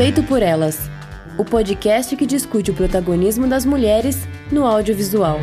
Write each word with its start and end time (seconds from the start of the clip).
Feito 0.00 0.22
por 0.22 0.42
Elas 0.42 0.90
o 1.36 1.44
podcast 1.44 2.16
que 2.16 2.24
discute 2.24 2.70
o 2.70 2.74
protagonismo 2.74 3.46
das 3.46 3.66
mulheres 3.66 4.26
no 4.50 4.64
audiovisual. 4.64 5.38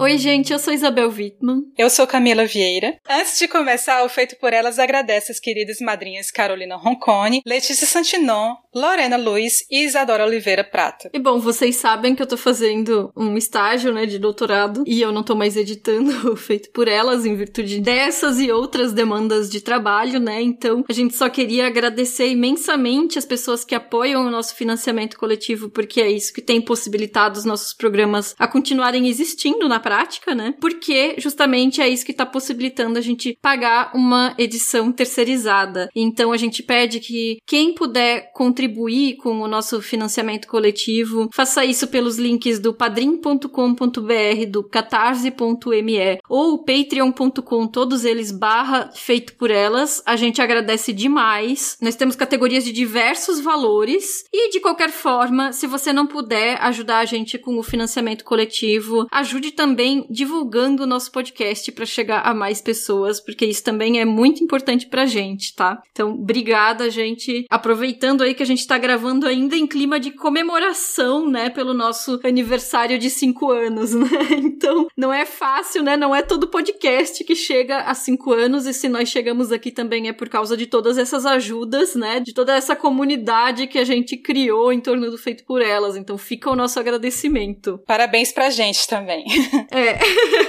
Oi, 0.00 0.16
gente, 0.16 0.50
eu 0.50 0.58
sou 0.58 0.72
Isabel 0.72 1.10
Wittmann. 1.10 1.60
Eu 1.76 1.90
sou 1.90 2.06
Camila 2.06 2.46
Vieira. 2.46 2.96
Antes 3.06 3.38
de 3.38 3.46
começar, 3.46 4.02
o 4.02 4.08
Feito 4.08 4.34
por 4.36 4.50
Elas 4.50 4.78
agradece 4.78 5.30
as 5.30 5.38
queridas 5.38 5.76
madrinhas 5.78 6.30
Carolina 6.30 6.74
Roncone, 6.74 7.42
Letícia 7.44 7.86
Santinon, 7.86 8.54
Lorena 8.74 9.18
Luiz 9.18 9.66
e 9.70 9.84
Isadora 9.84 10.24
Oliveira 10.24 10.64
Prata. 10.64 11.10
E 11.12 11.18
bom, 11.18 11.38
vocês 11.38 11.76
sabem 11.76 12.14
que 12.14 12.22
eu 12.22 12.26
tô 12.26 12.38
fazendo 12.38 13.12
um 13.14 13.36
estágio, 13.36 13.92
né, 13.92 14.06
de 14.06 14.18
doutorado 14.18 14.84
e 14.86 15.02
eu 15.02 15.12
não 15.12 15.22
tô 15.22 15.34
mais 15.34 15.54
editando 15.54 16.10
o 16.32 16.36
Feito 16.36 16.70
por 16.70 16.88
Elas 16.88 17.26
em 17.26 17.36
virtude 17.36 17.78
dessas 17.80 18.40
e 18.40 18.50
outras 18.50 18.94
demandas 18.94 19.50
de 19.50 19.60
trabalho, 19.60 20.18
né? 20.18 20.40
Então, 20.40 20.82
a 20.88 20.94
gente 20.94 21.14
só 21.14 21.28
queria 21.28 21.66
agradecer 21.66 22.28
imensamente 22.28 23.18
as 23.18 23.26
pessoas 23.26 23.66
que 23.66 23.74
apoiam 23.74 24.26
o 24.26 24.30
nosso 24.30 24.54
financiamento 24.54 25.18
coletivo, 25.18 25.68
porque 25.68 26.00
é 26.00 26.10
isso 26.10 26.32
que 26.32 26.40
tem 26.40 26.58
possibilitado 26.58 27.38
os 27.38 27.44
nossos 27.44 27.74
programas 27.74 28.34
a 28.38 28.48
continuarem 28.48 29.06
existindo 29.06 29.68
na 29.68 29.78
prática, 29.90 30.36
né? 30.36 30.54
Porque 30.60 31.16
justamente 31.18 31.80
é 31.80 31.88
isso 31.88 32.04
que 32.04 32.12
está 32.12 32.24
possibilitando 32.24 32.96
a 32.96 33.02
gente 33.02 33.36
pagar 33.42 33.90
uma 33.92 34.32
edição 34.38 34.92
terceirizada. 34.92 35.88
Então 35.96 36.30
a 36.30 36.36
gente 36.36 36.62
pede 36.62 37.00
que 37.00 37.38
quem 37.44 37.74
puder 37.74 38.30
contribuir 38.32 39.16
com 39.16 39.40
o 39.40 39.48
nosso 39.48 39.82
financiamento 39.82 40.46
coletivo, 40.46 41.28
faça 41.34 41.64
isso 41.64 41.88
pelos 41.88 42.18
links 42.18 42.60
do 42.60 42.72
padrim.com.br, 42.72 44.46
do 44.48 44.62
catarse.me 44.62 46.18
ou 46.28 46.62
patreon.com, 46.62 47.66
todos 47.66 48.04
eles 48.04 48.30
barra 48.30 48.92
feito 48.94 49.34
por 49.34 49.50
elas. 49.50 50.00
A 50.06 50.14
gente 50.14 50.40
agradece 50.40 50.92
demais. 50.92 51.76
Nós 51.82 51.96
temos 51.96 52.14
categorias 52.14 52.62
de 52.62 52.70
diversos 52.70 53.40
valores 53.40 54.22
e 54.32 54.50
de 54.50 54.60
qualquer 54.60 54.90
forma, 54.90 55.52
se 55.52 55.66
você 55.66 55.92
não 55.92 56.06
puder 56.06 56.62
ajudar 56.62 57.00
a 57.00 57.04
gente 57.04 57.36
com 57.36 57.58
o 57.58 57.62
financiamento 57.64 58.24
coletivo, 58.24 59.08
ajude 59.10 59.50
também 59.50 59.79
também 59.80 60.06
divulgando 60.10 60.82
o 60.82 60.86
nosso 60.86 61.10
podcast 61.10 61.72
para 61.72 61.86
chegar 61.86 62.20
a 62.20 62.34
mais 62.34 62.60
pessoas, 62.60 63.18
porque 63.18 63.46
isso 63.46 63.64
também 63.64 63.98
é 63.98 64.04
muito 64.04 64.44
importante 64.44 64.86
pra 64.86 65.06
gente, 65.06 65.54
tá? 65.54 65.82
Então, 65.90 66.12
obrigada, 66.12 66.90
gente. 66.90 67.46
Aproveitando 67.48 68.22
aí 68.22 68.34
que 68.34 68.42
a 68.42 68.46
gente 68.46 68.66
tá 68.66 68.76
gravando 68.76 69.26
ainda 69.26 69.56
em 69.56 69.66
clima 69.66 69.98
de 69.98 70.10
comemoração, 70.10 71.26
né, 71.26 71.48
pelo 71.48 71.72
nosso 71.72 72.20
aniversário 72.22 72.98
de 72.98 73.08
cinco 73.08 73.50
anos, 73.50 73.94
né? 73.96 74.10
Então, 74.32 74.86
não 74.94 75.10
é 75.10 75.24
fácil, 75.24 75.82
né? 75.82 75.96
Não 75.96 76.14
é 76.14 76.20
todo 76.20 76.48
podcast 76.48 77.24
que 77.24 77.34
chega 77.34 77.78
a 77.78 77.94
cinco 77.94 78.34
anos, 78.34 78.66
e 78.66 78.74
se 78.74 78.86
nós 78.86 79.08
chegamos 79.08 79.50
aqui 79.50 79.70
também 79.70 80.08
é 80.08 80.12
por 80.12 80.28
causa 80.28 80.58
de 80.58 80.66
todas 80.66 80.98
essas 80.98 81.24
ajudas, 81.24 81.94
né? 81.94 82.20
De 82.20 82.34
toda 82.34 82.54
essa 82.54 82.76
comunidade 82.76 83.66
que 83.66 83.78
a 83.78 83.84
gente 83.84 84.18
criou 84.18 84.74
em 84.74 84.80
torno 84.80 85.10
do 85.10 85.16
Feito 85.16 85.42
por 85.44 85.62
Elas. 85.62 85.96
Então, 85.96 86.18
fica 86.18 86.50
o 86.50 86.56
nosso 86.56 86.78
agradecimento. 86.78 87.80
Parabéns 87.86 88.30
pra 88.30 88.50
gente 88.50 88.86
também. 88.86 89.24
É. 89.70 89.98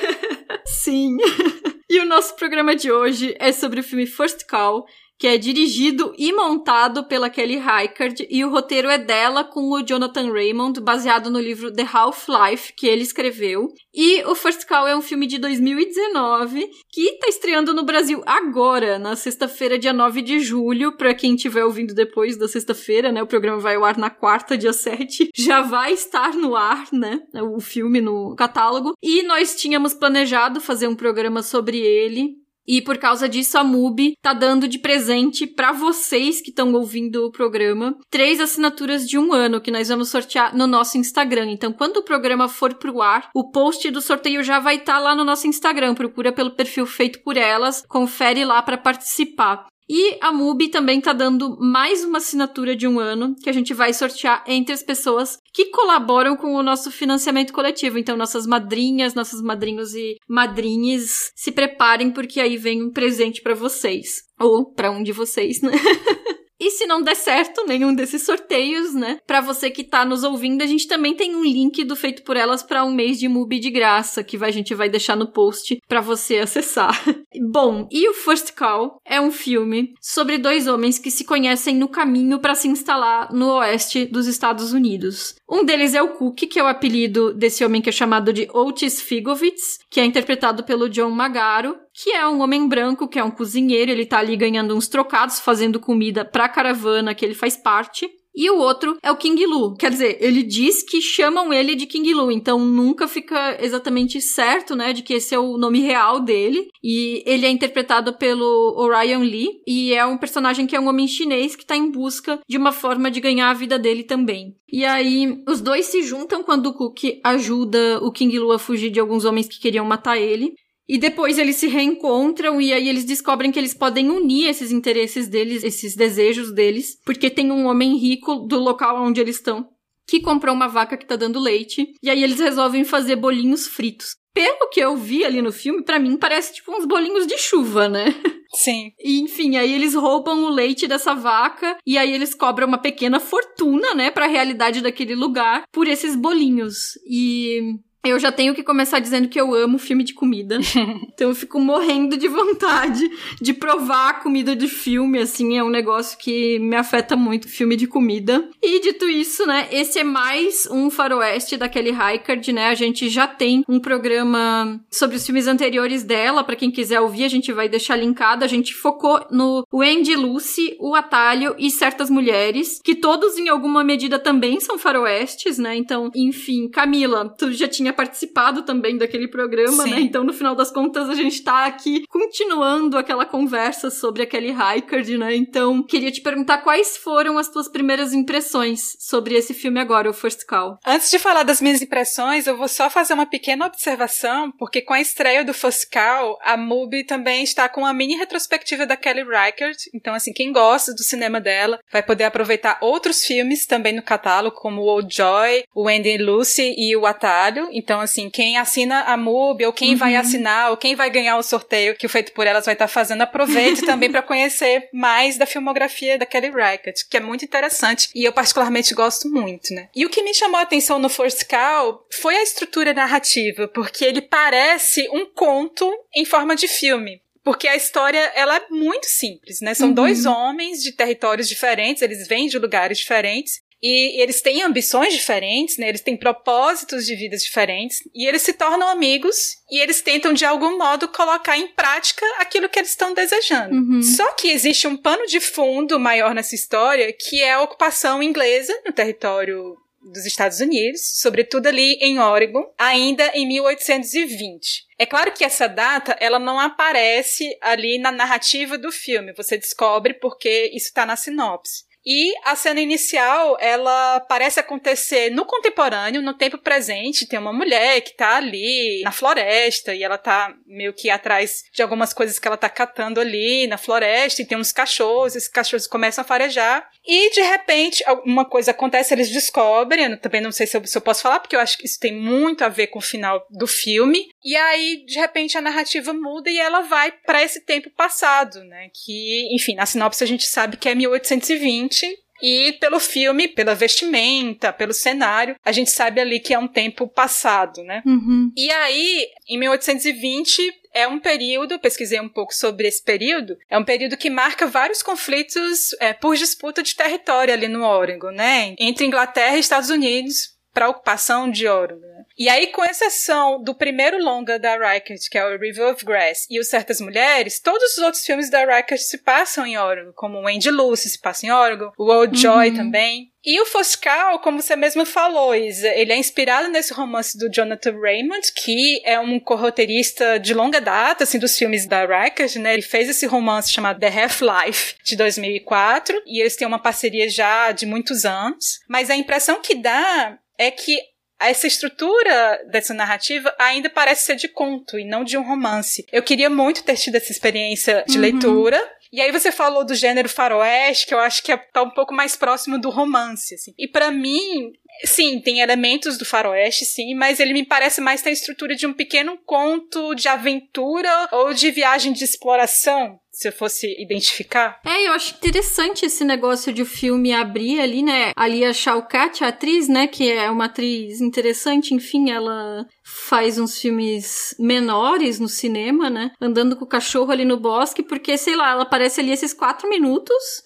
Sim. 0.66 1.18
E 1.94 2.00
o 2.00 2.06
nosso 2.06 2.38
programa 2.38 2.74
de 2.74 2.90
hoje 2.90 3.36
é 3.38 3.52
sobre 3.52 3.82
o 3.82 3.84
filme 3.84 4.06
First 4.06 4.46
Call, 4.48 4.86
que 5.22 5.28
é 5.28 5.38
dirigido 5.38 6.16
e 6.18 6.34
montado 6.34 7.04
pela 7.04 7.30
Kelly 7.30 7.58
Reichardt, 7.58 8.28
e 8.28 8.44
o 8.44 8.50
roteiro 8.50 8.90
é 8.90 8.98
dela 8.98 9.44
com 9.44 9.72
o 9.72 9.84
Jonathan 9.84 10.34
Raymond, 10.34 10.82
baseado 10.82 11.30
no 11.30 11.40
livro 11.40 11.72
The 11.72 11.88
Half-Life, 11.94 12.74
que 12.74 12.88
ele 12.88 13.04
escreveu. 13.04 13.68
E 13.94 14.24
o 14.24 14.34
First 14.34 14.66
Call 14.66 14.88
é 14.88 14.98
um 14.98 15.02
filme 15.02 15.28
de 15.28 15.38
2019 15.38 16.68
que 16.92 17.20
tá 17.20 17.28
estreando 17.28 17.72
no 17.72 17.84
Brasil 17.84 18.24
agora, 18.26 18.98
na 18.98 19.16
sexta-feira, 19.16 19.78
dia 19.78 19.94
9 19.94 20.24
de 20.24 20.40
julho, 20.40 20.98
para 20.98 21.14
quem 21.14 21.36
estiver 21.36 21.64
ouvindo 21.66 21.94
depois 21.94 22.36
da 22.36 22.48
sexta-feira, 22.48 23.12
né? 23.12 23.22
O 23.22 23.28
programa 23.28 23.60
vai 23.60 23.76
ao 23.76 23.86
ar 23.86 23.98
na 24.00 24.10
quarta, 24.10 24.58
dia 24.58 24.74
7. 24.74 25.30
Já 25.38 25.62
vai 25.62 25.94
estar 25.94 26.34
no 26.34 26.56
ar, 26.56 26.88
né? 26.92 27.22
O 27.44 27.60
filme 27.60 28.02
no 28.02 28.36
catálogo. 28.36 28.94
E 29.04 29.22
nós 29.22 29.56
tínhamos 29.56 29.94
planejado 29.94 30.60
fazer 30.60 30.88
um 30.88 30.96
programa 30.96 31.44
sobre 31.44 31.78
ele 31.78 32.42
e 32.72 32.82
por 32.82 32.98
causa 32.98 33.28
disso, 33.28 33.58
a 33.58 33.66
MUBI 33.66 34.14
tá 34.22 34.32
dando 34.32 34.66
de 34.66 34.80
presente 34.80 35.46
para 35.46 35.74
vocês 35.74 36.40
que 36.40 36.52
estão 36.52 36.72
ouvindo 36.72 37.26
o 37.26 37.30
programa 37.30 37.98
três 38.10 38.40
assinaturas 38.40 39.06
de 39.06 39.18
um 39.18 39.34
ano 39.34 39.60
que 39.60 39.70
nós 39.70 39.90
vamos 39.90 40.08
sortear 40.08 40.56
no 40.56 40.66
nosso 40.66 40.98
Instagram. 40.98 41.52
Então, 41.52 41.74
quando 41.74 41.98
o 41.98 42.04
programa 42.04 42.48
for 42.48 42.74
pro 42.76 43.02
ar, 43.02 43.30
o 43.36 43.52
post 43.52 43.92
do 43.92 44.00
sorteio 44.00 44.42
já 44.42 44.58
vai 44.60 44.76
estar 44.78 44.94
tá 44.94 45.00
lá 45.00 45.14
no 45.14 45.26
nosso 45.26 45.48
Instagram. 45.48 45.94
Procura 45.94 46.32
pelo 46.32 46.52
perfil 46.52 46.86
feito 46.86 47.22
por 47.24 47.36
elas, 47.36 47.84
confere 47.90 48.46
lá 48.46 48.62
para 48.62 48.78
participar. 48.78 49.68
E 49.94 50.18
a 50.22 50.32
MUBI 50.32 50.70
também 50.70 51.02
tá 51.02 51.12
dando 51.12 51.58
mais 51.60 52.02
uma 52.06 52.20
assinatura 52.20 52.78
de 52.78 52.88
um 52.88 52.98
ano 52.98 53.36
que 53.36 53.50
a 53.50 53.52
gente 53.52 53.74
vai 53.74 53.92
sortear 53.92 54.42
entre 54.48 54.74
as 54.74 54.82
pessoas 54.82 55.38
que 55.54 55.66
colaboram 55.66 56.38
com 56.38 56.54
o 56.54 56.64
nosso 56.64 56.90
financiamento 56.90 57.52
coletivo. 57.52 58.00
Então, 58.00 58.16
nossas 58.16 58.48
madrinhas, 58.48 59.14
nossos 59.14 59.42
madrinhos 59.42 59.94
e 59.94 60.16
madrinhas, 60.30 61.34
se 61.36 61.52
preparem 61.52 62.10
porque 62.10 62.40
aí 62.40 62.56
vem 62.56 62.82
um 62.82 62.90
presente 62.90 63.42
para 63.42 63.54
vocês. 63.54 64.24
Ou 64.40 64.72
para 64.72 64.90
um 64.90 65.04
de 65.04 65.12
vocês, 65.12 65.62
né? 65.62 65.74
E 66.62 66.70
se 66.70 66.86
não 66.86 67.02
der 67.02 67.16
certo 67.16 67.66
nenhum 67.66 67.92
desses 67.92 68.24
sorteios, 68.24 68.94
né? 68.94 69.18
Para 69.26 69.42
você 69.42 69.72
que 69.72 69.84
tá 69.84 70.06
nos 70.06 70.24
ouvindo, 70.24 70.62
a 70.62 70.68
gente 70.68 70.88
também 70.88 71.16
tem 71.16 71.36
um 71.36 71.44
link 71.44 71.84
do 71.84 71.96
Feito 71.96 72.22
por 72.22 72.38
Elas 72.38 72.62
para 72.62 72.86
um 72.86 72.94
mês 72.94 73.20
de 73.20 73.28
MUBI 73.28 73.60
de 73.60 73.72
graça, 73.72 74.24
que 74.24 74.38
a 74.38 74.52
gente 74.52 74.76
vai 74.76 74.88
deixar 74.88 75.16
no 75.16 75.32
post 75.32 75.82
para 75.88 76.00
você 76.02 76.38
acessar. 76.38 77.04
Bom, 77.52 77.88
e 77.92 78.08
o 78.08 78.14
First 78.14 78.54
Call 78.54 79.02
é 79.04 79.20
um 79.20 79.32
filme 79.32 79.96
sobre 80.00 80.38
dois 80.38 80.68
homens 80.68 81.00
que 81.00 81.10
se 81.10 81.26
conhecem 81.26 81.76
no 81.76 81.88
caminho 81.88 82.40
para 82.40 82.54
se 82.54 82.68
instalar 82.68 83.34
no 83.34 83.56
oeste 83.56 84.06
dos 84.06 84.28
Estados 84.28 84.72
Unidos. 84.72 85.34
Um 85.54 85.66
deles 85.66 85.94
é 85.94 86.02
o 86.02 86.14
Cook, 86.14 86.48
que 86.48 86.58
é 86.58 86.64
o 86.64 86.68
apelido 86.68 87.34
desse 87.34 87.66
homem 87.66 87.82
que 87.82 87.90
é 87.90 87.92
chamado 87.92 88.32
de 88.32 88.48
Otis 88.54 89.02
Figovitz, 89.02 89.80
que 89.90 90.00
é 90.00 90.06
interpretado 90.06 90.64
pelo 90.64 90.88
John 90.88 91.10
Magaro, 91.10 91.76
que 91.94 92.12
é 92.12 92.26
um 92.26 92.40
homem 92.40 92.70
branco, 92.70 93.06
que 93.06 93.20
é 93.20 93.24
um 93.24 93.30
cozinheiro, 93.30 93.92
ele 93.92 94.06
tá 94.06 94.20
ali 94.20 94.38
ganhando 94.38 94.74
uns 94.74 94.88
trocados, 94.88 95.42
fazendo 95.42 95.78
comida 95.78 96.24
pra 96.24 96.48
caravana 96.48 97.14
que 97.14 97.26
ele 97.26 97.36
faz 97.36 97.58
parte. 97.58 98.10
E 98.36 98.50
o 98.50 98.58
outro 98.58 98.98
é 99.04 99.12
o 99.12 99.18
King 99.18 99.46
Lu. 99.46 99.76
Quer 99.76 99.92
dizer, 99.92 100.18
ele 100.22 100.44
diz 100.44 100.84
que 100.84 101.02
chamam 101.02 101.54
ele 101.54 101.76
de 101.76 101.86
King 101.86 102.14
Lu, 102.14 102.32
então 102.32 102.60
nunca 102.60 103.08
fica 103.08 103.58
exatamente 103.64 104.22
certo, 104.22 104.76
né, 104.76 104.94
de 104.94 105.04
que 105.04 105.14
esse 105.14 105.36
é 105.36 105.40
o 105.40 105.58
nome 105.58 105.82
real 105.82 106.20
dele. 106.20 106.68
E 106.84 107.24
ele 107.26 107.46
é 107.46 107.50
interpretado 107.50 108.14
pelo 108.14 108.76
Orion 108.78 109.22
Lee 109.22 109.62
e 109.68 109.94
é 109.94 110.06
um 110.06 110.18
personagem 110.18 110.66
que 110.66 110.76
é 110.76 110.80
um 110.80 110.88
homem 110.88 111.08
chinês 111.08 111.56
que 111.56 111.66
tá 111.66 111.76
em 111.76 111.92
busca 111.92 112.40
de 112.48 112.58
uma 112.58 112.72
forma 112.72 113.12
de 113.12 113.20
ganhar 113.20 113.50
a 113.50 113.54
vida 113.54 113.78
dele 113.78 114.04
também. 114.04 114.56
E 114.72 114.86
aí, 114.86 115.44
os 115.48 115.60
dois 115.60 115.88
se 115.88 116.02
juntam 116.02 116.44
quando 116.44 116.68
o 116.68 116.74
Cook 116.74 117.20
ajuda 117.24 118.00
o 118.02 118.12
King 118.12 118.40
Lu 118.40 118.54
a 118.54 118.60
fugir 118.60 118.90
de 118.90 119.02
alguns 119.02 119.26
homens 119.26 119.48
que 119.48 119.60
queriam 119.60 119.86
matar 119.86 120.18
ele. 120.18 120.54
E 120.88 120.98
depois 120.98 121.38
eles 121.38 121.56
se 121.56 121.68
reencontram 121.68 122.60
e 122.60 122.74
aí 122.74 122.90
eles 122.90 123.06
descobrem 123.06 123.52
que 123.52 123.60
eles 123.60 123.74
podem 123.74 124.10
unir 124.10 124.50
esses 124.50 124.72
interesses 124.72 125.28
deles, 125.28 125.64
esses 125.64 125.96
desejos 125.96 126.54
deles, 126.54 126.98
porque 127.06 127.30
tem 127.30 127.52
um 127.52 127.66
homem 127.66 127.98
rico 127.98 128.36
do 128.48 128.60
local 128.60 129.02
onde 129.02 129.22
eles 129.22 129.38
estão 129.38 129.70
que 130.12 130.20
comprou 130.20 130.54
uma 130.54 130.68
vaca 130.68 130.98
que 130.98 131.06
tá 131.06 131.16
dando 131.16 131.40
leite, 131.40 131.94
e 132.04 132.10
aí 132.10 132.22
eles 132.22 132.38
resolvem 132.38 132.84
fazer 132.84 133.16
bolinhos 133.16 133.66
fritos. 133.66 134.18
Pelo 134.34 134.70
que 134.70 134.82
eu 134.82 134.98
vi 134.98 135.24
ali 135.24 135.42
no 135.42 135.54
filme, 135.54 135.84
para 135.84 136.00
mim 136.00 136.18
parece 136.18 136.54
tipo 136.54 136.70
uns 136.76 136.86
bolinhos 136.86 137.26
de 137.26 137.38
chuva, 137.38 137.88
né? 137.88 138.06
Sim. 138.54 138.92
E, 139.00 139.22
enfim, 139.22 139.56
aí 139.56 139.74
eles 139.74 139.96
roubam 139.96 140.44
o 140.44 140.50
leite 140.50 140.86
dessa 140.86 141.14
vaca 141.14 141.78
e 141.86 141.98
aí 141.98 142.12
eles 142.12 142.36
cobram 142.36 142.68
uma 142.68 142.78
pequena 142.78 143.20
fortuna, 143.20 143.94
né, 143.94 144.12
para 144.12 144.26
a 144.26 144.30
realidade 144.30 144.82
daquele 144.82 145.16
lugar 145.16 145.64
por 145.72 145.88
esses 145.88 146.16
bolinhos. 146.16 146.98
E 147.10 147.76
eu 148.04 148.20
já 148.20 148.32
tenho 148.32 148.56
que 148.56 148.64
começar 148.64 149.00
dizendo 149.00 149.30
que 149.30 149.40
eu 149.40 149.54
amo 149.54 149.78
filme 149.78 150.04
de 150.04 150.14
comida. 150.14 150.60
então 151.14 151.30
eu 151.30 151.36
fico 151.36 151.60
morrendo 151.60 152.18
de 152.18 152.28
vontade 152.28 153.10
de 153.40 153.54
provar 153.54 154.10
a 154.10 154.14
comida 154.14 154.56
de 154.56 154.68
filme, 154.68 155.20
assim, 155.20 155.58
é 155.58 155.64
um 155.64 155.70
negócio 155.70 156.18
que 156.18 156.60
me 156.60 156.76
afeta 156.76 157.16
muito, 157.16 157.48
filme 157.48 157.76
de 157.76 157.88
comida. 157.88 158.50
E 158.62 158.80
dito 158.82 159.08
isso, 159.08 159.46
né, 159.46 159.68
esse 159.72 160.00
é 160.00 160.04
mais 160.04 160.68
um 160.72 160.90
faroeste 160.90 161.58
da 161.58 161.70
Kelly 161.70 161.92
Reichardt, 161.92 162.52
né? 162.52 162.68
A 162.68 162.76
gente 162.76 163.10
já 163.10 163.28
tem 163.28 163.64
um 163.68 163.80
programa 163.80 164.80
sobre 164.90 165.16
os 165.16 165.26
filmes 165.26 165.48
anteriores 165.48 166.04
dela, 166.04 166.44
para 166.44 166.56
quem 166.56 166.72
quiser 166.72 167.00
ouvir, 167.00 167.24
a 167.24 167.30
gente 167.30 167.52
vai 167.54 167.70
deixar 167.70 167.96
linkado. 167.96 168.44
A 168.44 168.48
gente 168.48 168.74
focou 168.74 169.26
no 169.32 169.66
Wendy 169.74 170.16
Lucy, 170.16 170.76
O 170.80 170.96
Atalho 170.96 171.56
e 171.58 171.70
Certas 171.70 172.10
Mulheres, 172.10 172.80
que 172.84 172.96
todos 172.96 173.38
em 173.38 173.50
alguma 173.50 173.84
medida 173.84 174.18
também 174.18 174.60
são 174.60 174.78
faroestes, 174.78 175.58
né? 175.58 175.76
Então, 175.76 176.10
enfim, 176.16 176.68
Camila, 176.68 177.30
tu 177.38 177.52
já 177.52 177.68
tinha 177.68 177.91
tinha 177.92 177.94
participado 177.94 178.64
também 178.64 178.98
daquele 178.98 179.28
programa, 179.28 179.84
né? 179.84 179.90
Sim. 179.90 179.96
né? 179.96 180.02
Então, 180.02 180.24
no 180.24 180.34
final 180.34 180.56
das 180.56 180.72
contas, 180.72 181.10
a 181.10 181.16
gente 181.16 181.44
tá 181.44 181.66
aqui 181.66 182.06
continuando 182.08 182.98
aquela 182.98 183.26
conversa 183.26 183.92
sobre 183.92 184.24
aquele 184.24 184.52
Hickard, 184.52 185.18
né? 185.18 185.36
Então, 185.36 185.84
queria 185.84 186.12
te 186.12 186.22
perguntar 186.22 186.60
quais 186.60 186.98
foram 186.98 187.38
as 187.38 187.50
tuas 187.50 187.68
primeiras 187.68 188.14
impressões 188.14 188.96
sobre 189.00 189.36
esse 189.36 189.54
filme 189.54 189.80
agora, 189.80 190.10
o 190.10 190.14
First 190.14 190.46
Call. 190.46 190.78
Antes 190.86 191.12
de 191.12 191.20
falar 191.20 191.44
das 191.44 191.62
minhas 191.62 191.82
impressões, 191.82 192.48
eu 192.48 192.58
vou 192.58 192.68
só 192.68 192.90
fazer 192.90 193.14
uma 193.14 193.26
pequena 193.26 193.66
observação, 193.66 194.52
porque 194.58 194.82
com 194.82 194.94
a 194.94 195.02
estreia 195.02 195.44
do 195.44 195.54
First 195.54 195.90
Call, 195.92 196.38
a 196.42 196.56
MUBI 196.56 197.04
também 197.04 197.44
está 197.44 197.68
com 197.68 197.82
uma 197.82 197.94
mini 197.94 198.16
retrospectiva 198.16 198.86
da 198.86 198.96
Kelly 198.96 199.24
Reichardt. 199.24 199.90
Então, 199.94 200.14
assim, 200.14 200.32
quem 200.32 200.52
gosta 200.52 200.94
do 200.94 201.04
cinema 201.04 201.42
dela 201.42 201.80
vai 201.92 202.02
poder 202.02 202.24
aproveitar 202.24 202.78
outros 202.82 203.26
filmes 203.26 203.66
também 203.66 203.94
no 203.94 204.02
catálogo, 204.02 204.56
como 204.56 204.82
o 204.82 204.86
Old 204.86 205.14
Joy, 205.14 205.64
o 205.74 205.88
Andy 205.88 206.18
Lucy 206.18 206.74
e 206.78 206.96
o 206.96 207.06
Atalho. 207.06 207.70
Então, 207.82 208.00
assim, 208.00 208.30
quem 208.30 208.58
assina 208.58 209.02
a 209.02 209.18
MUBI, 209.18 209.66
ou 209.66 209.74
quem 209.74 209.94
uhum. 209.94 209.98
vai 209.98 210.16
assinar, 210.16 210.70
ou 210.70 210.78
quem 210.78 210.96
vai 210.96 211.10
ganhar 211.10 211.36
o 211.38 211.42
sorteio 211.42 211.96
que 211.96 212.06
o 212.06 212.10
Feito 212.10 212.32
por 212.32 212.46
Elas 212.46 212.66
vai 212.66 212.76
estar 212.76 212.88
fazendo, 212.88 213.24
aproveite 213.24 213.82
também 213.84 214.12
para 214.12 214.22
conhecer 214.22 214.88
mais 214.94 215.36
da 215.36 215.48
filmografia 215.48 216.18
da 216.18 216.26
Kelly 216.26 216.52
Reichardt, 216.52 217.08
que 217.10 217.18
é 217.18 217.20
muito 217.20 217.44
interessante 217.44 218.10
e 218.14 218.24
eu 218.24 218.32
particularmente 218.32 218.94
gosto 218.94 219.28
muito, 219.28 219.74
né? 219.74 219.90
E 219.96 220.06
o 220.06 220.10
que 220.10 220.22
me 220.22 220.34
chamou 220.34 220.60
a 220.60 220.64
atenção 220.64 221.00
no 221.00 221.10
First 221.10 221.46
Call 221.48 222.06
foi 222.22 222.36
a 222.36 222.44
estrutura 222.44 222.94
narrativa, 222.94 223.68
porque 223.68 224.06
ele 224.06 224.22
parece 224.22 225.10
um 225.12 225.26
conto 225.26 225.92
em 226.16 226.24
forma 226.24 226.56
de 226.56 226.68
filme. 226.68 227.20
Porque 227.44 227.68
a 227.68 227.76
história, 227.76 228.32
ela 228.36 228.58
é 228.58 228.66
muito 228.70 229.06
simples, 229.06 229.60
né? 229.62 229.74
São 229.74 229.88
uhum. 229.88 229.96
dois 229.96 230.28
homens 230.28 230.84
de 230.84 230.92
territórios 230.92 231.50
diferentes, 231.50 232.04
eles 232.04 232.28
vêm 232.28 232.48
de 232.48 232.60
lugares 232.60 233.00
diferentes, 233.00 233.64
e 233.82 234.22
eles 234.22 234.42
têm 234.42 234.62
ambições 234.62 235.14
diferentes, 235.14 235.78
né? 235.78 235.90
Eles 235.90 236.02
têm 236.02 236.16
propósitos 236.16 237.06
de 237.06 237.16
vidas 237.16 237.44
diferentes 237.44 238.00
e 238.14 238.28
eles 238.28 238.44
se 238.44 238.54
tornam 238.54 238.88
amigos 238.88 239.58
e 239.72 239.80
eles 239.80 240.02
tentam 240.02 240.34
de 240.34 240.46
algum 240.46 240.78
modo 240.78 241.08
colocar 241.08 241.58
em 241.58 241.68
prática 241.70 242.26
aquilo 242.38 242.70
que 242.70 242.78
eles 242.78 242.92
estão 242.92 243.14
desejando. 243.14 243.74
Uhum. 243.74 244.04
Só 244.04 244.34
que 244.34 244.50
existe 244.50 244.88
um 244.88 244.96
pano 244.96 245.26
de 245.26 245.40
fundo 245.40 246.00
maior 246.00 246.36
nessa 246.36 246.54
história, 246.54 247.12
que 247.12 247.42
é 247.42 247.54
a 247.54 247.62
ocupação 247.62 248.22
inglesa 248.22 248.74
no 248.86 248.94
território 248.94 249.76
dos 250.02 250.26
Estados 250.26 250.60
Unidos, 250.60 251.20
sobretudo 251.20 251.68
ali 251.68 251.94
em 252.02 252.20
Oregon, 252.20 252.64
ainda 252.78 253.32
em 253.36 253.48
1820. 253.48 254.86
É 254.98 255.06
claro 255.06 255.32
que 255.32 255.44
essa 255.44 255.68
data 255.68 256.16
ela 256.20 256.40
não 256.40 256.60
aparece 256.60 257.56
ali 257.62 258.00
na 258.00 258.12
narrativa 258.12 258.78
do 258.78 258.92
filme, 258.92 259.34
você 259.34 259.58
descobre 259.58 260.16
porque 260.16 260.72
isso 260.74 260.88
está 260.88 261.06
na 261.06 261.16
sinopse. 261.16 261.84
E 262.06 262.34
a 262.44 262.56
cena 262.56 262.82
inicial, 262.82 263.58
ela 263.60 264.20
parece 264.22 264.60
acontecer 264.60 265.30
no 265.30 265.46
contemporâneo, 265.46 266.22
no 266.22 266.34
tempo 266.34 266.58
presente. 266.58 267.28
Tem 267.28 267.40
uma 267.40 267.54
mulher 267.54 268.02
que 268.02 268.16
tá 268.16 268.38
ali 268.38 269.02
na 269.04 269.12
floresta 269.12 269.94
e 269.94 270.04
ela 270.04 270.18
tá 270.18 270.54
meio 270.66 270.94
que 270.94 271.10
atrás 271.10 271.64
de 271.74 271.82
algumas 271.82 272.14
coisas 272.14 272.40
que 272.40 272.48
ela 272.48 272.58
tá 272.58 272.70
catando 272.70 273.20
ali 273.20 273.68
na 273.68 273.78
floresta 273.78 274.42
e 274.42 274.46
tem 274.46 274.58
uns 274.58 274.72
cachorros, 274.72 275.36
esses 275.36 275.50
cachorros 275.50 275.88
começam 275.88 276.24
a 276.24 276.28
farejar. 276.28 276.90
E 277.06 277.32
de 277.32 277.42
repente, 277.42 278.04
alguma 278.06 278.46
coisa 278.46 278.72
acontece, 278.72 279.14
eles 279.14 279.30
descobrem. 279.30 280.06
Eu 280.06 280.20
também 280.20 280.42
não 280.42 280.52
sei 280.52 280.68
se 280.68 280.78
eu, 280.78 280.86
se 280.86 280.98
eu 280.98 281.02
posso 281.02 281.22
falar, 281.22 281.40
porque 281.40 281.56
eu 281.56 281.60
acho 281.60 281.78
que 281.78 281.86
isso 281.86 282.00
tem 282.00 282.16
muito 282.16 282.64
a 282.64 282.70
ver 282.70 282.88
com 282.88 283.00
o 283.00 283.04
final 283.04 283.46
do 283.50 283.68
filme. 283.68 284.28
E 284.44 284.56
aí, 284.56 285.06
de 285.06 285.20
repente, 285.20 285.58
a 285.58 285.62
narrativa 285.62 286.14
muda 286.14 286.50
e 286.50 286.60
ela 286.60 286.82
vai 286.82 287.12
para 287.12 287.44
esse 287.44 287.62
tempo 287.62 287.90
passado, 287.92 288.64
né? 288.64 288.90
Que, 288.94 289.48
enfim, 289.56 289.76
na 289.76 289.86
sinopse 289.86 290.24
a 290.24 290.28
gente 290.28 290.46
sabe 290.46 290.78
que 290.78 290.90
é 290.90 290.96
1820 290.96 292.08
e 292.42 292.74
pelo 292.74 293.00
filme, 293.00 293.48
pela 293.48 293.76
vestimenta, 293.76 294.74
pelo 294.74 294.94
cenário, 294.94 295.56
a 295.64 295.72
gente 295.72 295.92
sabe 295.92 296.20
ali 296.20 296.40
que 296.40 296.54
é 296.54 296.60
um 296.60 296.68
tempo 296.68 297.08
passado, 297.08 297.84
né? 297.84 298.02
Uhum. 298.06 298.52
E 298.58 298.72
aí, 298.72 299.28
em 299.48 299.60
1820, 299.60 300.74
é 300.94 301.08
um 301.08 301.20
período, 301.20 301.80
pesquisei 301.80 302.20
um 302.20 302.28
pouco 302.28 302.54
sobre 302.54 302.88
esse 302.88 303.04
período, 303.04 303.56
é 303.70 303.78
um 303.78 303.84
período 303.84 304.18
que 304.18 304.30
marca 304.30 304.66
vários 304.66 305.04
conflitos 305.04 305.94
é, 306.00 306.14
por 306.14 306.36
disputa 306.36 306.82
de 306.82 306.96
território 306.96 307.54
ali 307.54 307.68
no 307.68 307.86
Oregon, 307.86 308.32
né? 308.32 308.76
Entre 308.80 309.06
Inglaterra 309.06 309.56
e 309.56 309.60
Estados 309.60 309.90
Unidos 309.90 310.60
para 310.74 310.90
ocupação 310.90 311.50
de 311.50 311.68
Oregon. 311.68 312.12
E 312.38 312.50
aí, 312.50 312.68
com 312.68 312.84
exceção 312.84 313.62
do 313.62 313.76
primeiro 313.76 314.18
longa 314.18 314.58
da 314.58 314.76
Reichert, 314.78 315.30
que 315.30 315.38
é 315.38 315.46
o 315.46 315.60
River 315.60 315.94
of 315.94 316.04
Grass, 316.04 316.48
e 316.50 316.60
o 316.60 316.64
Certas 316.64 317.00
Mulheres, 317.00 317.60
todos 317.60 317.98
os 317.98 318.04
outros 318.04 318.26
filmes 318.26 318.50
da 318.50 318.66
Reichert 318.66 319.00
se 319.00 319.20
passam 319.20 319.66
em 319.66 319.78
Oregon, 319.78 320.12
como 320.16 320.40
o 320.40 320.48
Andy 320.48 320.72
Lucy 320.72 321.10
se 321.10 321.20
passa 321.20 321.46
em 321.46 321.52
Oregon, 321.52 321.92
o 321.98 322.12
Old 322.12 322.40
Joy 322.40 322.70
uhum. 322.70 322.76
também. 322.76 323.32
E 323.44 323.60
o 323.60 323.66
Foscal, 323.66 324.40
como 324.40 324.62
você 324.62 324.76
mesmo 324.76 325.04
falou, 325.04 325.56
Isa, 325.56 325.88
ele 325.90 326.14
é 326.14 326.18
inspirado 326.18 326.68
nesse 326.70 326.94
romance 326.94 327.38
do 327.38 327.50
Jonathan 327.52 328.00
Raymond, 328.00 328.54
que 328.56 329.02
é 329.04 329.20
um 329.20 329.40
corroteirista 329.40 330.40
de 330.40 330.54
longa 330.54 330.80
data, 330.80 331.24
assim, 331.24 331.40
dos 331.40 331.58
filmes 331.58 331.88
da 331.88 332.06
Reichert, 332.06 332.60
né? 332.60 332.74
Ele 332.74 332.84
fez 332.84 333.10
esse 333.10 333.26
romance 333.26 333.72
chamado 333.72 334.00
The 334.00 334.08
Half-Life, 334.08 334.96
de 335.04 335.16
2004, 335.16 336.22
e 336.28 336.40
eles 336.40 336.56
têm 336.56 336.68
uma 336.68 336.82
parceria 336.82 337.28
já 337.30 337.72
de 337.72 337.88
muitos 337.88 338.26
anos. 338.26 338.80
Mas 338.88 339.10
a 339.10 339.16
impressão 339.16 339.60
que 339.60 339.74
dá 339.74 340.38
é 340.62 340.70
que 340.70 341.00
essa 341.40 341.66
estrutura 341.66 342.64
dessa 342.70 342.94
narrativa 342.94 343.54
ainda 343.58 343.90
parece 343.90 344.28
ser 344.28 344.36
de 344.36 344.48
conto 344.48 345.00
e 345.00 345.04
não 345.04 345.24
de 345.24 345.38
um 345.38 345.42
romance. 345.42 346.06
Eu 346.12 346.22
queria 346.22 346.52
muito 346.52 346.84
ter 346.84 346.96
tido 346.96 347.16
essa 347.16 347.32
experiência 347.32 348.06
de 348.08 348.16
uhum. 348.16 348.22
leitura. 348.22 348.92
E 349.12 349.20
aí 349.20 349.32
você 349.32 349.52
falou 349.52 349.84
do 349.84 349.96
gênero 349.96 350.30
faroeste, 350.30 351.08
que 351.08 351.14
eu 351.14 351.20
acho 351.20 351.44
que 351.44 351.52
é, 351.52 351.58
tá 351.58 351.82
um 351.82 351.90
pouco 351.90 352.14
mais 352.14 352.36
próximo 352.36 352.80
do 352.80 352.90
romance, 352.90 353.56
assim. 353.56 353.74
E 353.78 353.88
para 353.88 354.12
mim, 354.12 354.72
sim, 355.04 355.42
tem 355.42 355.60
elementos 355.60 356.18
do 356.18 356.24
faroeste, 356.24 356.86
sim, 356.86 357.16
mas 357.16 357.40
ele 357.40 357.54
me 357.54 357.66
parece 357.66 358.00
mais 358.00 358.22
ter 358.22 358.30
a 358.30 358.34
estrutura 358.34 358.76
de 358.76 358.86
um 358.86 358.94
pequeno 358.94 359.38
conto 359.46 360.14
de 360.16 360.30
aventura 360.30 361.28
ou 361.32 361.54
de 361.54 361.72
viagem 361.72 362.14
de 362.14 362.24
exploração, 362.24 363.20
se 363.32 363.52
fosse 363.52 363.88
identificar. 364.00 364.80
É, 364.86 365.08
eu 365.08 365.14
acho 365.14 365.36
interessante 365.36 366.06
esse 366.06 366.26
negócio 366.26 366.74
de 366.74 366.82
o 366.82 366.86
filme 366.86 367.32
abrir 367.32 367.80
ali, 367.80 368.04
né? 368.04 368.34
Ali 368.36 368.66
a 368.66 368.74
Shaukat, 368.74 369.44
a 369.44 369.48
atriz, 369.48 369.88
né? 369.88 370.06
Que 370.06 370.30
é 370.30 370.52
uma 370.52 370.66
atriz 370.66 371.22
interessante, 371.22 371.94
enfim, 371.94 372.30
ela 372.30 372.86
faz 373.04 373.58
uns 373.58 373.80
filmes 373.80 374.54
menores 374.60 375.40
no 375.40 375.48
cinema, 375.48 376.10
né? 376.10 376.32
Andando 376.42 376.76
com 376.76 376.84
o 376.84 376.90
cachorro 376.90 377.32
ali 377.32 377.46
no 377.46 377.58
bosque, 377.58 378.04
porque, 378.04 378.38
sei 378.38 378.56
lá, 378.56 378.72
ela 378.72 378.84
aparece 378.84 379.22
ali 379.22 379.32
esses 379.32 379.54
quatro 379.54 379.88
minutos 379.90 380.64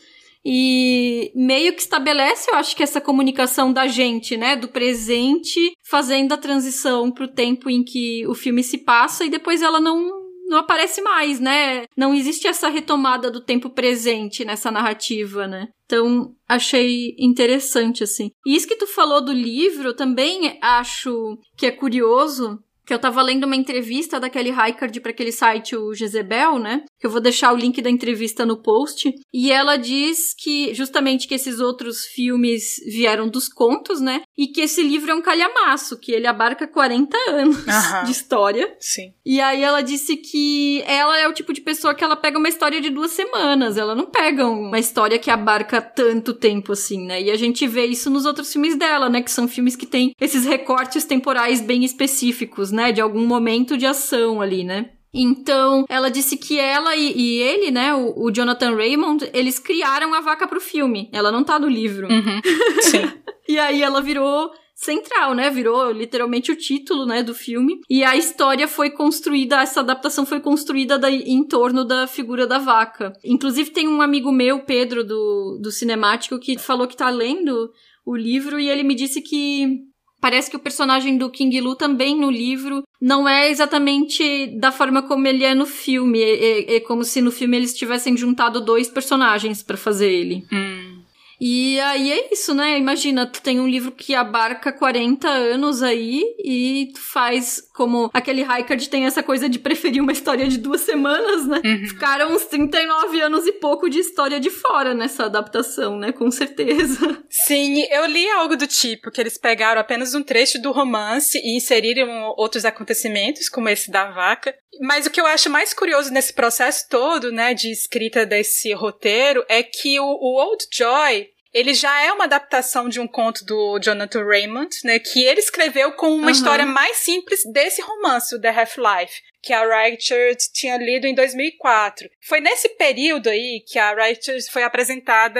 e 0.47 1.31
meio 1.33 1.73
que 1.73 1.81
estabelece, 1.81 2.51
eu 2.51 2.55
acho 2.55 2.75
que 2.75 2.83
essa 2.83 3.01
comunicação 3.01 3.73
da 3.73 3.87
gente, 3.87 4.37
né, 4.37 4.55
do 4.55 4.67
presente, 4.67 5.59
fazendo 5.81 6.33
a 6.33 6.37
transição 6.37 7.11
pro 7.11 7.27
tempo 7.27 7.67
em 7.67 7.83
que 7.83 8.27
o 8.27 8.35
filme 8.35 8.61
se 8.61 8.77
passa 8.77 9.25
e 9.25 9.29
depois 9.29 9.63
ela 9.63 9.79
não 9.79 10.24
não 10.45 10.59
aparece 10.59 11.01
mais, 11.01 11.39
né? 11.39 11.85
Não 11.97 12.13
existe 12.13 12.47
essa 12.47 12.69
retomada 12.69 13.31
do 13.31 13.41
tempo 13.41 13.69
presente 13.69 14.45
nessa 14.45 14.71
narrativa, 14.71 15.47
né? 15.47 15.67
Então, 15.85 16.33
achei 16.47 17.15
interessante, 17.19 18.03
assim. 18.03 18.31
E 18.45 18.55
isso 18.55 18.67
que 18.67 18.75
tu 18.75 18.87
falou 18.87 19.23
do 19.23 19.31
livro, 19.31 19.93
também 19.93 20.57
acho 20.61 21.37
que 21.57 21.65
é 21.65 21.71
curioso, 21.71 22.59
que 22.85 22.93
eu 22.93 22.99
tava 22.99 23.21
lendo 23.21 23.45
uma 23.45 23.55
entrevista 23.55 24.19
da 24.19 24.29
Kelly 24.29 24.51
Reichardt 24.51 24.99
para 24.99 25.11
aquele 25.11 25.31
site, 25.31 25.75
o 25.75 25.93
Jezebel, 25.93 26.59
né? 26.59 26.83
Que 26.99 27.07
eu 27.07 27.11
vou 27.11 27.19
deixar 27.19 27.51
o 27.51 27.57
link 27.57 27.81
da 27.81 27.89
entrevista 27.89 28.45
no 28.45 28.61
post. 28.61 29.11
E 29.33 29.51
ela 29.51 29.75
diz 29.75 30.33
que, 30.37 30.73
justamente, 30.73 31.27
que 31.27 31.33
esses 31.33 31.59
outros 31.59 32.05
filmes 32.05 32.75
vieram 32.85 33.27
dos 33.27 33.47
contos, 33.47 33.99
né? 33.99 34.21
E 34.37 34.47
que 34.47 34.61
esse 34.61 34.83
livro 34.83 35.11
é 35.11 35.15
um 35.15 35.21
calhamaço, 35.21 35.97
que 35.99 36.11
ele 36.11 36.27
abarca 36.27 36.67
40 36.67 37.17
anos 37.29 37.57
de 38.05 38.11
história. 38.11 38.75
Sim. 38.79 39.13
E 39.25 39.41
aí 39.41 39.63
ela 39.63 39.81
disse 39.81 40.17
que 40.17 40.83
ela 40.85 41.17
é 41.17 41.27
o 41.27 41.33
tipo 41.33 41.53
de 41.53 41.61
pessoa 41.61 41.95
que 41.95 42.03
ela 42.03 42.15
pega 42.15 42.37
uma 42.37 42.49
história 42.49 42.79
de 42.79 42.89
duas 42.89 43.11
semanas. 43.11 43.77
Ela 43.77 43.95
não 43.95 44.05
pega 44.05 44.45
uma 44.45 44.77
história 44.77 45.17
que 45.17 45.31
abarca 45.31 45.81
tanto 45.81 46.33
tempo 46.33 46.73
assim, 46.73 47.05
né? 47.05 47.21
E 47.21 47.31
a 47.31 47.35
gente 47.35 47.67
vê 47.67 47.85
isso 47.85 48.09
nos 48.09 48.25
outros 48.25 48.51
filmes 48.51 48.75
dela, 48.75 49.09
né? 49.09 49.21
Que 49.21 49.31
são 49.31 49.47
filmes 49.47 49.75
que 49.75 49.85
têm 49.85 50.13
esses 50.21 50.45
recortes 50.45 51.05
temporais 51.05 51.61
bem 51.61 51.83
específicos, 51.83 52.71
né? 52.75 52.91
De 52.91 53.01
algum 53.01 53.25
momento 53.25 53.77
de 53.77 53.85
ação 53.85 54.41
ali, 54.41 54.63
né? 54.63 54.91
Então, 55.17 55.85
ela 55.87 56.11
disse 56.11 56.35
que 56.35 56.59
ela 56.59 56.93
e, 56.93 57.13
e 57.15 57.37
ele, 57.41 57.71
né, 57.71 57.95
o, 57.95 58.25
o, 58.25 58.31
Jonathan 58.31 58.75
Raymond, 58.75 59.29
eles 59.33 59.57
criaram 59.57 60.13
a 60.13 60.19
vaca 60.19 60.45
pro 60.45 60.59
filme. 60.59 61.09
Ela 61.13 61.31
não 61.31 61.41
tá 61.41 61.57
no 61.57 61.69
livro. 61.69 62.07
Uhum. 62.07 62.41
Sim. 62.83 63.09
e 63.47 63.57
aí 63.57 63.81
ela 63.81 64.01
virou 64.01 64.51
central, 64.75 65.33
né? 65.33 65.49
Virou 65.49 65.89
literalmente 65.89 66.51
o 66.51 66.55
título, 66.55 67.05
né, 67.05 67.23
do 67.23 67.33
filme. 67.33 67.79
E 67.89 68.03
a 68.03 68.17
história 68.17 68.67
foi 68.67 68.89
construída, 68.89 69.61
essa 69.61 69.79
adaptação 69.79 70.25
foi 70.25 70.41
construída 70.41 70.99
da, 70.99 71.09
em 71.09 71.47
torno 71.47 71.85
da 71.85 72.05
figura 72.07 72.45
da 72.45 72.59
vaca. 72.59 73.13
Inclusive 73.23 73.71
tem 73.71 73.87
um 73.87 74.01
amigo 74.01 74.33
meu, 74.33 74.65
Pedro 74.65 75.01
do 75.01 75.59
do 75.61 75.71
Cinemático, 75.71 76.37
que 76.37 76.57
falou 76.57 76.87
que 76.87 76.97
tá 76.97 77.09
lendo 77.09 77.71
o 78.05 78.15
livro 78.15 78.59
e 78.59 78.69
ele 78.69 78.83
me 78.83 78.93
disse 78.93 79.21
que 79.21 79.79
Parece 80.25 80.49
que 80.49 80.57
o 80.57 80.59
personagem 80.59 81.19
do 81.19 81.29
King 81.29 81.61
Lu 81.61 81.75
também 81.75 82.19
no 82.19 82.31
livro 82.31 82.83
não 82.99 83.29
é 83.29 83.47
exatamente 83.47 84.47
da 84.57 84.71
forma 84.71 85.03
como 85.03 85.27
ele 85.27 85.43
é 85.43 85.53
no 85.53 85.67
filme. 85.67 86.19
É, 86.19 86.73
é, 86.73 86.75
é 86.77 86.79
como 86.79 87.03
se 87.03 87.21
no 87.21 87.31
filme 87.31 87.55
eles 87.55 87.75
tivessem 87.75 88.17
juntado 88.17 88.59
dois 88.59 88.89
personagens 88.89 89.61
para 89.61 89.77
fazer 89.77 90.09
ele. 90.11 90.43
Hum. 90.51 90.94
E 91.39 91.79
aí 91.79 92.11
é 92.11 92.33
isso, 92.33 92.53
né? 92.53 92.77
Imagina, 92.77 93.25
tu 93.25 93.41
tem 93.41 93.59
um 93.59 93.67
livro 93.67 93.91
que 93.91 94.15
abarca 94.15 94.71
40 94.71 95.27
anos 95.27 95.83
aí 95.83 96.23
e 96.43 96.91
tu 96.93 97.01
faz 97.01 97.61
como 97.73 98.09
aquele 98.13 98.41
Raikard 98.41 98.89
tem 98.89 99.05
essa 99.05 99.21
coisa 99.21 99.49
de 99.49 99.59
preferir 99.59 100.01
uma 100.01 100.11
história 100.11 100.47
de 100.47 100.57
duas 100.57 100.81
semanas, 100.81 101.45
né? 101.47 101.61
Uhum. 101.63 101.87
Ficaram 101.87 102.33
uns 102.33 102.45
39 102.45 103.21
anos 103.21 103.45
e 103.45 103.51
pouco 103.51 103.89
de 103.89 103.99
história 103.99 104.39
de 104.39 104.49
fora 104.49 104.93
nessa 104.93 105.25
adaptação, 105.25 105.97
né? 105.97 106.11
Com 106.11 106.31
certeza. 106.31 107.23
Sim, 107.29 107.83
eu 107.91 108.05
li 108.05 108.29
algo 108.29 108.55
do 108.55 108.67
tipo, 108.67 109.11
que 109.11 109.19
eles 109.19 109.37
pegaram 109.37 109.81
apenas 109.81 110.15
um 110.15 110.23
trecho 110.23 110.61
do 110.61 110.71
romance 110.71 111.37
e 111.37 111.57
inseriram 111.57 112.33
outros 112.37 112.65
acontecimentos, 112.65 113.49
como 113.49 113.69
esse 113.69 113.91
da 113.91 114.09
vaca. 114.11 114.55
Mas 114.81 115.05
o 115.05 115.09
que 115.09 115.19
eu 115.19 115.25
acho 115.25 115.49
mais 115.49 115.73
curioso 115.73 116.11
nesse 116.11 116.33
processo 116.33 116.85
todo, 116.89 117.31
né, 117.31 117.53
de 117.53 117.71
escrita 117.71 118.25
desse 118.25 118.73
roteiro, 118.73 119.45
é 119.47 119.63
que 119.63 119.99
o, 119.99 120.05
o 120.05 120.35
Old 120.35 120.65
Joy, 120.73 121.29
ele 121.55 121.73
já 121.73 122.01
é 122.01 122.11
uma 122.11 122.25
adaptação 122.25 122.89
de 122.89 122.99
um 122.99 123.07
conto 123.07 123.45
do 123.45 123.79
Jonathan 123.79 124.25
Raymond, 124.25 124.75
né, 124.83 124.99
que 124.99 125.23
ele 125.23 125.39
escreveu 125.39 125.93
com 125.93 126.09
uma 126.13 126.25
uhum. 126.25 126.29
história 126.29 126.65
mais 126.65 126.97
simples 126.97 127.45
desse 127.45 127.81
romance, 127.81 128.35
o 128.35 128.41
The 128.41 128.49
Half-Life, 128.49 129.21
que 129.41 129.53
a 129.53 129.61
Richard 129.85 130.37
tinha 130.51 130.75
lido 130.75 131.07
em 131.07 131.15
2004. 131.15 132.09
Foi 132.27 132.41
nesse 132.41 132.67
período 132.69 133.29
aí 133.29 133.63
que 133.65 133.79
a 133.79 133.95
Richard 133.95 134.43
foi 134.51 134.63
apresentada 134.63 135.39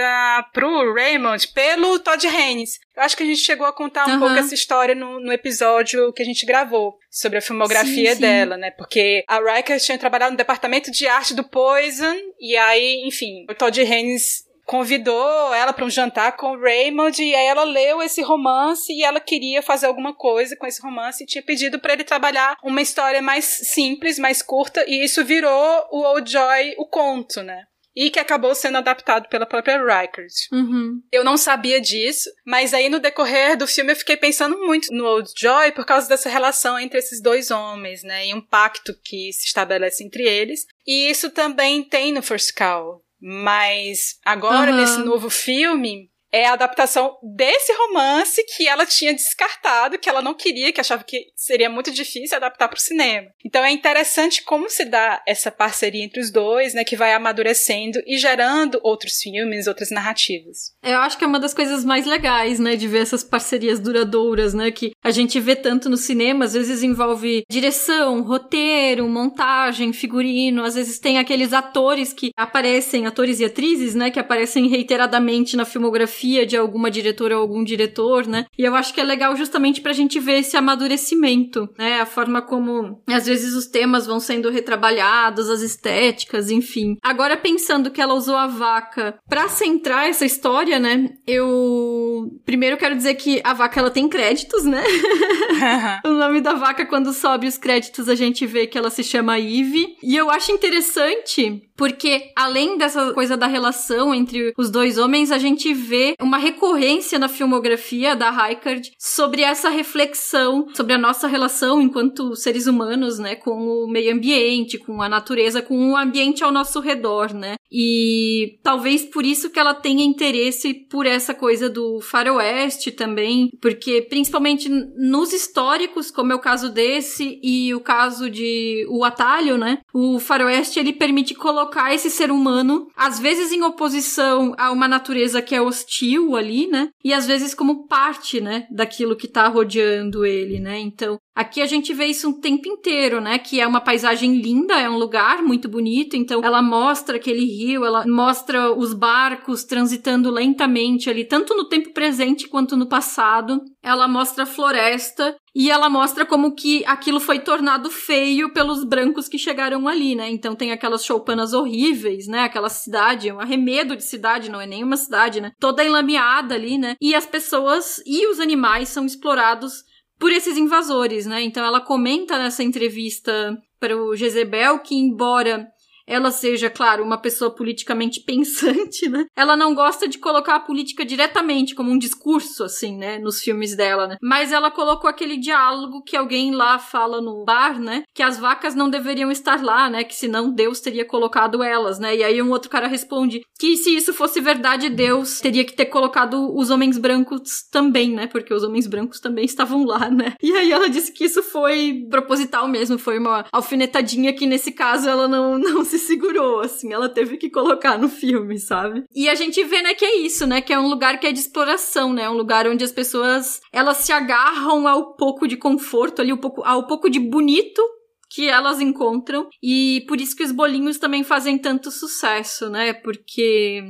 pro 0.54 0.94
Raymond 0.94 1.50
pelo 1.50 2.00
Todd 2.00 2.26
Haynes. 2.26 2.80
Eu 2.96 3.04
acho 3.04 3.18
que 3.18 3.24
a 3.24 3.26
gente 3.26 3.42
chegou 3.42 3.68
a 3.68 3.74
contar 3.74 4.08
um 4.08 4.14
uhum. 4.14 4.20
pouco 4.20 4.36
essa 4.36 4.54
história 4.54 4.96
no, 4.96 5.20
no, 5.20 5.34
episódio 5.34 6.14
que 6.14 6.22
a 6.22 6.26
gente 6.26 6.46
gravou 6.46 6.98
sobre 7.12 7.40
a 7.40 7.42
filmografia 7.42 8.12
sim, 8.12 8.16
sim. 8.16 8.22
dela, 8.22 8.56
né? 8.56 8.72
Porque 8.72 9.26
a 9.28 9.40
Richard 9.40 9.84
tinha 9.84 9.98
trabalhado 9.98 10.32
no 10.32 10.38
departamento 10.38 10.92
de 10.92 11.08
arte 11.08 11.34
do 11.34 11.44
Poison 11.44 12.16
e 12.40 12.56
aí, 12.56 13.02
enfim, 13.06 13.46
o 13.50 13.54
Todd 13.54 13.82
Haynes 13.82 14.46
convidou 14.66 15.54
ela 15.54 15.72
para 15.72 15.86
um 15.86 15.90
jantar 15.90 16.36
com 16.36 16.52
o 16.52 16.60
Raymond 16.60 17.22
e 17.22 17.36
aí 17.36 17.46
ela 17.46 17.64
leu 17.64 18.02
esse 18.02 18.22
romance 18.22 18.92
e 18.92 19.04
ela 19.04 19.20
queria 19.20 19.62
fazer 19.62 19.86
alguma 19.86 20.14
coisa 20.14 20.58
com 20.58 20.66
esse 20.66 20.82
romance 20.82 21.24
e 21.24 21.28
tinha 21.28 21.44
pedido 21.44 21.80
para 21.80 21.94
ele 21.94 22.04
trabalhar 22.04 22.58
uma 22.64 22.82
história 22.82 23.22
mais 23.22 23.46
simples, 23.46 24.20
mais 24.20 24.42
curta 24.42 24.84
e 24.88 25.06
isso 25.06 25.24
virou 25.24 25.88
o 25.92 26.02
Old 26.02 26.30
Joy, 26.30 26.76
o 26.78 26.88
conto, 26.88 27.44
né? 27.44 27.64
E 27.96 28.10
que 28.10 28.20
acabou 28.20 28.54
sendo 28.54 28.78
adaptado 28.78 29.30
pela 29.30 29.46
própria 29.46 29.82
Reichert. 29.82 30.34
Uhum. 30.52 31.02
Eu 31.10 31.24
não 31.24 31.38
sabia 31.38 31.80
disso, 31.80 32.30
mas 32.46 32.74
aí 32.74 32.90
no 32.90 33.00
decorrer 33.00 33.56
do 33.56 33.66
filme 33.66 33.94
eu 33.94 33.96
fiquei 33.96 34.18
pensando 34.18 34.58
muito 34.66 34.92
no 34.92 35.06
Old 35.06 35.32
Joy 35.38 35.72
por 35.72 35.86
causa 35.86 36.10
dessa 36.10 36.28
relação 36.28 36.78
entre 36.78 37.00
esses 37.00 37.22
dois 37.22 37.52
homens, 37.52 38.04
né? 38.04 38.28
E 38.28 38.34
um 38.34 38.42
pacto 38.42 38.94
que 39.02 39.32
se 39.32 39.46
estabelece 39.46 40.04
entre 40.04 40.24
eles. 40.24 40.66
E 40.86 41.10
isso 41.10 41.30
também 41.30 41.86
tem 41.86 42.12
no 42.12 42.22
First 42.22 42.54
Call. 42.54 43.05
Mas 43.22 44.20
agora, 44.26 44.72
uhum. 44.72 44.78
nesse 44.78 45.00
novo 45.00 45.30
filme, 45.30 46.10
é 46.36 46.48
a 46.48 46.54
adaptação 46.54 47.18
desse 47.24 47.72
romance 47.74 48.44
que 48.44 48.68
ela 48.68 48.86
tinha 48.86 49.14
descartado, 49.14 49.98
que 49.98 50.10
ela 50.10 50.22
não 50.22 50.34
queria, 50.34 50.74
que 50.74 50.82
achava 50.82 51.02
que 51.02 51.28
seria 51.34 51.70
muito 51.70 51.92
difícil 51.92 52.36
adaptar 52.36 52.68
para 52.68 52.76
o 52.76 52.82
cinema. 52.82 53.30
Então 53.44 53.64
é 53.64 53.72
interessante 53.72 54.44
como 54.44 54.70
se 54.70 54.84
dá 54.84 55.24
essa 55.26 55.50
parceria 55.50 56.04
entre 56.04 56.20
os 56.20 56.30
dois, 56.30 56.74
né, 56.74 56.84
que 56.84 56.98
vai 56.98 57.14
amadurecendo 57.14 58.02
e 58.06 58.18
gerando 58.18 58.82
outros 58.84 59.18
filmes, 59.22 59.66
outras 59.66 59.92
narrativas. 59.92 60.74
Eu 60.84 60.98
acho 60.98 61.18
que 61.18 61.24
é 61.24 61.28
uma 61.28 61.40
das 61.40 61.54
coisas 61.54 61.86
mais 61.86 62.06
legais, 62.06 62.60
né, 62.60 62.76
de 62.76 62.86
ver 62.86 63.04
essas 63.04 63.24
parcerias 63.24 63.80
duradouras, 63.80 64.54
né, 64.54 64.72
que 64.72 64.92
a 65.02 65.12
gente 65.12 65.40
vê 65.40 65.56
tanto 65.56 65.88
no 65.88 65.96
cinema, 65.96 66.44
às 66.44 66.54
vezes 66.54 66.84
envolve 66.84 67.46
direção, 67.50 68.22
roteiro, 68.22 69.08
montagem, 69.08 69.94
figurino, 69.94 70.66
às 70.66 70.76
vezes 70.76 71.00
tem 71.00 71.18
aqueles 71.18 71.54
atores 71.54 72.12
que 72.12 72.32
aparecem, 72.36 73.06
atores 73.08 73.40
e 73.40 73.46
atrizes, 73.46 73.96
né, 73.96 74.12
que 74.12 74.20
aparecem 74.20 74.68
reiteradamente 74.68 75.56
na 75.56 75.64
filmografia 75.64 76.25
biografia 76.26 76.46
de 76.46 76.58
alguma 76.58 76.90
diretora 76.90 77.36
ou 77.36 77.42
algum 77.42 77.64
diretor, 77.64 78.28
né? 78.28 78.46
E 78.58 78.64
eu 78.64 78.76
acho 78.76 78.94
que 78.94 79.00
é 79.00 79.04
legal 79.04 79.36
justamente 79.36 79.82
pra 79.82 79.94
gente 79.94 80.20
ver 80.20 80.40
esse 80.40 80.58
amadurecimento, 80.58 81.70
né? 81.78 82.02
A 82.02 82.06
forma 82.06 82.42
como 82.42 83.02
às 83.08 83.26
vezes 83.26 83.54
os 83.54 83.68
temas 83.68 84.08
vão 84.08 84.20
sendo 84.20 84.50
retrabalhados, 84.50 85.50
as 85.50 85.62
estéticas, 85.62 86.50
enfim. 86.50 86.98
Agora 87.04 87.38
pensando 87.38 87.92
que 87.92 88.02
ela 88.02 88.14
usou 88.14 88.36
a 88.36 88.48
vaca 88.48 89.18
para 89.30 89.48
centrar 89.48 90.08
essa 90.08 90.26
história, 90.26 90.80
né? 90.80 91.10
Eu 91.28 92.40
primeiro 92.46 92.78
quero 92.78 92.96
dizer 92.96 93.16
que 93.16 93.42
a 93.44 93.54
vaca 93.54 93.80
ela 93.80 93.92
tem 93.92 94.10
créditos, 94.10 94.66
né? 94.66 94.84
o 96.04 96.10
nome 96.10 96.42
da 96.42 96.54
vaca 96.54 96.86
quando 96.86 97.14
sobe 97.14 97.48
os 97.48 97.58
créditos 97.58 98.10
a 98.10 98.16
gente 98.16 98.46
vê 98.46 98.66
que 98.66 98.78
ela 98.78 98.90
se 98.90 99.04
chama 99.04 99.40
Eve. 99.40 99.96
E 100.02 100.16
eu 100.16 100.30
acho 100.30 100.52
interessante 100.52 101.62
porque 101.76 102.32
além 102.36 102.78
dessa 102.78 103.14
coisa 103.14 103.36
da 103.36 103.48
relação 103.48 104.14
entre 104.14 104.54
os 104.58 104.70
dois 104.70 104.98
homens, 104.98 105.32
a 105.32 105.38
gente 105.38 105.74
vê 105.74 106.15
uma 106.22 106.38
recorrência 106.38 107.20
na 107.20 107.28
filmografia 107.28 108.16
da 108.16 108.30
Heikard 108.30 108.92
sobre 108.98 109.42
essa 109.42 109.70
reflexão 109.70 110.68
sobre 110.74 110.94
a 110.94 110.98
nossa 110.98 111.28
relação 111.28 111.82
enquanto 111.82 112.36
seres 112.36 112.68
humanos, 112.68 113.20
né, 113.20 113.36
com 113.36 113.84
o 113.84 113.88
meio 113.88 114.14
ambiente, 114.14 114.78
com 114.78 115.02
a 115.02 115.10
natureza, 115.10 115.62
com 115.62 115.92
o 115.92 115.98
ambiente 115.98 116.44
ao 116.44 116.52
nosso 116.52 116.80
redor, 116.80 117.34
né? 117.34 117.56
E 117.72 118.58
talvez 118.64 119.04
por 119.04 119.26
isso 119.26 119.50
que 119.50 119.60
ela 119.60 119.74
tenha 119.74 120.04
interesse 120.04 120.74
por 120.74 121.06
essa 121.06 121.34
coisa 121.34 121.70
do 121.70 122.00
faroeste 122.00 122.92
também, 122.92 123.50
porque 123.62 124.02
principalmente 124.02 124.70
nos 124.70 125.34
históricos, 125.34 126.12
como 126.12 126.32
é 126.32 126.36
o 126.36 126.40
caso 126.40 126.70
desse 126.70 127.40
e 127.44 127.74
o 127.74 127.80
caso 127.80 128.30
de 128.30 128.86
O 128.90 129.04
Atalho, 129.04 129.58
né? 129.58 129.80
O 129.94 130.20
faroeste 130.20 130.80
ele 130.80 130.94
permite 130.94 131.34
colocar 131.34 131.94
esse 131.94 132.10
ser 132.10 132.32
humano 132.32 132.88
às 132.96 133.20
vezes 133.20 133.52
em 133.52 133.64
oposição 133.64 134.54
a 134.58 134.72
uma 134.72 134.88
natureza 134.88 135.42
que 135.42 135.56
é 135.56 135.62
hostil 135.62 136.05
ali, 136.36 136.68
né? 136.68 136.90
E 137.04 137.14
às 137.14 137.26
vezes 137.26 137.54
como 137.54 137.88
parte, 137.88 138.42
né, 138.42 138.68
daquilo 138.70 139.16
que 139.16 139.28
tá 139.28 139.48
rodeando 139.48 140.26
ele, 140.26 140.60
né? 140.60 140.80
Então, 140.80 141.18
Aqui 141.36 141.62
a 141.62 141.66
gente 141.66 141.94
vê 141.94 142.06
isso 142.06 142.30
um 142.30 142.40
tempo 142.40 142.66
inteiro, 142.66 143.20
né? 143.20 143.38
Que 143.38 143.60
é 143.60 143.68
uma 143.68 143.82
paisagem 143.82 144.40
linda, 144.40 144.80
é 144.80 144.90
um 144.90 144.98
lugar 144.98 145.44
muito 145.44 145.68
bonito. 145.68 146.16
Então, 146.16 146.42
ela 146.42 146.62
mostra 146.62 147.18
aquele 147.18 147.44
rio, 147.44 147.84
ela 147.84 148.06
mostra 148.08 148.72
os 148.72 148.94
barcos 148.94 149.66
transitando 149.66 150.32
lentamente 150.32 151.10
ali, 151.10 151.26
tanto 151.26 151.54
no 151.54 151.68
tempo 151.68 151.92
presente 151.92 152.48
quanto 152.48 152.78
no 152.78 152.88
passado. 152.88 153.60
Ela 153.84 154.08
mostra 154.08 154.44
a 154.44 154.48
floresta 154.48 155.36
e 155.56 155.72
ela 155.72 155.90
mostra 155.90 156.26
como 156.26 156.54
que 156.54 156.84
aquilo 156.86 157.20
foi 157.20 157.40
tornado 157.40 157.90
feio 157.90 158.52
pelos 158.52 158.84
brancos 158.84 159.30
que 159.30 159.38
chegaram 159.38 159.88
ali, 159.88 160.14
né? 160.14 160.30
Então 160.30 160.54
tem 160.54 160.74
aquelas 160.74 161.06
choupanas 161.06 161.54
horríveis, 161.54 162.28
né? 162.28 162.42
Aquela 162.42 162.68
cidade, 162.68 163.32
um 163.32 163.40
arremedo 163.40 163.96
de 163.96 164.04
cidade, 164.04 164.52
não 164.52 164.60
é 164.60 164.68
nem 164.68 164.84
uma 164.84 164.98
cidade, 164.98 165.40
né? 165.40 165.54
Toda 165.58 165.86
enlameada 165.86 166.56
ali, 166.56 166.78
né? 166.78 166.96
E 167.00 167.16
as 167.16 167.26
pessoas 167.26 168.02
e 168.06 168.28
os 168.28 168.42
animais 168.42 168.90
são 168.90 169.06
explorados 169.06 169.86
por 170.20 170.30
esses 170.32 170.58
invasores, 170.58 171.26
né? 171.26 171.42
Então 171.42 171.64
ela 171.64 171.80
comenta 171.80 172.38
nessa 172.38 172.62
entrevista 172.62 173.58
para 173.80 173.96
o 173.96 174.14
Jezebel 174.14 174.80
que, 174.80 174.96
embora 174.96 175.68
ela 176.08 176.32
seja, 176.32 176.70
claro, 176.70 177.04
uma 177.04 177.18
pessoa 177.18 177.54
politicamente 177.54 178.22
pensante, 178.22 179.10
né? 179.10 179.26
Ela 179.36 179.56
não 179.56 179.74
gosta 179.74 180.08
de 180.08 180.18
colocar 180.18 180.56
a 180.56 180.60
política 180.60 181.06
diretamente 181.06 181.76
como 181.76 181.92
um 181.92 181.98
discurso, 181.98 182.64
assim, 182.64 182.98
né? 182.98 183.18
Nos 183.20 183.40
filmes 183.40 183.76
dela, 183.76 184.08
né? 184.08 184.18
Mas 184.22 184.52
ela 184.52 184.72
colocou 184.72 185.10
aquele 185.10 185.38
diálogo 185.38 186.04
que 186.04 186.16
alguém 186.16 186.54
lá 186.54 186.78
fala 186.80 187.22
no 187.22 187.44
bar, 187.44 187.80
né? 187.80 188.04
Que 188.14 188.24
as 188.24 188.38
vacas 188.38 188.76
não 188.76 188.90
deveriam 188.90 189.32
estar 189.32 189.64
lá, 189.64 189.90
né? 189.90 190.04
Que 190.04 190.16
senão 190.16 190.54
Deus 190.54 190.80
teria 190.80 191.06
colocado 191.06 191.64
elas, 191.64 192.00
né? 192.00 192.16
E 192.16 192.24
aí 192.24 192.42
um 192.42 192.52
outro 192.52 192.70
cara 192.70 192.88
responde 192.88 193.42
que 193.60 193.78
se 193.78 193.96
isso 193.96 194.14
fosse 194.14 194.40
verdade, 194.42 194.90
Deus 194.90 195.40
teria 195.40 195.66
que 195.66 195.74
ter 195.74 195.86
colocado 195.86 196.56
os 196.56 196.70
homens 196.70 196.98
brancos 196.98 197.64
também, 197.72 198.12
né? 198.12 198.28
Porque 198.28 198.54
os 198.54 198.64
homens 198.64 198.88
brancos 198.88 199.20
também 199.20 199.46
estavam 199.46 199.86
lá, 199.86 200.10
né? 200.10 200.34
E 200.42 200.52
aí 200.52 200.72
ela 200.72 200.90
disse 200.90 201.12
que 201.12 201.26
isso 201.26 201.42
foi 201.42 202.06
proposital 202.10 202.68
mesmo, 202.68 202.98
foi 202.98 203.18
uma 203.18 203.46
alfinetadinha 203.52 204.34
que 204.34 204.46
nesse 204.46 204.72
caso 204.72 205.10
ela 205.10 205.28
não, 205.28 205.58
não 205.60 205.84
se 205.84 205.95
se 205.98 206.08
segurou, 206.08 206.60
assim, 206.60 206.94
ela 206.94 207.10
teve 207.10 207.38
que 207.38 207.50
colocar 207.50 207.98
no 207.98 208.10
filme, 208.10 208.58
sabe? 208.60 209.04
E 209.14 209.30
a 209.30 209.36
gente 209.36 209.64
vê, 209.64 209.82
né, 209.82 209.94
que 209.94 210.06
é 210.06 210.18
isso, 210.18 210.46
né, 210.46 210.62
que 210.62 210.74
é 210.74 210.80
um 210.80 210.88
lugar 210.88 211.20
que 211.20 211.28
é 211.28 211.32
de 211.32 211.40
exploração, 211.40 212.14
né, 212.14 212.30
um 212.30 212.34
lugar 212.34 212.68
onde 212.68 212.84
as 212.84 212.92
pessoas, 212.92 213.62
elas 213.72 213.98
se 213.98 214.12
agarram 214.12 214.88
ao 214.88 215.16
pouco 215.16 215.48
de 215.48 215.58
conforto 215.58 216.22
ali, 216.22 216.32
ao 216.32 216.38
pouco, 216.38 216.64
ao 216.64 216.88
pouco 216.88 217.10
de 217.10 217.20
bonito 217.20 217.82
que 218.30 218.48
elas 218.48 218.82
encontram, 218.82 219.48
e 219.62 220.04
por 220.08 220.20
isso 220.20 220.36
que 220.36 220.44
os 220.44 220.52
bolinhos 220.52 220.98
também 220.98 221.24
fazem 221.24 221.58
tanto 221.58 221.92
sucesso, 221.92 222.70
né, 222.70 222.94
porque 222.94 223.82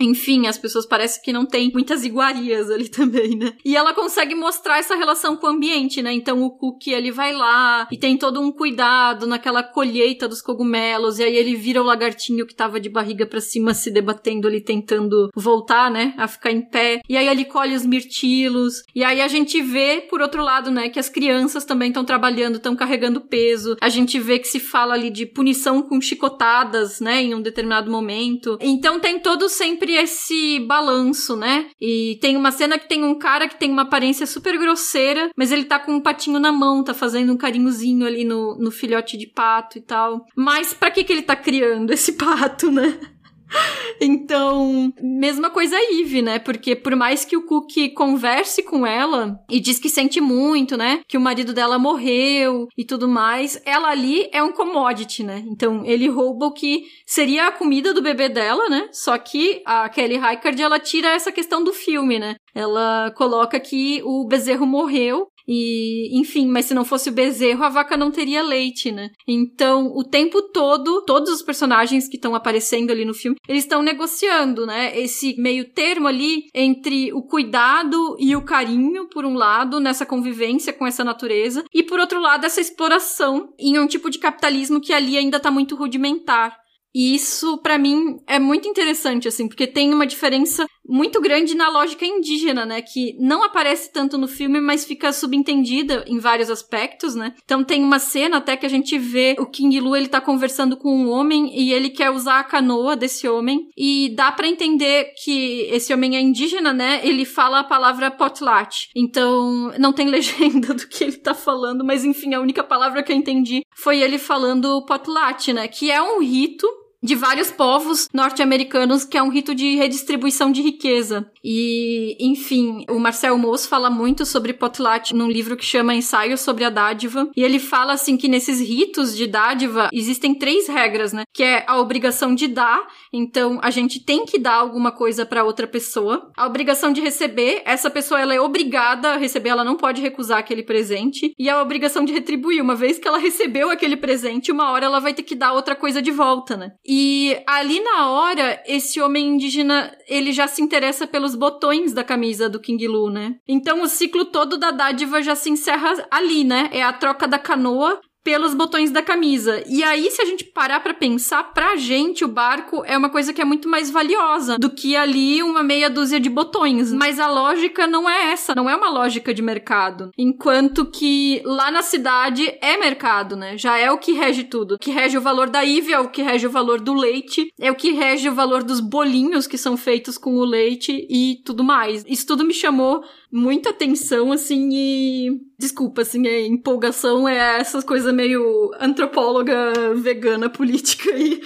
enfim, 0.00 0.46
as 0.46 0.58
pessoas 0.58 0.86
parecem 0.86 1.22
que 1.22 1.32
não 1.32 1.46
tem 1.46 1.70
muitas 1.72 2.04
iguarias 2.04 2.70
ali 2.70 2.88
também, 2.90 3.36
né? 3.36 3.52
E 3.64 3.76
ela 3.76 3.94
consegue 3.94 4.34
mostrar 4.34 4.78
essa 4.78 4.96
relação 4.96 5.36
com 5.36 5.46
o 5.46 5.50
ambiente, 5.50 6.02
né? 6.02 6.12
Então 6.12 6.42
o 6.42 6.50
Cookie, 6.50 6.92
ele 6.92 7.10
vai 7.10 7.32
lá 7.32 7.86
e 7.90 7.96
tem 7.96 8.16
todo 8.16 8.40
um 8.40 8.50
cuidado 8.50 9.26
naquela 9.26 9.62
colheita 9.62 10.26
dos 10.26 10.42
cogumelos, 10.42 11.18
e 11.18 11.24
aí 11.24 11.36
ele 11.36 11.54
vira 11.54 11.80
o 11.80 11.84
lagartinho 11.84 12.46
que 12.46 12.54
tava 12.54 12.80
de 12.80 12.88
barriga 12.88 13.26
para 13.26 13.40
cima 13.40 13.74
se 13.74 13.90
debatendo 13.90 14.48
ali, 14.48 14.60
tentando 14.60 15.30
voltar, 15.34 15.90
né? 15.90 16.14
A 16.16 16.26
ficar 16.26 16.50
em 16.50 16.62
pé. 16.62 17.00
E 17.08 17.16
aí 17.16 17.28
ele 17.28 17.44
colhe 17.44 17.74
os 17.74 17.84
mirtilos. 17.84 18.82
E 18.94 19.04
aí 19.04 19.20
a 19.20 19.28
gente 19.28 19.60
vê, 19.60 20.00
por 20.08 20.20
outro 20.20 20.42
lado, 20.42 20.70
né, 20.70 20.88
que 20.88 20.98
as 20.98 21.08
crianças 21.08 21.64
também 21.64 21.88
estão 21.88 22.04
trabalhando, 22.04 22.56
estão 22.56 22.74
carregando 22.74 23.20
peso. 23.20 23.76
A 23.80 23.88
gente 23.88 24.18
vê 24.18 24.38
que 24.38 24.48
se 24.48 24.60
fala 24.60 24.94
ali 24.94 25.10
de 25.10 25.26
punição 25.26 25.82
com 25.82 26.00
chicotadas, 26.00 27.00
né, 27.00 27.22
em 27.22 27.34
um 27.34 27.42
determinado 27.42 27.90
momento. 27.90 28.56
Então 28.60 28.98
tem 29.00 29.18
todo 29.18 29.48
sempre 29.48 29.89
cria 29.90 30.02
esse 30.02 30.60
balanço, 30.60 31.34
né? 31.34 31.66
E 31.80 32.16
tem 32.20 32.36
uma 32.36 32.52
cena 32.52 32.78
que 32.78 32.88
tem 32.88 33.02
um 33.02 33.18
cara 33.18 33.48
que 33.48 33.58
tem 33.58 33.70
uma 33.70 33.82
aparência 33.82 34.24
super 34.24 34.56
grosseira, 34.56 35.30
mas 35.36 35.50
ele 35.50 35.64
tá 35.64 35.80
com 35.80 35.92
um 35.92 36.00
patinho 36.00 36.38
na 36.38 36.52
mão, 36.52 36.84
tá 36.84 36.94
fazendo 36.94 37.32
um 37.32 37.36
carinhozinho 37.36 38.06
ali 38.06 38.24
no, 38.24 38.56
no 38.56 38.70
filhote 38.70 39.16
de 39.16 39.26
pato 39.26 39.78
e 39.78 39.80
tal. 39.80 40.24
Mas 40.36 40.72
para 40.72 40.92
que 40.92 41.02
que 41.02 41.12
ele 41.12 41.22
tá 41.22 41.34
criando 41.34 41.92
esse 41.92 42.12
pato, 42.16 42.70
né? 42.70 43.00
Então, 44.00 44.92
mesma 45.02 45.50
coisa 45.50 45.76
a 45.76 46.00
Eve, 46.00 46.22
né? 46.22 46.38
Porque 46.38 46.74
por 46.74 46.96
mais 46.96 47.22
que 47.22 47.36
o 47.36 47.44
Cook 47.44 47.92
converse 47.94 48.62
com 48.62 48.86
ela 48.86 49.38
e 49.50 49.60
diz 49.60 49.78
que 49.78 49.90
sente 49.90 50.20
muito, 50.22 50.74
né? 50.74 51.00
Que 51.06 51.18
o 51.18 51.20
marido 51.20 51.52
dela 51.52 51.78
morreu 51.78 52.66
e 52.78 52.84
tudo 52.84 53.06
mais, 53.06 53.60
ela 53.66 53.90
ali 53.90 54.26
é 54.32 54.42
um 54.42 54.52
commodity, 54.52 55.22
né? 55.22 55.44
Então, 55.46 55.84
ele 55.84 56.08
rouba 56.08 56.46
o 56.46 56.52
que 56.52 56.84
seria 57.04 57.48
a 57.48 57.52
comida 57.52 57.92
do 57.92 58.00
bebê 58.00 58.30
dela, 58.30 58.70
né? 58.70 58.88
Só 58.90 59.18
que 59.18 59.62
a 59.66 59.86
Kelly 59.90 60.16
Reichardt, 60.16 60.62
ela 60.62 60.78
tira 60.78 61.08
essa 61.08 61.30
questão 61.30 61.62
do 61.62 61.72
filme, 61.72 62.18
né? 62.18 62.36
Ela 62.54 63.12
coloca 63.16 63.60
que 63.60 64.00
o 64.02 64.26
bezerro 64.26 64.66
morreu 64.66 65.26
e, 65.52 66.16
enfim, 66.16 66.46
mas 66.46 66.66
se 66.66 66.74
não 66.74 66.84
fosse 66.84 67.08
o 67.08 67.12
bezerro, 67.12 67.64
a 67.64 67.68
vaca 67.68 67.96
não 67.96 68.12
teria 68.12 68.40
leite, 68.40 68.92
né? 68.92 69.10
Então, 69.26 69.88
o 69.96 70.04
tempo 70.04 70.40
todo, 70.42 71.04
todos 71.04 71.28
os 71.28 71.42
personagens 71.42 72.08
que 72.08 72.14
estão 72.14 72.36
aparecendo 72.36 72.92
ali 72.92 73.04
no 73.04 73.12
filme, 73.12 73.36
eles 73.48 73.64
estão 73.64 73.82
negociando, 73.82 74.64
né? 74.64 74.96
Esse 74.96 75.34
meio 75.40 75.72
termo 75.72 76.06
ali 76.06 76.44
entre 76.54 77.12
o 77.12 77.20
cuidado 77.20 78.16
e 78.20 78.36
o 78.36 78.44
carinho, 78.44 79.08
por 79.08 79.24
um 79.24 79.34
lado, 79.34 79.80
nessa 79.80 80.06
convivência 80.06 80.72
com 80.72 80.86
essa 80.86 81.02
natureza, 81.02 81.64
e 81.74 81.82
por 81.82 81.98
outro 81.98 82.20
lado, 82.20 82.46
essa 82.46 82.60
exploração 82.60 83.52
em 83.58 83.76
um 83.76 83.88
tipo 83.88 84.08
de 84.08 84.20
capitalismo 84.20 84.80
que 84.80 84.92
ali 84.92 85.16
ainda 85.16 85.40
tá 85.40 85.50
muito 85.50 85.74
rudimentar. 85.74 86.56
E 86.94 87.14
isso, 87.14 87.58
para 87.58 87.78
mim, 87.78 88.16
é 88.26 88.38
muito 88.38 88.68
interessante, 88.68 89.28
assim, 89.28 89.46
porque 89.46 89.66
tem 89.66 89.94
uma 89.94 90.06
diferença 90.06 90.66
muito 90.88 91.20
grande 91.20 91.54
na 91.54 91.68
lógica 91.68 92.04
indígena, 92.04 92.66
né? 92.66 92.82
Que 92.82 93.16
não 93.18 93.44
aparece 93.44 93.92
tanto 93.92 94.18
no 94.18 94.26
filme, 94.26 94.60
mas 94.60 94.84
fica 94.84 95.12
subentendida 95.12 96.04
em 96.06 96.18
vários 96.18 96.50
aspectos, 96.50 97.14
né? 97.14 97.34
Então 97.44 97.62
tem 97.62 97.82
uma 97.82 97.98
cena 97.98 98.38
até 98.38 98.56
que 98.56 98.66
a 98.66 98.68
gente 98.68 98.98
vê 98.98 99.36
o 99.38 99.46
King 99.46 99.78
Lu, 99.80 99.96
ele 99.96 100.08
tá 100.08 100.20
conversando 100.20 100.76
com 100.76 100.94
um 100.94 101.10
homem 101.10 101.56
e 101.56 101.72
ele 101.72 101.90
quer 101.90 102.10
usar 102.10 102.40
a 102.40 102.44
canoa 102.44 102.96
desse 102.96 103.28
homem. 103.28 103.68
E 103.76 104.12
dá 104.16 104.32
para 104.32 104.48
entender 104.48 105.12
que 105.22 105.62
esse 105.70 105.92
homem 105.92 106.16
é 106.16 106.20
indígena, 106.20 106.72
né? 106.72 107.00
Ele 107.04 107.24
fala 107.24 107.60
a 107.60 107.64
palavra 107.64 108.10
potlatch. 108.10 108.88
Então, 108.94 109.72
não 109.78 109.92
tem 109.92 110.06
legenda 110.10 110.74
do 110.74 110.88
que 110.88 111.04
ele 111.04 111.16
tá 111.16 111.34
falando, 111.34 111.84
mas 111.84 112.04
enfim, 112.04 112.34
a 112.34 112.40
única 112.40 112.64
palavra 112.64 113.02
que 113.02 113.12
eu 113.12 113.16
entendi 113.16 113.62
foi 113.74 114.00
ele 114.00 114.18
falando 114.18 114.84
potlatch, 114.86 115.52
né? 115.52 115.68
Que 115.68 115.90
é 115.90 116.02
um 116.02 116.20
rito 116.20 116.66
de 117.02 117.14
vários 117.14 117.50
povos 117.50 118.08
norte-americanos, 118.12 119.04
que 119.04 119.16
é 119.16 119.22
um 119.22 119.30
rito 119.30 119.54
de 119.54 119.76
redistribuição 119.76 120.52
de 120.52 120.62
riqueza. 120.62 121.30
E, 121.42 122.16
enfim, 122.20 122.84
o 122.88 122.98
Marcel 122.98 123.36
Moss 123.38 123.66
fala 123.66 123.90
muito 123.90 124.26
sobre 124.26 124.52
potlatch 124.52 125.12
num 125.12 125.30
livro 125.30 125.56
que 125.56 125.64
chama 125.64 125.94
Ensaio 125.94 126.36
sobre 126.36 126.64
a 126.64 126.70
Dádiva, 126.70 127.30
e 127.36 127.42
ele 127.42 127.58
fala 127.58 127.92
assim 127.92 128.16
que 128.16 128.28
nesses 128.28 128.60
ritos 128.60 129.16
de 129.16 129.26
dádiva 129.26 129.88
existem 129.92 130.34
três 130.34 130.68
regras, 130.68 131.12
né? 131.12 131.24
Que 131.32 131.42
é 131.42 131.64
a 131.66 131.78
obrigação 131.78 132.34
de 132.34 132.48
dar, 132.48 132.86
então 133.12 133.58
a 133.62 133.70
gente 133.70 134.04
tem 134.04 134.24
que 134.24 134.38
dar 134.38 134.54
alguma 134.54 134.92
coisa 134.92 135.24
para 135.24 135.44
outra 135.44 135.66
pessoa. 135.66 136.30
A 136.36 136.46
obrigação 136.46 136.92
de 136.92 137.00
receber, 137.00 137.62
essa 137.64 137.90
pessoa 137.90 138.20
ela 138.20 138.34
é 138.34 138.40
obrigada 138.40 139.14
a 139.14 139.16
receber, 139.16 139.50
ela 139.50 139.64
não 139.64 139.76
pode 139.76 140.00
recusar 140.00 140.38
aquele 140.38 140.62
presente, 140.62 141.32
e 141.38 141.48
a 141.48 141.60
obrigação 141.62 142.04
de 142.04 142.12
retribuir, 142.12 142.62
uma 142.62 142.74
vez 142.74 142.98
que 142.98 143.08
ela 143.08 143.18
recebeu 143.18 143.70
aquele 143.70 143.96
presente, 143.96 144.52
uma 144.52 144.70
hora 144.70 144.86
ela 144.86 145.00
vai 145.00 145.14
ter 145.14 145.22
que 145.22 145.34
dar 145.34 145.52
outra 145.52 145.74
coisa 145.74 146.02
de 146.02 146.10
volta, 146.10 146.56
né? 146.56 146.72
E 146.86 147.36
ali 147.46 147.80
na 147.80 148.10
hora, 148.10 148.62
esse 148.66 149.00
homem 149.00 149.28
indígena, 149.28 149.92
ele 150.08 150.32
já 150.32 150.46
se 150.46 150.62
interessa 150.62 151.06
pelos 151.06 151.29
botões 151.34 151.92
da 151.92 152.04
camisa 152.04 152.48
do 152.48 152.60
King 152.60 152.86
Lu, 152.86 153.10
né? 153.10 153.36
Então 153.46 153.82
o 153.82 153.88
ciclo 153.88 154.24
todo 154.24 154.56
da 154.56 154.70
dádiva 154.70 155.22
já 155.22 155.34
se 155.34 155.50
encerra 155.50 156.06
ali, 156.10 156.44
né? 156.44 156.68
É 156.72 156.82
a 156.82 156.92
troca 156.92 157.26
da 157.26 157.38
canoa 157.38 158.00
pelos 158.22 158.54
botões 158.54 158.90
da 158.90 159.02
camisa. 159.02 159.62
E 159.66 159.82
aí, 159.82 160.10
se 160.10 160.20
a 160.20 160.24
gente 160.24 160.44
parar 160.44 160.80
para 160.80 160.94
pensar, 160.94 161.42
pra 161.52 161.76
gente 161.76 162.24
o 162.24 162.28
barco 162.28 162.82
é 162.84 162.96
uma 162.96 163.10
coisa 163.10 163.32
que 163.32 163.40
é 163.40 163.44
muito 163.44 163.68
mais 163.68 163.90
valiosa 163.90 164.58
do 164.58 164.70
que 164.70 164.94
ali 164.96 165.42
uma 165.42 165.62
meia 165.62 165.88
dúzia 165.88 166.20
de 166.20 166.28
botões. 166.28 166.92
Mas 166.92 167.18
a 167.18 167.28
lógica 167.28 167.86
não 167.86 168.08
é 168.08 168.32
essa, 168.32 168.54
não 168.54 168.68
é 168.68 168.76
uma 168.76 168.90
lógica 168.90 169.32
de 169.32 169.42
mercado. 169.42 170.10
Enquanto 170.18 170.90
que 170.90 171.42
lá 171.44 171.70
na 171.70 171.82
cidade 171.82 172.52
é 172.60 172.76
mercado, 172.76 173.36
né? 173.36 173.56
Já 173.56 173.78
é 173.78 173.90
o 173.90 173.98
que 173.98 174.12
rege 174.12 174.44
tudo. 174.44 174.74
O 174.74 174.78
que 174.78 174.90
rege 174.90 175.16
o 175.16 175.22
valor 175.22 175.48
da 175.48 175.62
Ivy, 175.62 175.92
é 175.92 176.00
o 176.00 176.10
que 176.10 176.22
rege 176.22 176.46
o 176.46 176.50
valor 176.50 176.80
do 176.80 176.92
leite, 176.92 177.52
é 177.58 177.70
o 177.70 177.74
que 177.74 177.92
rege 177.92 178.28
o 178.28 178.34
valor 178.34 178.62
dos 178.62 178.80
bolinhos 178.80 179.46
que 179.46 179.58
são 179.58 179.76
feitos 179.76 180.18
com 180.18 180.36
o 180.36 180.44
leite 180.44 181.06
e 181.08 181.40
tudo 181.44 181.64
mais. 181.64 182.04
Isso 182.06 182.26
tudo 182.26 182.44
me 182.44 182.54
chamou 182.54 183.02
muita 183.32 183.70
atenção, 183.70 184.32
assim, 184.32 184.68
e. 184.72 185.49
Desculpa, 185.60 186.00
assim, 186.00 186.26
a 186.26 186.40
empolgação 186.40 187.28
é 187.28 187.60
essas 187.60 187.84
coisas 187.84 188.14
meio 188.14 188.70
antropóloga 188.80 189.94
vegana 189.94 190.48
política 190.48 191.10
aí. 191.10 191.38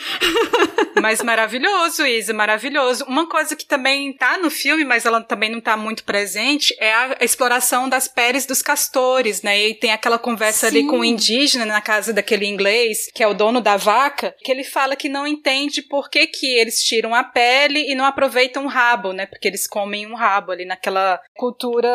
mas 1.02 1.20
maravilhoso, 1.20 2.06
Isa, 2.06 2.32
maravilhoso. 2.32 3.04
Uma 3.08 3.28
coisa 3.28 3.56
que 3.56 3.66
também 3.66 4.12
tá 4.12 4.38
no 4.38 4.52
filme, 4.52 4.84
mas 4.84 5.04
ela 5.04 5.20
também 5.20 5.50
não 5.50 5.60
tá 5.60 5.76
muito 5.76 6.04
presente, 6.04 6.72
é 6.78 6.94
a 6.94 7.16
exploração 7.22 7.88
das 7.88 8.06
peles 8.06 8.46
dos 8.46 8.62
castores, 8.62 9.42
né? 9.42 9.60
E 9.60 9.74
tem 9.74 9.90
aquela 9.90 10.16
conversa 10.16 10.70
Sim. 10.70 10.78
ali 10.78 10.86
com 10.86 11.00
o 11.00 11.04
indígena 11.04 11.66
na 11.66 11.80
casa 11.80 12.12
daquele 12.12 12.46
inglês, 12.46 13.10
que 13.12 13.20
é 13.20 13.26
o 13.26 13.34
dono 13.34 13.60
da 13.60 13.76
vaca, 13.76 14.32
que 14.44 14.52
ele 14.52 14.62
fala 14.62 14.94
que 14.94 15.08
não 15.08 15.26
entende 15.26 15.82
por 15.82 16.08
que, 16.08 16.28
que 16.28 16.46
eles 16.56 16.84
tiram 16.84 17.12
a 17.12 17.24
pele 17.24 17.90
e 17.90 17.96
não 17.96 18.04
aproveitam 18.04 18.64
o 18.64 18.68
rabo, 18.68 19.12
né? 19.12 19.26
Porque 19.26 19.48
eles 19.48 19.66
comem 19.66 20.06
um 20.06 20.14
rabo 20.14 20.52
ali 20.52 20.64
naquela 20.64 21.20
cultura 21.34 21.90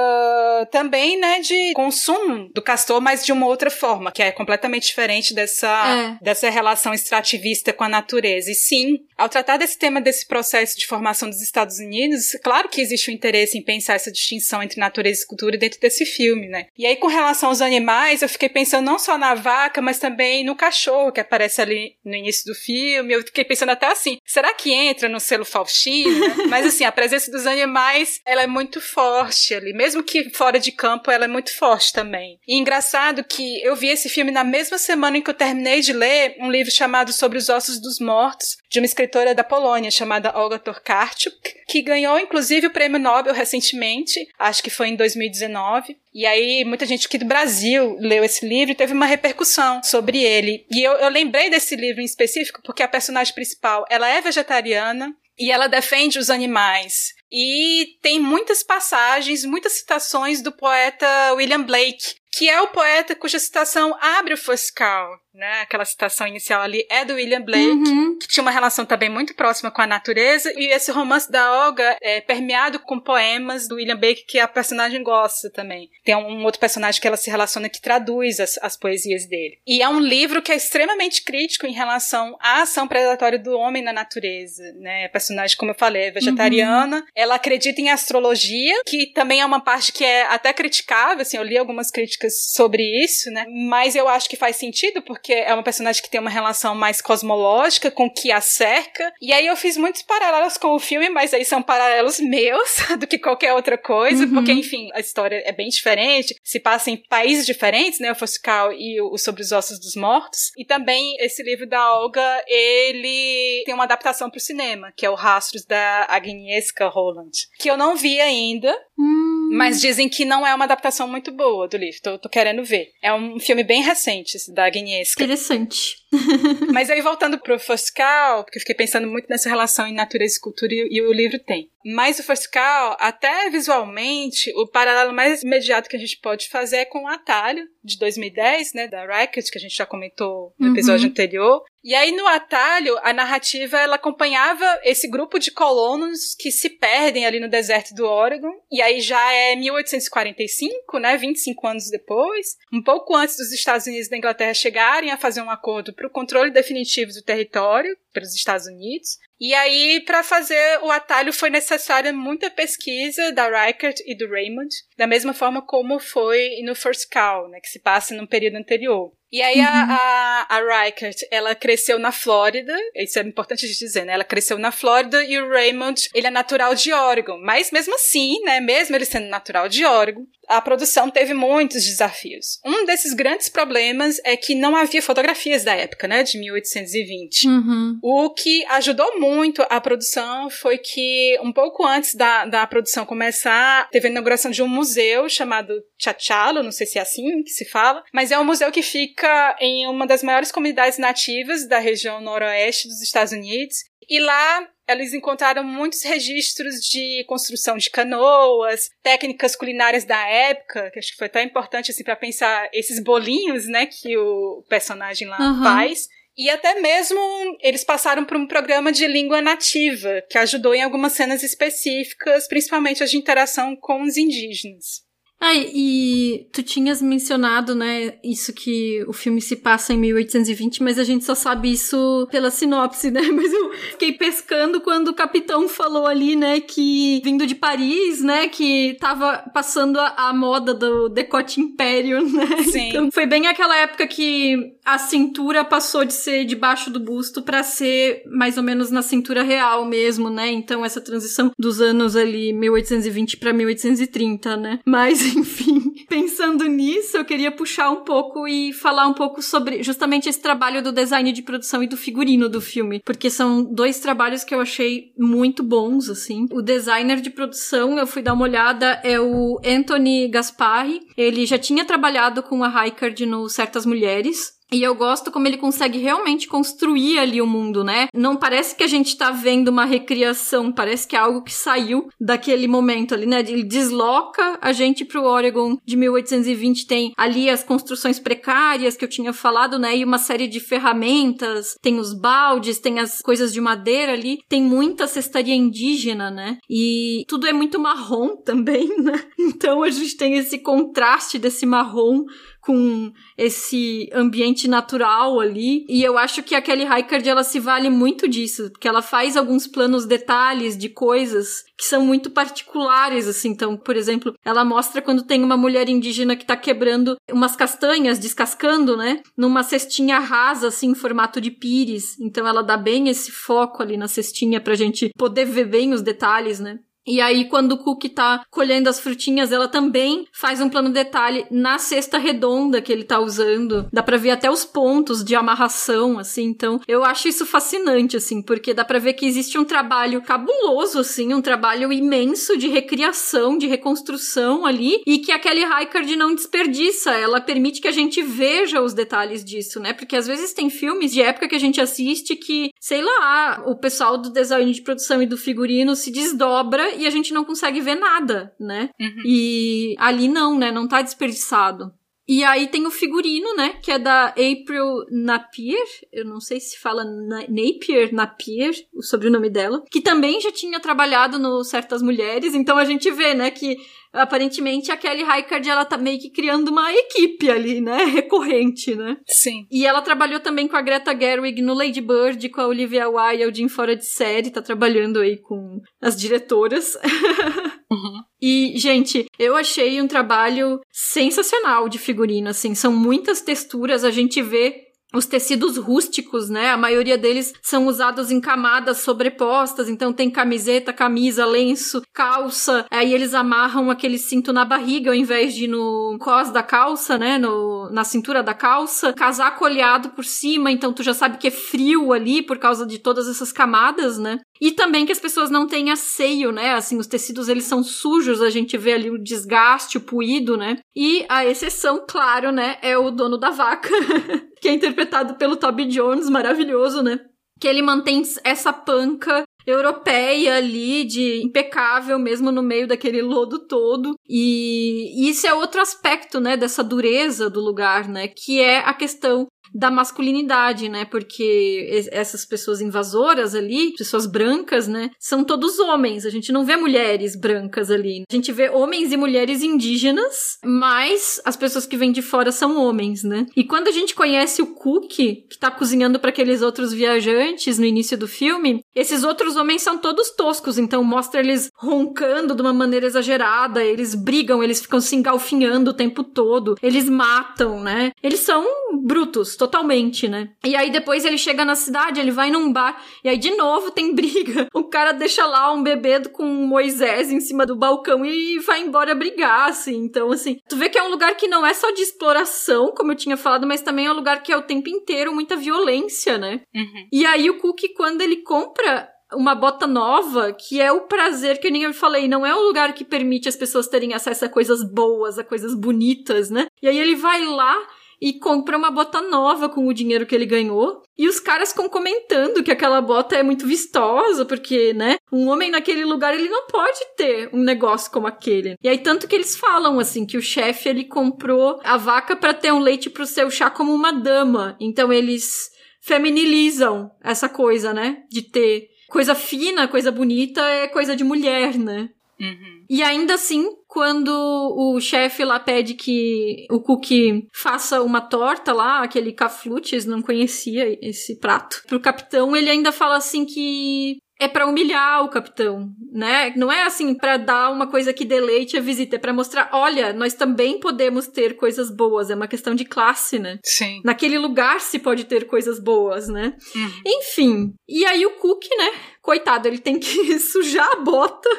também, 0.70 1.18
né, 1.18 1.40
de 1.40 1.72
consumo 2.10 2.50
do 2.54 2.62
castor, 2.62 3.00
mas 3.00 3.26
de 3.26 3.32
uma 3.32 3.45
outra 3.45 3.69
forma, 3.69 4.12
que 4.12 4.24
é 4.24 4.32
completamente 4.32 4.88
diferente 4.88 5.34
dessa, 5.34 6.17
é. 6.19 6.24
dessa 6.24 6.50
relação 6.50 6.93
extrativista 6.93 7.72
com 7.72 7.84
a 7.84 7.89
natureza. 7.89 8.52
E 8.52 8.56
sim, 8.56 9.00
ao 9.17 9.30
tratar 9.30 9.58
desse 9.58 9.78
tema 9.78 10.02
desse 10.02 10.28
processo 10.28 10.78
de 10.78 10.88
formação 10.88 11.30
dos 11.30 11.41
Estados 11.41 11.80
Unidos, 11.80 12.32
claro 12.43 12.69
que 12.69 12.82
existe 12.82 13.10
o 13.10 13.12
um 13.12 13.15
interesse 13.15 13.58
em 13.58 13.63
pensar 13.63 13.95
essa 13.95 14.12
distinção 14.12 14.63
entre 14.63 14.80
natureza 14.80 15.24
e 15.24 15.28
cultura 15.28 15.58
dentro 15.58 15.80
desse 15.80 16.06
filme, 16.06 16.48
né? 16.48 16.67
E 16.78 16.86
aí, 16.86 16.95
com 16.95 17.08
relação 17.08 17.50
aos 17.50 17.62
animais, 17.62 18.22
eu 18.22 18.30
fiquei 18.30 18.50
pensando 18.50 18.86
não 18.86 18.98
só 18.98 19.17
na 19.17 19.36
vaca, 19.36 19.82
mas 19.82 20.00
também 20.00 20.43
no 20.43 20.56
cachorro 20.56 21.12
que 21.12 21.19
aparece 21.19 21.62
ali 21.62 21.95
no 22.04 22.15
início 22.15 22.45
do 22.45 22.56
filme. 22.56 23.13
Eu 23.13 23.22
fiquei 23.24 23.43
pensando 23.43 23.69
até 23.69 23.88
assim, 23.88 24.17
será 24.26 24.54
que 24.54 24.72
entra 24.72 25.08
no 25.08 25.19
selo 25.19 25.45
Faustino? 25.45 26.19
Né? 26.19 26.36
mas 26.50 26.65
assim, 26.65 26.84
a 26.84 26.91
presença 26.91 27.32
dos 27.32 27.45
animais, 27.45 28.19
ela 28.26 28.43
é 28.43 28.48
muito 28.48 28.82
forte 28.82 29.54
ali 29.54 29.74
mesmo 29.74 30.04
que 30.04 30.30
fora 30.32 30.60
de 30.60 30.72
campo, 30.72 31.12
ela 31.12 31.26
é 31.26 31.28
muito 31.28 31.56
forte 31.56 31.93
também. 32.00 32.40
E 32.48 32.58
engraçado 32.58 33.24
que 33.24 33.62
eu 33.62 33.76
vi 33.76 33.90
esse 33.90 34.08
filme 34.08 34.32
na 34.32 34.44
mesma 34.44 34.78
semana 34.78 35.18
em 35.18 35.22
que 35.22 35.30
eu 35.30 35.34
terminei 35.34 35.82
de 35.82 35.92
ler 35.92 36.36
um 36.40 36.50
livro 36.50 36.72
chamado 36.72 37.12
Sobre 37.12 37.38
os 37.38 37.50
Ossos 37.50 37.80
dos 37.82 38.00
Mortos, 38.00 38.58
de 38.70 38.80
uma 38.80 38.86
escritora 38.86 39.36
da 39.36 39.44
Polônia 39.44 39.92
chamada 39.92 40.32
Olga 40.36 40.58
Tokarczuk, 40.58 41.36
que 41.68 41.82
ganhou 41.82 42.18
inclusive 42.18 42.68
o 42.68 42.72
prêmio 42.72 43.00
Nobel 43.00 43.34
recentemente, 43.34 44.28
acho 44.38 44.64
que 44.64 44.70
foi 44.70 44.88
em 44.90 44.96
2019. 44.96 45.98
E 46.14 46.26
aí, 46.26 46.64
muita 46.66 46.86
gente 46.86 47.06
aqui 47.06 47.18
do 47.18 47.26
Brasil 47.26 47.98
leu 48.00 48.24
esse 48.24 48.46
livro 48.46 48.72
e 48.72 48.76
teve 48.76 48.94
uma 48.94 49.06
repercussão 49.06 49.82
sobre 49.84 50.24
ele. 50.24 50.66
E 50.72 50.82
eu, 50.82 50.94
eu 50.94 51.10
lembrei 51.10 51.50
desse 51.50 51.76
livro 51.76 52.02
em 52.02 52.06
específico 52.06 52.62
porque 52.64 52.82
a 52.82 52.88
personagem 52.88 53.34
principal, 53.34 53.86
ela 53.90 54.10
é 54.10 54.22
vegetariana 54.22 55.14
e 55.38 55.52
ela 55.52 55.68
defende 55.68 56.18
os 56.18 56.30
animais. 56.30 57.14
E 57.32 57.98
tem 58.02 58.20
muitas 58.20 58.63
passagens, 58.63 59.46
muitas 59.46 59.74
citações 59.74 60.42
do 60.42 60.52
poeta 60.52 61.34
William 61.34 61.62
Blake, 61.62 62.15
que 62.32 62.50
é 62.50 62.60
o 62.62 62.70
poeta 62.70 63.15
cuja 63.15 63.38
citação 63.38 63.96
abre 64.00 64.34
o 64.34 64.38
Foscal 64.38 65.20
né? 65.34 65.62
Aquela 65.62 65.86
citação 65.86 66.28
inicial 66.28 66.62
ali 66.62 66.86
é 66.89 67.06
do 67.06 67.13
William 67.13 67.42
Blake, 67.42 67.70
uhum. 67.70 68.18
que 68.18 68.28
tinha 68.28 68.42
uma 68.42 68.52
relação 68.52 68.86
também 68.86 69.10
muito 69.10 69.34
próxima 69.36 69.72
com 69.72 69.82
a 69.82 69.88
natureza, 69.88 70.52
e 70.56 70.68
esse 70.74 70.92
romance 70.92 71.32
da 71.32 71.65
Olga 71.65 71.98
é 72.02 72.22
permeado 72.22 72.80
com 72.80 73.00
poemas 73.00 73.68
do 73.68 73.76
William 73.76 73.98
Blake 73.98 74.26
que 74.26 74.39
a 74.39 74.48
personagem 74.48 75.04
gosta 75.04 75.50
também. 75.52 75.89
Tem 76.04 76.15
um 76.15 76.44
outro 76.44 76.60
personagem 76.60 77.00
que 77.00 77.08
ela 77.08 77.18
se 77.18 77.30
relaciona 77.30 77.70
que 77.70 77.82
traduz 77.82 78.39
as, 78.39 78.58
as 78.62 78.78
poesias 78.78 79.28
dele. 79.28 79.60
E 79.68 79.82
é 79.82 79.89
um 79.89 80.00
livro 80.00 80.42
que 80.42 80.52
é 80.52 80.56
extremamente 80.56 81.24
crítico 81.24 81.65
em 81.65 81.74
relação 81.74 82.36
à 82.42 82.62
ação 82.62 82.88
predatória 82.88 83.38
do 83.38 83.58
homem 83.58 83.84
na 83.84 83.94
natureza, 83.94 84.63
né? 84.80 85.06
A 85.06 85.10
personagem, 85.10 85.58
como 85.58 85.72
eu 85.72 85.76
falei, 85.76 86.06
é 86.06 86.12
vegetariana, 86.12 86.98
uhum. 86.98 87.04
ela 87.15 87.36
acredita 87.36 87.80
em 87.82 87.89
astrologia, 87.89 88.82
que 88.86 89.08
também 89.13 89.42
é 89.42 89.46
uma 89.46 89.63
parte 89.63 89.92
que 89.92 90.04
é 90.04 90.24
até 90.24 90.52
criticável, 90.54 91.22
assim, 91.22 91.38
eu 91.38 91.44
li 91.44 91.58
algumas 91.58 91.92
críticas 91.92 92.48
sobre 92.52 92.84
isso, 93.04 93.30
né? 93.32 93.46
Mas 93.68 93.96
eu 93.96 94.08
acho 94.08 94.30
que 94.30 94.36
faz 94.36 94.56
sentido, 94.56 95.02
porque 95.02 95.19
porque 95.20 95.34
é 95.34 95.54
uma 95.54 95.64
personagem 95.64 96.02
que 96.02 96.10
tem 96.10 96.20
uma 96.20 96.30
relação 96.30 96.74
mais 96.74 97.02
cosmológica 97.02 97.92
com 97.92 98.06
o 98.06 98.14
que 98.14 98.32
a 98.32 98.42
cerca. 98.42 99.14
E 99.22 99.32
aí 99.34 99.46
eu 99.46 99.56
fiz 99.56 99.78
muitos 99.78 100.02
paralelos 100.02 100.58
com 100.58 100.70
o 100.70 100.80
filme, 100.80 101.10
mas 101.10 101.34
aí 101.34 101.46
são 101.46 101.62
paralelos 101.62 102.20
meus 102.22 102.78
do 102.98 103.06
que 103.06 103.20
qualquer 103.20 103.54
outra 103.54 103.78
coisa, 103.78 104.26
uhum. 104.26 104.34
porque, 104.34 104.52
enfim, 104.52 104.90
a 104.94 105.00
história 105.00 105.42
é 105.46 105.52
bem 105.52 105.70
diferente, 105.70 106.36
se 106.44 106.60
passa 106.60 106.90
em 106.90 106.98
países 106.98 107.46
diferentes, 107.46 108.00
né? 108.00 108.12
O 108.12 108.16
Foscal 108.16 108.72
e 108.74 109.02
o 109.02 109.18
Sobre 109.18 109.42
os 109.42 109.52
Ossos 109.52 109.80
dos 109.80 109.96
Mortos. 109.96 110.52
E 110.58 110.66
também 110.66 111.16
esse 111.20 111.44
livro 111.44 111.68
da 111.68 111.94
Olga, 111.94 112.44
ele 112.48 113.64
tem 113.66 113.74
uma 113.74 113.84
adaptação 113.84 114.30
para 114.30 114.38
o 114.38 114.42
cinema, 114.42 114.94
que 114.96 115.06
é 115.06 115.10
o 115.10 115.16
Rastros 115.16 115.66
da 115.66 116.06
Agnieszka 116.10 116.88
Holland, 116.88 117.32
que 117.60 117.70
eu 117.70 117.78
não 117.78 117.96
vi 117.96 118.20
ainda. 118.20 118.74
Hum. 118.98 119.50
Mas 119.52 119.82
dizem 119.82 120.08
que 120.08 120.26
não 120.26 120.46
é 120.46 120.54
uma 120.54 120.66
adaptação 120.66 121.08
muito 121.08 121.32
boa 121.32 121.68
do 121.68 121.78
livro. 121.78 122.00
Tô, 122.02 122.20
tô 122.20 122.30
querendo 122.30 122.64
ver. 122.64 122.92
É 123.02 123.14
um 123.14 123.40
filme 123.40 123.64
bem 123.64 123.82
recente, 123.82 124.38
esse 124.38 124.54
da 124.54 124.66
Agnieszka. 124.66 125.09
Interessante. 125.17 125.99
Mas 126.74 126.89
aí 126.89 127.02
voltando 127.02 127.39
pro 127.39 127.60
Foscal, 127.60 128.43
porque 128.43 128.58
eu 128.58 128.62
fiquei 128.62 128.76
pensando 128.76 129.08
muito 129.08 129.28
nessa 129.30 129.50
relação 129.50 129.88
em 129.88 129.93
natureza 129.93 130.38
e 130.38 130.41
cultura 130.41 130.74
e, 130.74 130.88
e 130.91 131.02
o 131.02 131.13
livro 131.13 131.39
tem. 131.39 131.69
Mas 131.86 132.19
o 132.19 132.24
Foscal, 132.24 132.98
até 133.00 133.50
visualmente, 133.50 134.52
o 134.56 134.67
paralelo 134.67 135.13
mais 135.13 135.43
imediato 135.43 135.89
que 135.89 135.95
a 135.95 136.00
gente 136.00 136.17
pode 136.17 136.50
fazer 136.50 136.78
é 136.78 136.86
com 136.86 137.04
o 137.04 137.08
Atalho, 137.08 137.67
de 137.84 137.98
2010, 137.98 138.74
né, 138.74 138.88
da 138.88 139.06
Racket, 139.06 139.50
que 139.50 139.58
a 139.58 139.62
gente 139.62 139.76
já 139.76 139.86
comentou 139.86 140.54
no 140.60 140.74
episódio 140.74 141.06
uhum. 141.06 141.12
anterior. 141.12 141.63
E 141.82 141.95
aí 141.95 142.12
no 142.12 142.28
Atalho, 142.28 142.98
a 143.02 143.13
narrativa 143.13 143.78
ela 143.78 143.95
acompanhava 143.95 144.65
esse 144.84 145.08
grupo 145.08 145.39
de 145.39 145.52
colonos 145.52 146.36
que 146.38 146.52
se 146.52 146.69
perdem 146.69 147.26
ali 147.26 147.39
no 147.39 147.50
deserto 147.50 147.95
do 147.95 148.06
Oregon. 148.06 148.52
E 148.69 148.82
aí 148.82 149.00
já 149.00 149.34
é 149.34 149.56
1845, 149.56 151.00
né, 151.00 151.15
25 151.15 151.67
anos 151.67 151.89
depois, 151.89 152.58
um 152.74 152.84
pouco 152.84 153.15
antes 153.15 153.38
dos 153.38 153.54
Estados 153.54 153.88
Unidos 153.88 154.08
e 154.08 154.10
da 154.10 154.17
Inglaterra 154.17 154.54
chegarem 154.54 155.12
a 155.12 155.17
fazer 155.17 155.41
um 155.41 155.50
acordo 155.50 155.93
para 156.00 156.08
o 156.08 156.10
controle 156.10 156.50
definitivo 156.50 157.12
do 157.12 157.22
território 157.22 157.94
pelos 158.14 158.34
Estados 158.34 158.66
Unidos. 158.66 159.18
E 159.38 159.54
aí, 159.54 160.00
para 160.06 160.24
fazer 160.24 160.80
o 160.82 160.90
atalho, 160.90 161.34
foi 161.34 161.50
necessária 161.50 162.14
muita 162.14 162.50
pesquisa 162.50 163.34
da 163.34 163.50
Reichert 163.50 163.98
e 164.06 164.16
do 164.16 164.30
Raymond, 164.30 164.74
da 164.98 165.06
mesma 165.06 165.34
forma 165.34 165.62
como 165.62 166.00
foi 166.00 166.62
no 166.64 166.74
First 166.74 167.10
Call, 167.12 167.50
né, 167.50 167.60
que 167.60 167.68
se 167.68 167.82
passa 167.82 168.16
num 168.16 168.26
período 168.26 168.56
anterior. 168.56 169.12
E 169.32 169.42
aí 169.42 169.60
uhum. 169.60 169.66
a, 169.66 170.48
a, 170.50 170.58
a 170.58 170.82
Reichert, 170.82 171.18
ela 171.30 171.54
cresceu 171.54 172.00
na 172.00 172.12
Flórida, 172.12 172.76
isso 172.96 173.20
é 173.20 173.22
importante 173.22 173.68
de 173.68 173.78
dizer, 173.78 174.04
né? 174.04 174.14
Ela 174.14 174.24
cresceu 174.24 174.58
na 174.58 174.72
Flórida 174.72 175.24
e 175.24 175.40
o 175.40 175.48
Raymond, 175.48 176.10
ele 176.16 176.26
é 176.26 176.32
natural 176.32 176.74
de 176.74 176.92
Oregon. 176.92 177.40
Mas 177.40 177.70
mesmo 177.70 177.94
assim, 177.94 178.40
né? 178.42 178.60
Mesmo 178.60 178.96
ele 178.96 179.06
sendo 179.06 179.28
natural 179.28 179.70
de 179.70 179.86
Oregon, 179.86 180.26
a 180.50 180.62
produção 180.62 181.10
teve 181.10 181.34
muitos 181.34 181.84
desafios. 181.84 182.60
Um 182.66 182.86
desses 182.86 183.14
grandes 183.14 183.50
problemas 183.50 184.20
é 184.24 184.36
que 184.36 184.56
não 184.56 184.76
havia 184.76 185.02
fotografias 185.02 185.64
da 185.64 185.74
época, 185.74 186.08
né? 186.08 186.24
De 186.24 186.38
1820. 186.38 187.48
Uhum. 187.48 188.00
O 188.02 188.30
que 188.32 188.66
ajudou 188.66 189.20
muito 189.20 189.66
a 189.70 189.80
produção 189.80 190.50
foi 190.50 190.78
que 190.78 191.38
um 191.42 191.52
pouco 191.52 191.86
antes 191.86 192.16
da, 192.16 192.46
da 192.46 192.68
produção 192.68 193.06
começar, 193.06 193.90
teve 193.90 194.08
a 194.08 194.12
inauguração 194.12 194.52
de 194.52 194.62
um 194.62 194.68
museu 194.68 195.30
chamado 195.30 195.74
Chachalo, 195.98 196.64
não 196.64 196.72
sei 196.72 196.88
se 196.88 196.98
é 196.98 197.02
assim 197.02 197.44
que 197.44 197.52
se 197.52 197.66
fala, 197.66 198.04
mas 198.14 198.32
é 198.32 198.40
um 198.40 198.44
museu 198.44 198.72
que 198.72 198.82
fica 198.82 199.20
fica 199.20 199.56
em 199.60 199.88
uma 199.88 200.08
das 200.08 200.24
maiores 200.24 200.52
comunidades 200.52 200.98
nativas 200.98 201.68
da 201.68 201.80
região 201.80 202.22
noroeste 202.22 202.88
dos 202.88 203.02
Estados 203.02 203.34
Unidos. 203.34 203.78
E 204.10 204.19
lá 204.19 204.67
eles 204.88 205.13
encontraram 205.13 205.63
muitos 205.63 206.02
registros 206.04 206.78
de 206.78 207.24
construção 207.28 207.78
de 207.78 207.91
canoas, 207.91 208.89
técnicas 209.04 209.56
culinárias 209.56 210.04
da 210.04 210.19
época, 210.28 210.89
que 210.91 210.98
acho 210.98 211.12
que 211.12 211.17
foi 211.17 211.28
até 211.28 211.43
importante 211.43 211.91
assim 211.91 212.04
para 212.04 212.15
pensar 212.15 212.67
esses 212.74 213.00
bolinhos, 213.00 213.67
né, 213.67 213.86
que 213.86 214.17
o 214.17 214.63
personagem 214.67 215.28
lá 215.28 215.39
uhum. 215.39 215.63
faz. 215.63 216.08
E 216.36 216.50
até 216.50 216.80
mesmo 216.80 217.19
eles 217.62 217.84
passaram 217.84 218.26
por 218.26 218.38
um 218.38 218.48
programa 218.48 218.91
de 218.91 219.06
língua 219.06 219.41
nativa, 219.41 220.24
que 220.30 220.38
ajudou 220.38 220.74
em 220.74 220.82
algumas 220.82 221.13
cenas 221.13 221.43
específicas, 221.43 222.48
principalmente 222.48 223.04
as 223.04 223.12
de 223.12 223.17
interação 223.17 223.76
com 223.76 224.02
os 224.04 224.17
indígenas. 224.17 225.09
Ah, 225.41 225.56
e 225.56 226.47
tu 226.52 226.62
tinhas 226.62 227.02
mencionado, 227.02 227.73
né, 227.73 228.15
isso 228.23 228.52
que 228.52 229.04
o 229.08 229.13
filme 229.13 229.41
se 229.41 229.56
passa 229.56 229.93
em 229.93 229.97
1820, 229.97 230.84
mas 230.84 230.99
a 230.99 231.04
gente 231.04 231.23
só 231.23 231.34
sabe 231.34 231.71
isso 231.71 232.28
pela 232.30 232.52
sinopse, 232.52 233.10
né? 233.10 233.21
Mas 233.39 233.54
eu 233.54 233.71
fiquei 233.91 234.12
pescando 234.13 234.82
quando 234.82 235.10
o 235.10 235.13
capitão 235.13 235.69
falou 235.69 236.06
ali, 236.06 236.36
né, 236.36 236.60
que 236.60 237.21
vindo 237.23 237.47
de 237.47 237.56
Paris, 237.56 238.21
né, 238.21 238.49
que 238.49 238.97
tava 238.99 239.38
passando 239.54 239.97
a, 239.99 240.13
a 240.30 240.34
moda 240.34 240.73
do 240.73 241.08
decote 241.08 241.62
império, 241.62 242.21
né? 242.28 242.63
Sim. 242.63 242.89
Então 242.89 243.12
foi 243.12 243.25
bem 243.25 243.47
aquela 243.47 243.78
época 243.78 244.08
que 244.08 244.73
a 244.84 244.97
cintura 244.97 245.63
passou 245.63 246.04
de 246.04 246.13
ser 246.13 246.43
debaixo 246.45 246.89
do 246.89 246.99
busto 246.99 247.41
para 247.41 247.63
ser 247.63 248.23
mais 248.30 248.58
ou 248.58 248.63
menos 248.63 248.91
na 248.91 249.02
cintura 249.02 249.43
real 249.43 249.86
mesmo, 249.86 250.30
né? 250.30 250.52
Então 250.52 250.84
essa 250.84 250.99
transição 250.99 251.52
dos 251.58 251.80
anos 251.80 252.15
ali 252.15 252.52
1820 252.52 253.38
para 253.38 253.54
1830, 253.54 254.58
né? 254.58 254.80
Mas 254.86 255.29
enfim, 255.38 256.06
pensando 256.08 256.65
nisso, 256.65 257.18
eu 257.18 257.26
queria 257.26 257.52
puxar 257.52 257.89
um 257.89 258.04
pouco 258.04 258.48
e 258.48 258.74
falar 258.74 259.08
um 259.08 259.13
pouco 259.13 259.42
sobre 259.42 259.84
justamente 259.84 260.30
esse 260.30 260.42
trabalho 260.42 260.82
do 260.82 260.92
design 260.92 261.32
de 261.32 261.42
produção 261.42 261.84
e 261.84 261.88
do 261.88 261.98
figurino 261.98 262.50
do 262.50 262.62
filme, 262.62 263.02
porque 263.04 263.30
são 263.30 263.63
dois 263.63 264.00
trabalhos 264.00 264.44
que 264.44 264.54
eu 264.54 264.62
achei 264.62 265.13
muito 265.18 265.63
bons, 265.63 266.10
assim. 266.10 266.48
O 266.52 266.62
designer 266.62 267.22
de 267.22 267.30
produção, 267.30 267.98
eu 267.98 268.08
fui 268.08 268.22
dar 268.22 268.34
uma 268.34 268.44
olhada, 268.44 269.00
é 269.04 269.20
o 269.20 269.60
Anthony 269.65 270.28
Gasparri. 270.30 271.02
Ele 271.18 271.46
já 271.46 271.58
tinha 271.58 271.86
trabalhado 271.86 272.42
com 272.44 272.63
a 272.63 272.68
Raikard 272.68 273.26
no 273.26 273.48
Certas 273.50 273.86
Mulheres, 273.86 274.59
e 274.72 274.84
eu 274.84 274.94
gosto 274.96 275.32
como 275.32 275.48
ele 275.48 275.58
consegue 275.58 275.98
realmente 276.00 276.48
construir 276.48 277.18
ali 277.20 277.42
o 277.42 277.48
mundo, 277.48 277.84
né? 277.84 278.08
Não 278.14 278.36
parece 278.36 278.76
que 278.76 278.84
a 278.84 278.88
gente 278.88 279.18
tá 279.18 279.32
vendo 279.32 279.70
uma 279.70 279.86
recriação, 279.86 280.72
parece 280.72 281.08
que 281.08 281.16
é 281.16 281.20
algo 281.20 281.44
que 281.44 281.54
saiu 281.54 282.10
daquele 282.20 282.68
momento 282.68 283.14
ali, 283.14 283.26
né? 283.26 283.40
Ele 283.40 283.64
desloca 283.64 284.58
a 284.62 284.72
gente 284.72 285.04
pro 285.04 285.24
Oregon 285.24 285.78
de 285.86 285.98
1820, 285.98 286.86
tem 286.86 287.14
ali 287.18 287.50
as 287.50 287.64
construções 287.64 288.20
precárias 288.20 288.96
que 288.96 289.04
eu 289.04 289.10
tinha 289.10 289.34
falado, 289.34 289.80
né? 289.80 289.98
E 289.98 290.04
uma 290.04 290.18
série 290.18 290.48
de 290.48 290.60
ferramentas, 290.60 291.76
tem 291.82 291.98
os 291.98 292.14
baldes, 292.14 292.80
tem 292.80 293.00
as 293.00 293.22
coisas 293.22 293.52
de 293.52 293.62
madeira 293.62 294.14
ali, 294.14 294.40
tem 294.48 294.62
muita 294.62 295.08
cestaria 295.08 295.56
indígena, 295.56 296.30
né? 296.30 296.58
E 296.70 297.24
tudo 297.28 297.48
é 297.48 297.54
muito 297.54 297.80
marrom 297.80 298.36
também, 298.46 298.88
né? 299.02 299.24
Então 299.40 299.84
a 299.84 299.90
gente 299.90 300.16
tem 300.16 300.36
esse 300.36 300.60
contraste 300.60 301.40
desse 301.40 301.66
marrom 301.66 302.24
com 302.70 303.12
esse 303.36 304.12
ambiente 304.14 304.68
natural 304.68 305.40
ali. 305.40 305.88
E 305.90 306.04
eu 306.04 306.20
acho 306.20 306.44
que 306.44 306.54
a 306.54 306.62
Kelly 306.62 306.86
Reichardt, 306.86 307.28
ela 307.28 307.44
se 307.44 307.60
vale 307.60 307.90
muito 307.90 308.28
disso, 308.28 308.70
porque 308.70 308.88
ela 308.88 309.02
faz 309.02 309.36
alguns 309.36 309.66
planos 309.66 310.06
detalhes 310.06 310.78
de 310.78 310.88
coisas 310.88 311.64
que 311.76 311.84
são 311.84 312.06
muito 312.06 312.30
particulares, 312.30 313.28
assim. 313.28 313.50
Então, 313.50 313.76
por 313.76 313.96
exemplo, 313.96 314.36
ela 314.46 314.64
mostra 314.64 315.02
quando 315.02 315.26
tem 315.26 315.44
uma 315.44 315.58
mulher 315.58 315.90
indígena 315.90 316.36
que 316.36 316.46
tá 316.46 316.56
quebrando 316.56 317.18
umas 317.32 317.56
castanhas, 317.56 318.20
descascando, 318.20 318.96
né? 318.96 319.24
Numa 319.36 319.64
cestinha 319.64 320.20
rasa, 320.20 320.68
assim, 320.68 320.90
em 320.90 320.96
formato 320.96 321.42
de 321.42 321.50
pires. 321.50 322.20
Então, 322.20 322.48
ela 322.48 322.62
dá 322.62 322.78
bem 322.78 323.10
esse 323.10 323.32
foco 323.32 323.82
ali 323.82 323.98
na 323.98 324.08
cestinha 324.08 324.62
pra 324.62 324.76
gente 324.76 325.10
poder 325.18 325.46
ver 325.46 325.66
bem 325.66 325.92
os 325.92 326.04
detalhes, 326.04 326.60
né? 326.60 326.78
E 327.08 327.22
aí, 327.22 327.46
quando 327.46 327.74
o 327.74 327.78
Cook 327.78 328.06
tá 328.10 328.44
colhendo 328.52 328.90
as 328.90 329.00
frutinhas, 329.00 329.52
ela 329.52 329.68
também 329.68 330.28
faz 330.34 330.62
um 330.62 330.70
plano 330.70 330.90
detalhe 330.90 331.46
na 331.50 331.78
cesta 331.78 332.18
redonda 332.18 332.82
que 332.82 332.92
ele 332.92 333.04
tá 333.04 333.20
usando. 333.20 333.88
Dá 333.92 334.04
pra 334.04 334.18
ver 334.18 334.32
até 334.32 334.50
os 334.50 334.66
pontos 334.66 335.24
de 335.24 335.36
amarração, 335.36 336.20
assim. 336.20 336.44
Então, 336.44 336.80
eu 336.88 337.04
acho 337.04 337.28
isso 337.28 337.46
fascinante, 337.46 338.18
assim, 338.18 338.42
porque 338.42 338.74
dá 338.74 338.86
pra 338.86 339.00
ver 339.00 339.14
que 339.14 339.26
existe 339.26 339.58
um 339.58 339.66
trabalho 339.66 340.22
cabuloso, 340.22 341.00
assim, 341.00 341.34
um 341.34 341.42
trabalho 341.42 341.92
imenso 341.92 342.58
de 342.58 342.68
recriação, 342.68 343.58
de 343.58 343.68
reconstrução 343.68 344.66
ali, 344.66 345.02
e 345.08 345.20
que 345.20 345.32
a 345.32 345.40
Kelly 345.40 345.66
Reichardt 345.66 346.16
não 346.16 346.36
desperdiça. 346.36 347.12
Ela 347.12 347.42
permite 347.42 347.82
que 347.82 347.88
a 347.88 347.92
gente 347.92 348.22
veja 348.22 348.82
os 348.82 348.94
detalhes 348.94 349.44
disso, 349.44 349.80
né? 349.80 349.94
Porque 349.94 350.16
às 350.16 350.28
vezes 350.28 350.54
tem 350.54 350.70
filmes 350.70 351.12
de 351.12 351.22
época 351.22 351.48
que 351.48 351.56
a 351.56 351.60
gente 351.60 351.82
assiste 351.82 352.36
que, 352.36 352.72
sei 352.80 353.02
lá, 353.02 353.64
o 353.66 353.76
pessoal 353.76 354.18
do 354.18 354.30
design 354.30 354.72
de 354.72 354.82
produção 354.82 355.22
e 355.22 355.26
do 355.26 355.38
figurino 355.38 355.96
se 355.96 356.12
desdobra 356.12 356.88
e 356.95 357.06
a 357.06 357.10
gente 357.10 357.34
não 357.34 357.43
consegue 357.43 357.82
ver 357.82 357.95
nada, 357.95 358.54
né? 358.60 358.89
Uhum. 358.99 359.23
E 359.25 359.95
ali 359.97 360.28
não, 360.28 360.58
né? 360.58 360.71
Não 360.71 360.88
tá 360.88 361.02
desperdiçado. 361.02 361.93
E 362.30 362.44
aí 362.44 362.68
tem 362.68 362.86
o 362.86 362.92
figurino, 362.92 363.56
né? 363.56 363.80
Que 363.82 363.94
é 363.94 363.98
da 363.98 364.28
April 364.28 365.04
Napier. 365.10 365.84
Eu 366.13 366.24
não 366.26 366.39
sei 366.39 366.60
se 366.60 366.78
fala 366.78 367.04
Na 367.04 367.39
Napier, 367.50 368.13
Napier, 368.13 368.72
o 368.94 369.02
sobrenome 369.02 369.50
dela. 369.50 369.84
Que 369.89 370.00
também 370.00 370.39
já 370.39 370.52
tinha 370.52 370.80
trabalhado 370.80 371.39
no 371.39 371.63
Certas 371.63 372.04
Mulheres. 372.04 372.54
Então 372.54 372.78
a 372.78 372.86
gente 372.86 373.10
vê, 373.10 373.34
né? 373.34 373.50
Que 373.50 373.78
aparentemente 374.13 374.92
a 374.92 374.98
Kelly 374.98 375.24
Reichardt, 375.24 375.68
ela 375.68 375.86
tá 375.86 375.98
meio 375.98 376.20
que 376.20 376.30
criando 376.30 376.70
uma 376.70 376.94
equipe 376.94 377.50
ali, 377.50 377.82
né? 377.82 378.06
Recorrente, 378.06 378.94
né? 378.94 379.18
Sim. 379.28 379.65
E 379.72 379.88
ela 379.88 380.04
trabalhou 380.04 380.39
também 380.39 380.68
com 380.68 380.78
a 380.78 380.84
Greta 380.84 381.20
Gerwig 381.20 381.63
no 381.63 381.74
Lady 381.74 382.00
Bird, 382.00 382.48
com 382.50 382.62
a 382.62 382.68
Olivia 382.68 383.10
Wilde 383.10 383.63
em 383.63 383.68
Fora 383.68 383.96
de 383.96 384.06
Série, 384.06 384.52
tá 384.52 384.62
trabalhando 384.62 385.20
aí 385.20 385.42
com 385.42 385.82
as 386.00 386.15
diretoras. 386.15 386.96
Uhum. 387.92 388.22
E, 388.41 388.73
gente, 388.78 389.25
eu 389.38 389.56
achei 389.56 390.02
um 390.02 390.08
trabalho 390.08 390.80
sensacional 390.91 391.89
de 391.89 391.97
figurino, 391.97 392.49
assim, 392.49 392.73
são 392.73 392.91
muitas 392.91 393.41
texturas, 393.41 394.04
a 394.04 394.12
gente 394.12 394.41
vê 394.41 394.89
os 395.13 395.25
tecidos 395.25 395.78
rústicos, 395.78 396.49
né? 396.49 396.69
A 396.69 396.78
maioria 396.78 397.17
deles 397.17 397.54
são 397.63 397.88
usados 397.88 398.30
em 398.30 398.39
camadas 398.39 398.99
sobrepostas, 398.99 399.89
então 399.89 400.13
tem 400.13 400.30
camiseta, 400.30 400.93
camisa, 400.93 401.45
lenço, 401.45 402.02
calça. 402.13 402.86
Aí 402.91 403.13
eles 403.13 403.34
amarram 403.34 403.89
aquele 403.89 404.17
cinto 404.17 404.54
na 404.54 404.63
barriga 404.63 405.10
ao 405.10 405.15
invés 405.15 405.56
de 405.56 405.67
no 405.67 406.17
cos 406.19 406.52
da 406.52 406.62
calça, 406.62 407.17
né? 407.17 407.38
No, 407.38 407.89
na 407.89 408.04
cintura 408.04 408.43
da 408.43 408.54
calça. 408.54 409.13
Casaco 409.13 409.65
olhado 409.65 410.10
por 410.10 410.23
cima, 410.23 410.71
então 410.71 410.93
tu 410.93 411.02
já 411.02 411.13
sabe 411.13 411.38
que 411.38 411.47
é 411.47 411.52
frio 411.52 412.13
ali 412.13 412.43
por 412.43 412.60
causa 412.60 412.86
de 412.86 412.99
todas 412.99 413.28
essas 413.28 413.52
camadas, 413.52 414.19
né? 414.19 414.38
E 414.62 414.72
também 414.72 415.06
que 415.06 415.12
as 415.12 415.19
pessoas 415.19 415.50
não 415.50 415.67
têm 415.67 415.89
asseio, 415.89 416.52
né? 416.52 416.74
Assim, 416.74 416.98
os 416.98 417.08
tecidos 417.08 417.48
eles 417.48 417.63
são 417.63 417.84
sujos, 417.84 418.41
a 418.41 418.50
gente 418.50 418.78
vê 418.78 418.93
ali 418.93 419.10
o 419.10 419.22
desgaste, 419.22 419.98
o 419.98 420.02
puído, 420.02 420.58
né? 420.58 420.78
E 420.95 421.26
a 421.30 421.45
exceção, 421.45 422.04
claro, 422.08 422.52
né, 422.52 422.78
é 422.82 422.98
o 422.98 423.10
dono 423.10 423.38
da 423.38 423.50
vaca, 423.50 423.89
que 424.62 424.67
é 424.67 424.74
interpretado 424.74 425.36
pelo 425.36 425.56
Toby 425.56 425.86
Jones, 425.86 426.30
maravilhoso, 426.30 427.02
né? 427.02 427.19
Que 427.60 427.67
ele 427.67 427.82
mantém 427.82 428.22
essa 428.43 428.72
panca 428.72 429.43
europeia 429.65 430.56
ali, 430.56 431.04
de 431.04 431.41
impecável 431.43 432.17
mesmo 432.17 432.52
no 432.52 432.63
meio 432.63 432.88
daquele 432.88 433.22
lodo 433.22 433.60
todo. 433.67 434.15
E, 434.28 435.13
e 435.15 435.30
isso 435.30 435.45
é 435.45 435.54
outro 435.54 435.82
aspecto, 435.82 436.39
né, 436.39 436.58
dessa 436.58 436.84
dureza 436.84 437.50
do 437.50 437.62
lugar, 437.62 438.08
né, 438.08 438.28
que 438.28 438.60
é 438.60 438.80
a 438.80 438.93
questão 438.93 439.48
da 439.74 439.92
masculinidade, 439.92 440.90
né? 440.90 441.06
Porque 441.06 442.08
essas 442.12 442.46
pessoas 442.46 442.82
invasoras 442.82 443.56
ali, 443.56 443.94
pessoas 443.98 444.26
brancas, 444.26 444.88
né? 444.88 445.10
São 445.20 445.44
todos 445.44 445.80
homens. 445.80 446.26
A 446.26 446.30
gente 446.30 446.52
não 446.52 446.66
vê 446.66 446.76
mulheres 446.76 447.36
brancas 447.36 447.92
ali. 447.92 448.24
A 448.30 448.36
gente 448.36 448.52
vê 448.52 448.70
homens 448.70 449.12
e 449.12 449.18
mulheres 449.18 449.62
indígenas, 449.62 450.58
mas 450.64 451.42
as 451.46 451.56
pessoas 451.56 451.86
que 451.86 451.98
vêm 451.98 452.12
de 452.12 452.22
fora 452.22 452.52
são 452.52 452.78
homens, 452.78 453.24
né? 453.24 453.46
E 453.56 453.64
quando 453.64 453.88
a 453.88 453.92
gente 453.92 454.16
conhece 454.16 454.62
o 454.62 454.74
Cook, 454.74 455.10
que 455.10 455.60
tá 455.60 455.72
cozinhando 455.72 456.20
para 456.20 456.30
aqueles 456.30 456.62
outros 456.62 456.94
viajantes 456.94 457.78
no 457.78 457.86
início 457.86 458.18
do 458.18 458.28
filme, 458.28 458.82
esses 458.96 459.24
outros 459.24 459.56
homens 459.56 459.82
são 459.82 459.98
todos 459.98 460.32
toscos, 460.32 460.78
então 460.78 461.04
mostra 461.04 461.40
eles 461.40 461.70
roncando 461.76 462.56
de 462.56 462.62
uma 462.62 462.74
maneira 462.74 463.06
exagerada, 463.06 463.84
eles 463.84 464.16
brigam, 464.16 464.64
eles 464.64 464.82
ficam 464.82 465.02
se 465.02 465.16
engalfinhando 465.16 465.92
o 465.92 465.94
tempo 465.94 466.24
todo, 466.24 466.76
eles 466.82 467.10
matam, 467.10 467.82
né? 467.82 468.12
Eles 468.22 468.40
são 468.40 468.66
brutos, 469.04 469.56
totalmente, 469.60 470.30
né? 470.30 470.52
E 470.65 470.74
aí 470.74 470.89
depois 470.89 471.26
ele 471.26 471.38
chega 471.38 471.65
na 471.65 471.76
cidade, 471.76 472.17
ele 472.17 472.32
vai 472.32 472.50
num 472.50 472.72
bar, 472.72 473.04
e 473.22 473.28
aí 473.28 473.38
de 473.38 473.52
novo 473.52 473.91
tem 473.91 474.15
briga. 474.15 474.67
O 474.74 474.86
cara 474.86 475.12
deixa 475.12 475.45
lá 475.45 475.74
um 475.74 475.84
bebê 475.84 476.22
com 476.30 476.45
Moisés 476.45 477.30
em 477.30 477.41
cima 477.41 477.65
do 477.65 477.76
balcão 477.76 478.26
e 478.26 478.58
vai 478.60 478.82
embora 478.82 479.13
brigar, 479.13 479.69
assim. 479.69 479.98
Então, 479.98 480.32
assim, 480.32 480.60
tu 480.69 480.78
vê 480.78 480.88
que 480.88 480.98
é 480.98 481.04
um 481.04 481.10
lugar 481.10 481.36
que 481.36 481.48
não 481.48 481.65
é 481.65 481.74
só 481.74 481.91
de 481.91 482.02
exploração, 482.02 482.93
como 482.95 483.12
eu 483.12 483.17
tinha 483.17 483.36
falado, 483.36 483.67
mas 483.67 483.82
também 483.82 484.06
é 484.06 484.12
um 484.12 484.15
lugar 484.15 484.41
que 484.41 484.52
é 484.52 484.58
o 484.58 484.62
tempo 484.62 484.88
inteiro 484.88 485.36
muita 485.36 485.58
violência, 485.58 486.38
né? 486.38 486.62
Uhum. 486.74 487.08
E 487.12 487.26
aí 487.26 487.50
o 487.50 487.58
Cook, 487.58 487.82
quando 487.98 488.22
ele 488.22 488.38
compra 488.38 489.10
uma 489.34 489.54
bota 489.54 489.86
nova, 489.86 490.54
que 490.54 490.82
é 490.82 490.91
o 490.91 491.02
prazer 491.02 491.60
que 491.60 491.69
nem 491.69 491.84
eu 491.84 491.93
falei, 491.93 492.28
não 492.28 492.45
é 492.45 492.56
um 492.56 492.63
lugar 492.63 492.93
que 492.93 493.04
permite 493.04 493.48
as 493.48 493.56
pessoas 493.56 493.88
terem 493.88 494.13
acesso 494.13 494.45
a 494.45 494.50
coisas 494.50 494.84
boas, 494.84 495.38
a 495.38 495.43
coisas 495.43 495.76
bonitas, 495.76 496.50
né? 496.50 496.67
E 496.82 496.88
aí 496.88 496.98
ele 496.98 497.15
vai 497.15 497.45
lá 497.45 497.78
e 498.22 498.34
compra 498.34 498.78
uma 498.78 498.92
bota 498.92 499.22
nova 499.22 499.70
com 499.70 499.88
o 499.88 499.94
dinheiro 499.94 500.26
que 500.26 500.36
ele 500.36 500.46
ganhou. 500.46 501.02
E 501.18 501.28
os 501.28 501.40
caras 501.40 501.72
ficam 501.72 501.90
comentando 501.90 502.64
que 502.64 502.72
aquela 502.72 503.02
bota 503.02 503.36
é 503.36 503.44
muito 503.44 503.66
vistosa, 503.66 504.46
porque, 504.46 504.94
né, 504.94 505.18
um 505.32 505.48
homem 505.48 505.72
naquele 505.72 506.06
lugar 506.06 506.34
ele 506.34 506.50
não 506.50 506.68
pode 506.68 507.00
ter 507.16 507.50
um 507.54 507.62
negócio 507.64 508.12
como 508.12 508.28
aquele. 508.28 508.76
E 508.82 508.90
aí 508.90 508.98
tanto 508.98 509.28
que 509.28 509.36
eles 509.36 509.56
falam 509.56 510.00
assim 510.00 510.26
que 510.26 510.38
o 510.38 510.42
chefe 510.42 510.90
ele 510.90 511.06
comprou 511.06 511.80
a 511.84 511.98
vaca 511.98 512.36
para 512.36 512.54
ter 512.54 512.72
um 512.72 512.80
leite 512.80 513.10
pro 513.10 513.26
seu 513.26 513.50
chá 513.50 513.70
como 513.70 513.94
uma 513.94 514.12
dama. 514.12 514.76
Então 514.80 515.12
eles 515.12 515.70
feminilizam 516.02 517.12
essa 517.22 517.50
coisa, 517.50 517.94
né, 517.94 518.24
de 518.30 518.42
ter 518.42 518.88
coisa 519.10 519.36
fina, 519.36 519.88
coisa 519.88 520.12
bonita 520.12 520.62
é 520.62 520.88
coisa 520.88 521.16
de 521.16 521.24
mulher, 521.24 521.78
né? 521.78 522.10
Uhum. 522.39 522.86
E 522.89 523.04
ainda 523.04 523.36
assim, 523.36 523.69
quando 523.88 524.30
o 524.30 524.99
chefe 524.99 525.43
lá 525.43 525.60
pede 525.60 525.93
que 525.93 526.65
o 526.71 526.80
Cookie 526.80 527.47
faça 527.54 528.02
uma 528.02 528.21
torta 528.21 528.71
lá, 528.73 529.04
aquele 529.04 529.34
caflutes, 529.34 530.06
não 530.06 530.21
conhecia 530.21 530.97
esse 531.02 531.38
prato, 531.39 531.84
pro 531.88 531.99
capitão, 531.99 532.56
ele 532.56 532.69
ainda 532.69 532.91
fala 532.91 533.17
assim 533.17 533.45
que 533.45 534.17
é 534.39 534.47
para 534.47 534.65
humilhar 534.65 535.25
o 535.25 535.30
capitão, 535.30 535.91
né? 536.13 536.54
Não 536.56 536.71
é 536.71 536.84
assim 536.84 537.13
para 537.13 537.36
dar 537.36 537.69
uma 537.71 537.88
coisa 537.88 538.13
que 538.13 538.23
deleite 538.23 538.78
a 538.78 538.82
visita, 538.82 539.17
é 539.17 539.19
para 539.19 539.34
mostrar, 539.34 539.69
olha, 539.73 540.13
nós 540.13 540.34
também 540.34 540.80
podemos 540.80 541.28
ter 541.28 541.58
coisas 541.58 541.93
boas, 541.93 542.32
é 542.32 542.36
uma 542.36 542.47
questão 542.47 542.73
de 542.73 542.86
classe, 542.86 543.38
né? 543.38 543.60
Sim. 543.65 543.99
Naquele 544.06 544.38
lugar 544.38 544.80
se 544.80 544.97
pode 544.97 545.25
ter 545.25 545.45
coisas 545.45 545.78
boas, 545.78 546.30
né? 546.30 546.56
Uhum. 546.73 547.02
Enfim, 547.06 547.73
e 547.88 548.06
aí 548.06 548.25
o 548.25 548.38
Cook, 548.38 548.63
né? 548.78 548.91
Coitado, 549.21 549.67
ele 549.67 549.80
tem 549.80 549.99
que 549.99 550.39
sujar 550.39 550.89
a 550.93 551.02
bota 551.02 551.49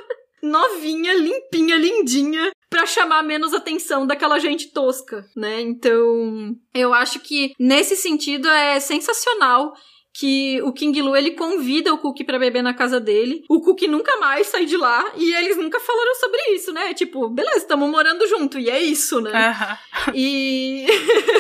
novinha, 0.43 1.15
limpinha, 1.15 1.77
lindinha, 1.77 2.53
para 2.69 2.87
chamar 2.87 3.23
menos 3.23 3.53
atenção 3.53 4.07
daquela 4.07 4.39
gente 4.39 4.73
tosca, 4.73 5.27
né? 5.37 5.61
Então, 5.61 6.57
eu 6.73 6.95
acho 6.95 7.21
que 7.21 7.53
nesse 7.59 7.97
sentido 7.97 8.49
é 8.49 8.79
sensacional 8.79 9.75
que 10.13 10.61
o 10.63 10.73
King 10.73 11.01
Lu 11.01 11.17
ele 11.17 11.33
convida 11.33 11.93
o 11.95 11.99
Cookie 11.99 12.25
para 12.25 12.39
beber 12.39 12.63
na 12.63 12.75
casa 12.75 13.01
dele. 13.01 13.45
O 13.49 13.61
Cookie 13.61 13.89
nunca 13.89 14.17
mais 14.19 14.49
sai 14.49 14.67
de 14.67 14.77
lá 14.77 15.13
e 15.17 15.33
eles 15.35 15.57
nunca 15.57 15.79
falaram 15.81 16.15
sobre 16.17 16.55
isso, 16.55 16.73
né? 16.73 16.93
Tipo, 16.95 17.29
beleza, 17.29 17.59
estamos 17.59 17.89
morando 17.89 18.27
junto 18.27 18.59
e 18.59 18.69
é 18.69 18.81
isso, 18.81 19.21
né? 19.21 19.31
Uhum. 19.33 20.13
E 20.15 20.87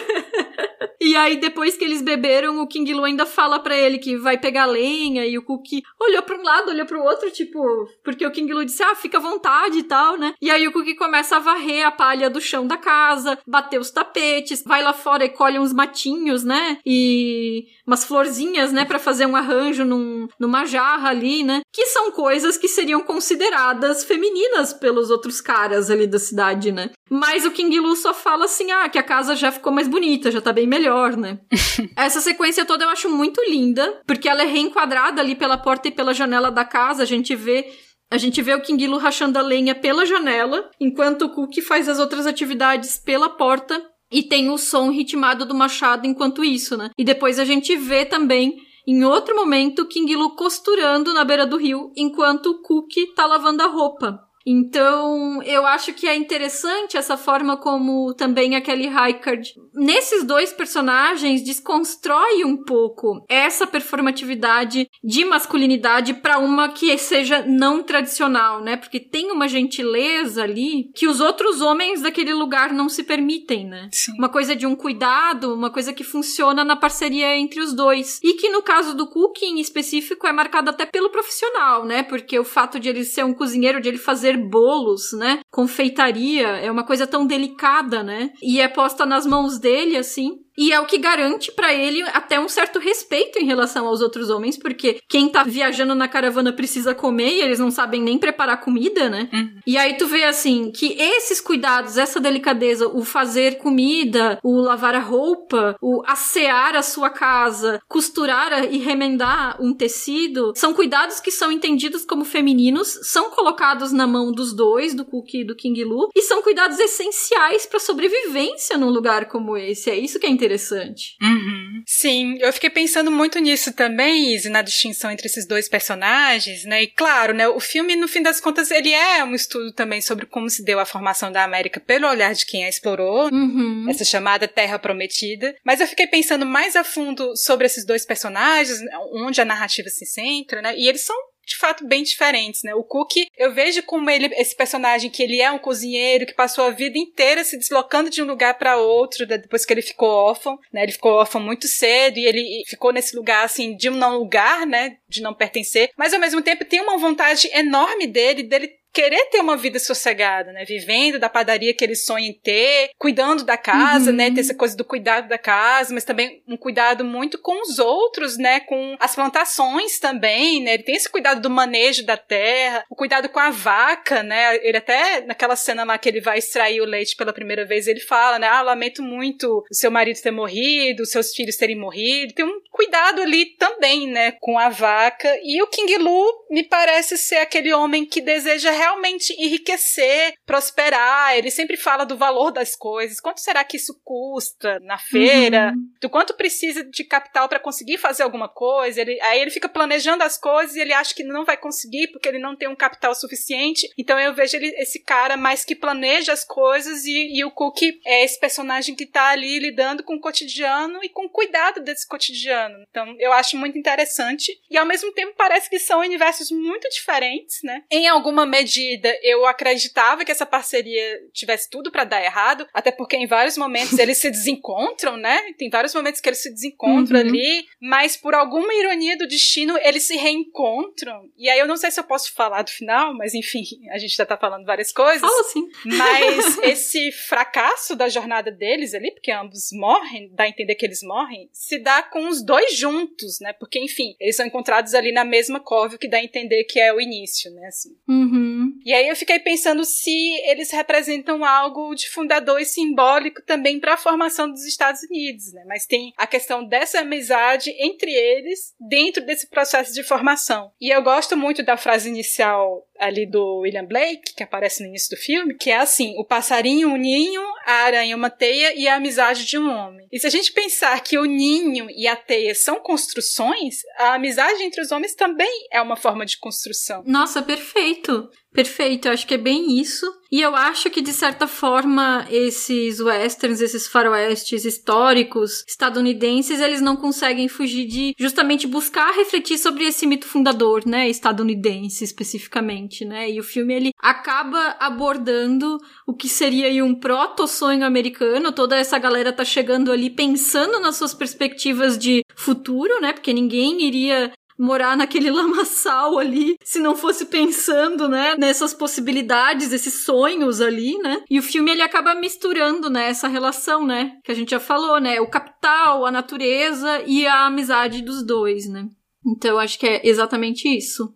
E 1.02 1.16
aí 1.16 1.36
depois 1.36 1.78
que 1.78 1.84
eles 1.84 2.02
beberam, 2.02 2.60
o 2.60 2.66
King 2.66 2.92
Lu 2.92 3.04
ainda 3.04 3.24
fala 3.24 3.58
para 3.58 3.74
ele 3.74 3.96
que 3.96 4.18
vai 4.18 4.36
pegar 4.36 4.66
lenha 4.66 5.24
e 5.24 5.38
o 5.38 5.42
Cookie 5.42 5.82
olhou 5.98 6.22
para 6.22 6.36
um 6.36 6.42
lado, 6.42 6.68
olhou 6.68 6.84
para 6.84 6.98
o 6.98 7.02
outro, 7.02 7.30
tipo, 7.30 7.58
porque 8.04 8.26
o 8.26 8.30
King 8.30 8.52
Lu 8.52 8.66
disse: 8.66 8.82
"Ah, 8.82 8.94
fica 8.94 9.16
à 9.16 9.20
vontade" 9.20 9.78
e 9.78 9.82
tal, 9.82 10.18
né? 10.18 10.34
E 10.42 10.50
aí 10.50 10.68
o 10.68 10.72
Cookie 10.72 10.94
começa 10.94 11.36
a 11.36 11.40
varrer 11.40 11.86
a 11.86 11.90
palha 11.90 12.28
do 12.28 12.38
chão 12.38 12.66
da 12.66 12.76
casa, 12.76 13.38
bater 13.46 13.80
os 13.80 13.90
tapetes, 13.90 14.62
vai 14.62 14.82
lá 14.82 14.92
fora 14.92 15.24
e 15.24 15.30
colhe 15.30 15.58
uns 15.58 15.72
matinhos, 15.72 16.44
né? 16.44 16.78
E 16.84 17.64
umas 17.86 18.04
florzinhas, 18.04 18.70
né, 18.70 18.84
para 18.84 18.98
fazer 18.98 19.26
um 19.26 19.34
arranjo 19.34 19.84
num, 19.84 20.28
numa 20.38 20.64
jarra 20.64 21.08
ali, 21.08 21.42
né? 21.42 21.62
Que 21.72 21.86
são 21.86 22.12
coisas 22.12 22.56
que 22.56 22.68
seriam 22.68 23.00
consideradas 23.00 24.04
femininas 24.04 24.72
pelos 24.72 25.10
outros 25.10 25.40
caras 25.40 25.90
ali 25.90 26.06
da 26.06 26.18
cidade, 26.18 26.70
né? 26.70 26.90
Mas 27.10 27.44
o 27.44 27.50
King 27.50 27.80
Lu 27.80 27.96
só 27.96 28.14
fala 28.14 28.44
assim: 28.44 28.70
ah, 28.70 28.88
que 28.88 28.98
a 28.98 29.02
casa 29.02 29.34
já 29.34 29.50
ficou 29.50 29.72
mais 29.72 29.88
bonita, 29.88 30.30
já 30.30 30.40
tá 30.40 30.49
bem 30.52 30.66
melhor, 30.66 31.16
né? 31.16 31.38
Essa 31.96 32.20
sequência 32.20 32.64
toda 32.64 32.84
eu 32.84 32.90
acho 32.90 33.08
muito 33.08 33.40
linda, 33.48 34.00
porque 34.06 34.28
ela 34.28 34.42
é 34.42 34.46
reenquadrada 34.46 35.20
ali 35.20 35.34
pela 35.34 35.58
porta 35.58 35.88
e 35.88 35.92
pela 35.92 36.14
janela 36.14 36.50
da 36.50 36.64
casa, 36.64 37.02
a 37.02 37.06
gente 37.06 37.34
vê 37.34 37.66
a 38.12 38.18
gente 38.18 38.42
vê 38.42 38.52
o 38.54 38.60
King 38.60 38.88
Lu 38.88 38.98
rachando 38.98 39.38
a 39.38 39.42
lenha 39.42 39.72
pela 39.72 40.04
janela, 40.04 40.68
enquanto 40.80 41.22
o 41.22 41.28
Cookie 41.28 41.62
faz 41.62 41.88
as 41.88 42.00
outras 42.00 42.26
atividades 42.26 42.98
pela 42.98 43.28
porta 43.28 43.80
e 44.10 44.24
tem 44.24 44.50
o 44.50 44.58
som 44.58 44.90
ritmado 44.90 45.46
do 45.46 45.54
machado 45.54 46.06
enquanto 46.06 46.42
isso, 46.42 46.76
né? 46.76 46.90
E 46.98 47.04
depois 47.04 47.38
a 47.38 47.44
gente 47.44 47.76
vê 47.76 48.04
também, 48.04 48.56
em 48.84 49.04
outro 49.04 49.36
momento, 49.36 49.86
King 49.86 50.16
Lu 50.16 50.34
costurando 50.34 51.14
na 51.14 51.24
beira 51.24 51.46
do 51.46 51.56
rio, 51.56 51.92
enquanto 51.96 52.46
o 52.46 52.62
Cookie 52.62 53.14
tá 53.14 53.26
lavando 53.26 53.62
a 53.62 53.66
roupa. 53.66 54.18
Então, 54.46 55.42
eu 55.42 55.66
acho 55.66 55.92
que 55.92 56.06
é 56.06 56.16
interessante 56.16 56.96
essa 56.96 57.16
forma 57.16 57.56
como 57.56 58.14
também 58.14 58.56
a 58.56 58.60
Kelly 58.60 58.88
Reichardt, 58.88 59.54
nesses 59.74 60.24
dois 60.24 60.52
personagens, 60.52 61.42
desconstrói 61.42 62.44
um 62.44 62.56
pouco 62.56 63.24
essa 63.28 63.66
performatividade 63.66 64.88
de 65.02 65.24
masculinidade 65.24 66.14
para 66.14 66.38
uma 66.38 66.68
que 66.68 66.96
seja 66.98 67.42
não 67.46 67.82
tradicional, 67.82 68.62
né? 68.62 68.76
Porque 68.76 68.98
tem 68.98 69.30
uma 69.30 69.48
gentileza 69.48 70.42
ali 70.42 70.90
que 70.94 71.06
os 71.06 71.20
outros 71.20 71.60
homens 71.60 72.02
daquele 72.02 72.34
lugar 72.34 72.72
não 72.72 72.88
se 72.88 73.02
permitem, 73.02 73.66
né? 73.66 73.88
Sim. 73.92 74.12
Uma 74.18 74.28
coisa 74.28 74.56
de 74.56 74.66
um 74.66 74.74
cuidado, 74.74 75.54
uma 75.54 75.70
coisa 75.70 75.92
que 75.92 76.04
funciona 76.04 76.64
na 76.64 76.76
parceria 76.76 77.36
entre 77.36 77.60
os 77.60 77.72
dois. 77.72 78.20
E 78.22 78.34
que 78.34 78.48
no 78.48 78.62
caso 78.62 78.94
do 78.94 79.06
Cook 79.06 79.42
em 79.42 79.60
específico 79.60 80.26
é 80.26 80.32
marcado 80.32 80.70
até 80.70 80.86
pelo 80.86 81.10
profissional, 81.10 81.84
né? 81.84 82.02
Porque 82.02 82.38
o 82.38 82.44
fato 82.44 82.78
de 82.78 82.88
ele 82.88 83.04
ser 83.04 83.24
um 83.24 83.34
cozinheiro, 83.34 83.80
de 83.80 83.88
ele 83.88 83.98
fazer 83.98 84.29
bolos, 84.36 85.12
né? 85.12 85.40
Confeitaria 85.50 86.48
é 86.48 86.70
uma 86.70 86.84
coisa 86.84 87.06
tão 87.06 87.26
delicada, 87.26 88.02
né? 88.02 88.32
E 88.42 88.60
é 88.60 88.68
posta 88.68 89.04
nas 89.06 89.26
mãos 89.26 89.58
dele, 89.58 89.96
assim. 89.96 90.38
E 90.60 90.74
é 90.74 90.78
o 90.78 90.84
que 90.84 90.98
garante 90.98 91.50
para 91.50 91.72
ele 91.72 92.02
até 92.12 92.38
um 92.38 92.46
certo 92.46 92.78
respeito 92.78 93.38
em 93.38 93.46
relação 93.46 93.86
aos 93.86 94.02
outros 94.02 94.28
homens, 94.28 94.58
porque 94.58 95.00
quem 95.08 95.26
tá 95.26 95.42
viajando 95.42 95.94
na 95.94 96.06
caravana 96.06 96.52
precisa 96.52 96.94
comer 96.94 97.30
e 97.30 97.40
eles 97.40 97.58
não 97.58 97.70
sabem 97.70 98.02
nem 98.02 98.18
preparar 98.18 98.60
comida, 98.60 99.08
né? 99.08 99.30
Uhum. 99.32 99.52
E 99.66 99.78
aí 99.78 99.96
tu 99.96 100.06
vê 100.06 100.24
assim 100.24 100.70
que 100.70 101.00
esses 101.00 101.40
cuidados, 101.40 101.96
essa 101.96 102.20
delicadeza, 102.20 102.86
o 102.88 103.02
fazer 103.02 103.56
comida, 103.56 104.38
o 104.42 104.60
lavar 104.60 104.94
a 104.94 104.98
roupa, 104.98 105.76
o 105.80 106.02
assear 106.06 106.76
a 106.76 106.82
sua 106.82 107.08
casa, 107.08 107.80
costurar 107.88 108.70
e 108.70 108.76
remendar 108.76 109.56
um 109.62 109.72
tecido, 109.72 110.52
são 110.54 110.74
cuidados 110.74 111.20
que 111.20 111.30
são 111.30 111.50
entendidos 111.50 112.04
como 112.04 112.22
femininos, 112.22 112.98
são 113.04 113.30
colocados 113.30 113.92
na 113.92 114.06
mão 114.06 114.30
dos 114.30 114.52
dois, 114.52 114.92
do 114.92 115.06
Cookie 115.06 115.40
e 115.40 115.44
do 115.44 115.56
King 115.56 115.82
Lu, 115.84 116.10
e 116.14 116.20
são 116.20 116.42
cuidados 116.42 116.78
essenciais 116.78 117.64
para 117.64 117.80
sobrevivência 117.80 118.76
num 118.76 118.90
lugar 118.90 119.24
como 119.24 119.56
esse. 119.56 119.88
É 119.88 119.98
isso 119.98 120.20
que 120.20 120.26
é 120.26 120.28
interessante 120.28 120.49
interessante. 120.50 121.16
Uhum. 121.22 121.82
Sim, 121.86 122.38
eu 122.40 122.52
fiquei 122.52 122.70
pensando 122.70 123.10
muito 123.10 123.38
nisso 123.38 123.72
também, 123.72 124.34
Izzy, 124.34 124.48
na 124.48 124.62
distinção 124.62 125.10
entre 125.10 125.26
esses 125.26 125.46
dois 125.46 125.68
personagens, 125.68 126.64
né? 126.64 126.82
E 126.82 126.86
claro, 126.88 127.32
né, 127.32 127.48
o 127.48 127.60
filme, 127.60 127.94
no 127.94 128.08
fim 128.08 128.22
das 128.22 128.40
contas, 128.40 128.70
ele 128.70 128.92
é 128.92 129.22
um 129.22 129.34
estudo 129.34 129.72
também 129.72 130.00
sobre 130.00 130.26
como 130.26 130.50
se 130.50 130.64
deu 130.64 130.80
a 130.80 130.86
formação 130.86 131.30
da 131.30 131.44
América 131.44 131.80
pelo 131.80 132.08
olhar 132.08 132.34
de 132.34 132.44
quem 132.44 132.64
a 132.64 132.68
explorou, 132.68 133.32
uhum. 133.32 133.86
essa 133.88 134.04
chamada 134.04 134.48
Terra 134.48 134.78
Prometida. 134.78 135.54
Mas 135.64 135.80
eu 135.80 135.86
fiquei 135.86 136.06
pensando 136.06 136.44
mais 136.44 136.74
a 136.74 136.82
fundo 136.82 137.36
sobre 137.36 137.66
esses 137.66 137.86
dois 137.86 138.04
personagens, 138.04 138.80
onde 139.12 139.40
a 139.40 139.44
narrativa 139.44 139.88
se 139.88 140.04
centra, 140.04 140.60
né? 140.60 140.74
E 140.76 140.88
eles 140.88 141.02
são 141.02 141.16
de 141.50 141.56
fato 141.56 141.84
bem 141.84 142.04
diferentes, 142.04 142.62
né? 142.62 142.72
O 142.74 142.84
Cook, 142.84 143.26
eu 143.36 143.52
vejo 143.52 143.82
como 143.82 144.08
ele, 144.08 144.26
esse 144.36 144.54
personagem 144.54 145.10
que 145.10 145.20
ele 145.20 145.40
é 145.40 145.50
um 145.50 145.58
cozinheiro 145.58 146.24
que 146.24 146.32
passou 146.32 146.64
a 146.64 146.70
vida 146.70 146.96
inteira 146.96 147.42
se 147.42 147.58
deslocando 147.58 148.08
de 148.08 148.22
um 148.22 148.26
lugar 148.26 148.56
para 148.56 148.76
outro 148.76 149.26
né? 149.26 149.36
depois 149.36 149.64
que 149.64 149.72
ele 149.72 149.82
ficou 149.82 150.08
órfão, 150.08 150.56
né? 150.72 150.84
Ele 150.84 150.92
ficou 150.92 151.12
órfão 151.12 151.40
muito 151.40 151.66
cedo 151.66 152.18
e 152.18 152.24
ele 152.24 152.62
ficou 152.68 152.92
nesse 152.92 153.16
lugar 153.16 153.44
assim 153.44 153.76
de 153.76 153.90
um 153.90 153.96
não 153.96 154.16
lugar, 154.16 154.64
né? 154.64 154.98
De 155.08 155.20
não 155.20 155.34
pertencer, 155.34 155.90
mas 155.96 156.14
ao 156.14 156.20
mesmo 156.20 156.40
tempo 156.40 156.64
tem 156.64 156.80
uma 156.80 156.96
vontade 156.96 157.50
enorme 157.52 158.06
dele 158.06 158.44
dele 158.44 158.79
querer 158.92 159.26
ter 159.26 159.40
uma 159.40 159.56
vida 159.56 159.78
sossegada, 159.78 160.52
né? 160.52 160.64
Vivendo 160.64 161.18
da 161.18 161.28
padaria 161.28 161.74
que 161.74 161.84
ele 161.84 161.94
sonha 161.94 162.28
em 162.28 162.32
ter, 162.32 162.90
cuidando 162.98 163.44
da 163.44 163.56
casa, 163.56 164.12
né? 164.12 164.24
uhum. 164.24 164.30
né? 164.30 164.34
Ter 164.34 164.40
essa 164.40 164.54
coisa 164.54 164.76
do 164.76 164.84
cuidado 164.84 165.28
da 165.28 165.38
casa, 165.38 165.94
mas 165.94 166.04
também 166.04 166.42
um 166.46 166.56
cuidado 166.56 167.04
muito 167.04 167.38
com 167.38 167.62
os 167.62 167.78
outros, 167.78 168.36
né? 168.36 168.60
Com 168.60 168.96
as 168.98 169.14
plantações 169.14 169.98
também, 169.98 170.62
né? 170.62 170.74
Ele 170.74 170.82
tem 170.82 170.96
esse 170.96 171.08
cuidado 171.08 171.40
do 171.40 171.50
manejo 171.50 172.04
da 172.04 172.16
terra, 172.16 172.84
o 172.90 172.96
cuidado 172.96 173.28
com 173.28 173.38
a 173.38 173.50
vaca, 173.50 174.22
né? 174.22 174.56
Ele 174.62 174.76
até, 174.76 175.20
naquela 175.22 175.56
cena 175.56 175.84
lá 175.84 175.96
que 175.96 176.08
ele 176.08 176.20
vai 176.20 176.38
extrair 176.38 176.80
o 176.80 176.86
leite 176.86 177.16
pela 177.16 177.32
primeira 177.32 177.64
vez, 177.64 177.86
ele 177.86 178.00
fala, 178.00 178.38
né? 178.38 178.48
Ah, 178.48 178.62
lamento 178.62 179.02
muito 179.02 179.64
o 179.70 179.74
seu 179.74 179.90
marido 179.90 180.20
ter 180.20 180.30
morrido, 180.30 181.02
os 181.02 181.10
seus 181.10 181.32
filhos 181.32 181.56
terem 181.56 181.78
morrido. 181.78 182.34
Tem 182.34 182.44
um 182.44 182.60
cuidado 182.70 183.22
ali 183.22 183.46
também, 183.56 184.08
né? 184.08 184.32
Com 184.40 184.58
a 184.58 184.68
vaca. 184.68 185.38
E 185.42 185.62
o 185.62 185.66
King 185.66 185.96
Lu 185.98 186.26
me 186.50 186.64
parece 186.64 187.16
ser 187.16 187.36
aquele 187.36 187.72
homem 187.72 188.04
que 188.04 188.20
deseja 188.20 188.70
realmente 188.80 189.34
enriquecer, 189.38 190.34
prosperar. 190.46 191.36
Ele 191.36 191.50
sempre 191.50 191.76
fala 191.76 192.04
do 192.04 192.16
valor 192.16 192.50
das 192.50 192.74
coisas. 192.74 193.20
Quanto 193.20 193.40
será 193.40 193.62
que 193.62 193.76
isso 193.76 194.00
custa 194.02 194.80
na 194.80 194.96
feira? 194.96 195.72
Uhum. 195.76 195.90
Do 196.00 196.08
quanto 196.08 196.34
precisa 196.34 196.82
de 196.82 197.04
capital 197.04 197.46
para 197.48 197.60
conseguir 197.60 197.98
fazer 197.98 198.22
alguma 198.22 198.48
coisa? 198.48 199.02
Ele, 199.02 199.20
aí 199.20 199.40
ele 199.40 199.50
fica 199.50 199.68
planejando 199.68 200.24
as 200.24 200.38
coisas 200.38 200.76
e 200.76 200.80
ele 200.80 200.94
acha 200.94 201.14
que 201.14 201.22
não 201.22 201.44
vai 201.44 201.58
conseguir 201.58 202.08
porque 202.08 202.28
ele 202.28 202.38
não 202.38 202.56
tem 202.56 202.68
um 202.68 202.76
capital 202.76 203.14
suficiente. 203.14 203.86
Então 203.98 204.18
eu 204.18 204.34
vejo 204.34 204.56
ele, 204.56 204.68
esse 204.78 205.04
cara 205.04 205.36
mais 205.36 205.62
que 205.64 205.74
planeja 205.74 206.32
as 206.32 206.44
coisas 206.44 207.04
e, 207.04 207.36
e 207.38 207.44
o 207.44 207.50
Cook 207.50 207.82
é 208.06 208.24
esse 208.24 208.40
personagem 208.40 208.94
que 208.94 209.04
tá 209.04 209.28
ali 209.28 209.58
lidando 209.58 210.02
com 210.02 210.14
o 210.14 210.20
cotidiano 210.20 211.04
e 211.04 211.08
com 211.10 211.28
cuidado 211.28 211.82
desse 211.82 212.08
cotidiano. 212.08 212.82
Então 212.88 213.14
eu 213.18 213.32
acho 213.32 213.58
muito 213.58 213.78
interessante 213.78 214.58
e 214.70 214.78
ao 214.78 214.86
mesmo 214.86 215.12
tempo 215.12 215.34
parece 215.36 215.68
que 215.68 215.78
são 215.78 216.00
universos 216.00 216.50
muito 216.50 216.88
diferentes, 216.88 217.58
né? 217.62 217.82
Em 217.90 218.08
alguma 218.08 218.46
medida 218.46 218.69
medida, 218.70 219.18
eu 219.22 219.44
acreditava 219.46 220.24
que 220.24 220.30
essa 220.30 220.46
parceria 220.46 221.20
tivesse 221.32 221.68
tudo 221.68 221.90
para 221.90 222.04
dar 222.04 222.22
errado, 222.22 222.66
até 222.72 222.92
porque 222.92 223.16
em 223.16 223.26
vários 223.26 223.58
momentos 223.58 223.98
eles 223.98 224.18
se 224.18 224.30
desencontram, 224.30 225.16
né? 225.16 225.52
Tem 225.58 225.68
vários 225.68 225.92
momentos 225.92 226.20
que 226.20 226.28
eles 226.28 226.40
se 226.40 226.50
desencontram 226.50 227.20
uhum. 227.20 227.26
ali, 227.26 227.66
mas 227.80 228.16
por 228.16 228.34
alguma 228.34 228.72
ironia 228.74 229.18
do 229.18 229.26
destino, 229.26 229.76
eles 229.78 230.04
se 230.04 230.16
reencontram. 230.16 231.28
E 231.36 231.48
aí 231.48 231.58
eu 231.58 231.66
não 231.66 231.76
sei 231.76 231.90
se 231.90 231.98
eu 231.98 232.04
posso 232.04 232.32
falar 232.32 232.62
do 232.62 232.70
final, 232.70 233.12
mas 233.16 233.34
enfim, 233.34 233.64
a 233.90 233.98
gente 233.98 234.14
já 234.14 234.24
tá 234.24 234.36
falando 234.36 234.64
várias 234.64 234.92
coisas. 234.92 235.20
Fala 235.20 235.44
sim. 235.44 235.68
Mas 235.84 236.58
esse 236.62 237.10
fracasso 237.10 237.96
da 237.96 238.08
jornada 238.08 238.52
deles 238.52 238.94
ali, 238.94 239.10
porque 239.10 239.32
ambos 239.32 239.70
morrem, 239.72 240.30
dá 240.32 240.44
a 240.44 240.48
entender 240.48 240.76
que 240.76 240.86
eles 240.86 241.02
morrem, 241.02 241.48
se 241.52 241.78
dá 241.78 242.02
com 242.02 242.28
os 242.28 242.44
dois 242.44 242.76
juntos, 242.76 243.40
né? 243.40 243.52
Porque, 243.54 243.80
enfim, 243.80 244.14
eles 244.20 244.36
são 244.36 244.46
encontrados 244.46 244.94
ali 244.94 245.12
na 245.12 245.24
mesma 245.24 245.58
cove, 245.58 245.96
o 245.96 245.98
que 245.98 246.08
dá 246.08 246.18
a 246.18 246.24
entender 246.24 246.64
que 246.64 246.78
é 246.78 246.92
o 246.92 247.00
início, 247.00 247.50
né? 247.52 247.66
Assim. 247.66 247.96
Uhum. 248.08 248.59
E 248.84 248.92
aí 248.92 249.08
eu 249.08 249.16
fiquei 249.16 249.38
pensando 249.38 249.84
se 249.84 250.10
eles 250.44 250.70
representam 250.70 251.44
algo 251.44 251.94
de 251.94 252.08
fundador 252.08 252.60
e 252.60 252.64
simbólico 252.64 253.42
também 253.42 253.78
para 253.78 253.94
a 253.94 253.98
formação 253.98 254.50
dos 254.50 254.64
Estados 254.64 255.02
Unidos, 255.02 255.52
né? 255.52 255.64
Mas 255.66 255.86
tem 255.86 256.12
a 256.16 256.26
questão 256.26 256.64
dessa 256.64 257.00
amizade 257.00 257.70
entre 257.78 258.12
eles 258.12 258.74
dentro 258.80 259.24
desse 259.24 259.48
processo 259.48 259.92
de 259.92 260.02
formação. 260.02 260.72
E 260.80 260.90
eu 260.90 261.02
gosto 261.02 261.36
muito 261.36 261.62
da 261.62 261.76
frase 261.76 262.08
inicial 262.08 262.86
ali 263.00 263.26
do 263.26 263.60
William 263.60 263.86
Blake, 263.86 264.34
que 264.36 264.42
aparece 264.42 264.82
no 264.82 264.88
início 264.88 265.16
do 265.16 265.20
filme, 265.20 265.54
que 265.54 265.70
é 265.70 265.78
assim: 265.78 266.14
o 266.18 266.24
passarinho, 266.24 266.88
um 266.88 266.96
ninho, 266.96 267.42
a 267.64 267.72
aranha, 267.84 268.14
uma 268.14 268.30
teia 268.30 268.78
e 268.78 268.86
a 268.86 268.96
amizade 268.96 269.46
de 269.46 269.58
um 269.58 269.70
homem. 269.70 270.06
E 270.12 270.18
se 270.18 270.26
a 270.26 270.30
gente 270.30 270.52
pensar 270.52 271.02
que 271.02 271.18
o 271.18 271.24
ninho 271.24 271.88
e 271.90 272.06
a 272.06 272.14
teia 272.14 272.54
são 272.54 272.76
construções, 272.80 273.80
a 273.96 274.14
amizade 274.14 274.62
entre 274.62 274.82
os 274.82 274.92
homens 274.92 275.14
também 275.14 275.66
é 275.72 275.80
uma 275.80 275.96
forma 275.96 276.26
de 276.26 276.38
construção. 276.38 277.02
Nossa, 277.06 277.42
perfeito. 277.42 278.28
Perfeito, 278.52 279.06
eu 279.06 279.12
acho 279.12 279.26
que 279.26 279.34
é 279.34 279.38
bem 279.38 279.78
isso. 279.80 280.06
E 280.30 280.40
eu 280.40 280.54
acho 280.54 280.90
que, 280.90 281.00
de 281.00 281.12
certa 281.12 281.46
forma, 281.46 282.24
esses 282.30 283.00
westerns, 283.00 283.60
esses 283.60 283.86
faroestes 283.86 284.64
históricos 284.64 285.64
estadunidenses, 285.66 286.60
eles 286.60 286.80
não 286.80 286.96
conseguem 286.96 287.48
fugir 287.48 287.86
de 287.86 288.14
justamente 288.18 288.66
buscar 288.66 289.12
refletir 289.12 289.58
sobre 289.58 289.84
esse 289.84 290.06
mito 290.06 290.26
fundador, 290.26 290.86
né, 290.86 291.08
estadunidense 291.08 292.04
especificamente, 292.04 293.04
né? 293.04 293.30
E 293.30 293.40
o 293.40 293.44
filme, 293.44 293.74
ele 293.74 293.90
acaba 293.98 294.76
abordando 294.78 295.78
o 296.06 296.14
que 296.14 296.28
seria 296.28 296.84
um 296.84 296.94
proto-sonho 296.94 297.84
americano. 297.84 298.52
Toda 298.52 298.76
essa 298.76 298.98
galera 298.98 299.32
tá 299.32 299.44
chegando 299.44 299.90
ali 299.90 300.10
pensando 300.10 300.78
nas 300.80 300.96
suas 300.96 301.14
perspectivas 301.14 301.98
de 301.98 302.24
futuro, 302.36 303.00
né? 303.00 303.12
Porque 303.12 303.32
ninguém 303.32 303.82
iria 303.84 304.32
morar 304.60 304.94
naquele 304.96 305.30
lamaçal 305.32 306.18
ali, 306.18 306.56
se 306.62 306.78
não 306.78 306.94
fosse 306.94 307.26
pensando, 307.26 308.08
né, 308.08 308.36
nessas 308.38 308.74
possibilidades, 308.74 309.72
esses 309.72 310.04
sonhos 310.04 310.60
ali, 310.60 310.98
né? 310.98 311.22
E 311.30 311.38
o 311.38 311.42
filme 311.42 311.70
ele 311.70 311.82
acaba 311.82 312.14
misturando, 312.14 312.90
né, 312.90 313.08
essa 313.08 313.26
relação, 313.26 313.86
né, 313.86 314.18
que 314.22 314.30
a 314.30 314.34
gente 314.34 314.50
já 314.50 314.60
falou, 314.60 315.00
né, 315.00 315.20
o 315.20 315.30
capital, 315.30 316.04
a 316.04 316.12
natureza 316.12 317.02
e 317.06 317.26
a 317.26 317.46
amizade 317.46 318.02
dos 318.02 318.22
dois, 318.24 318.68
né? 318.68 318.86
Então 319.26 319.52
eu 319.52 319.58
acho 319.58 319.78
que 319.78 319.86
é 319.86 320.06
exatamente 320.06 320.68
isso. 320.68 321.14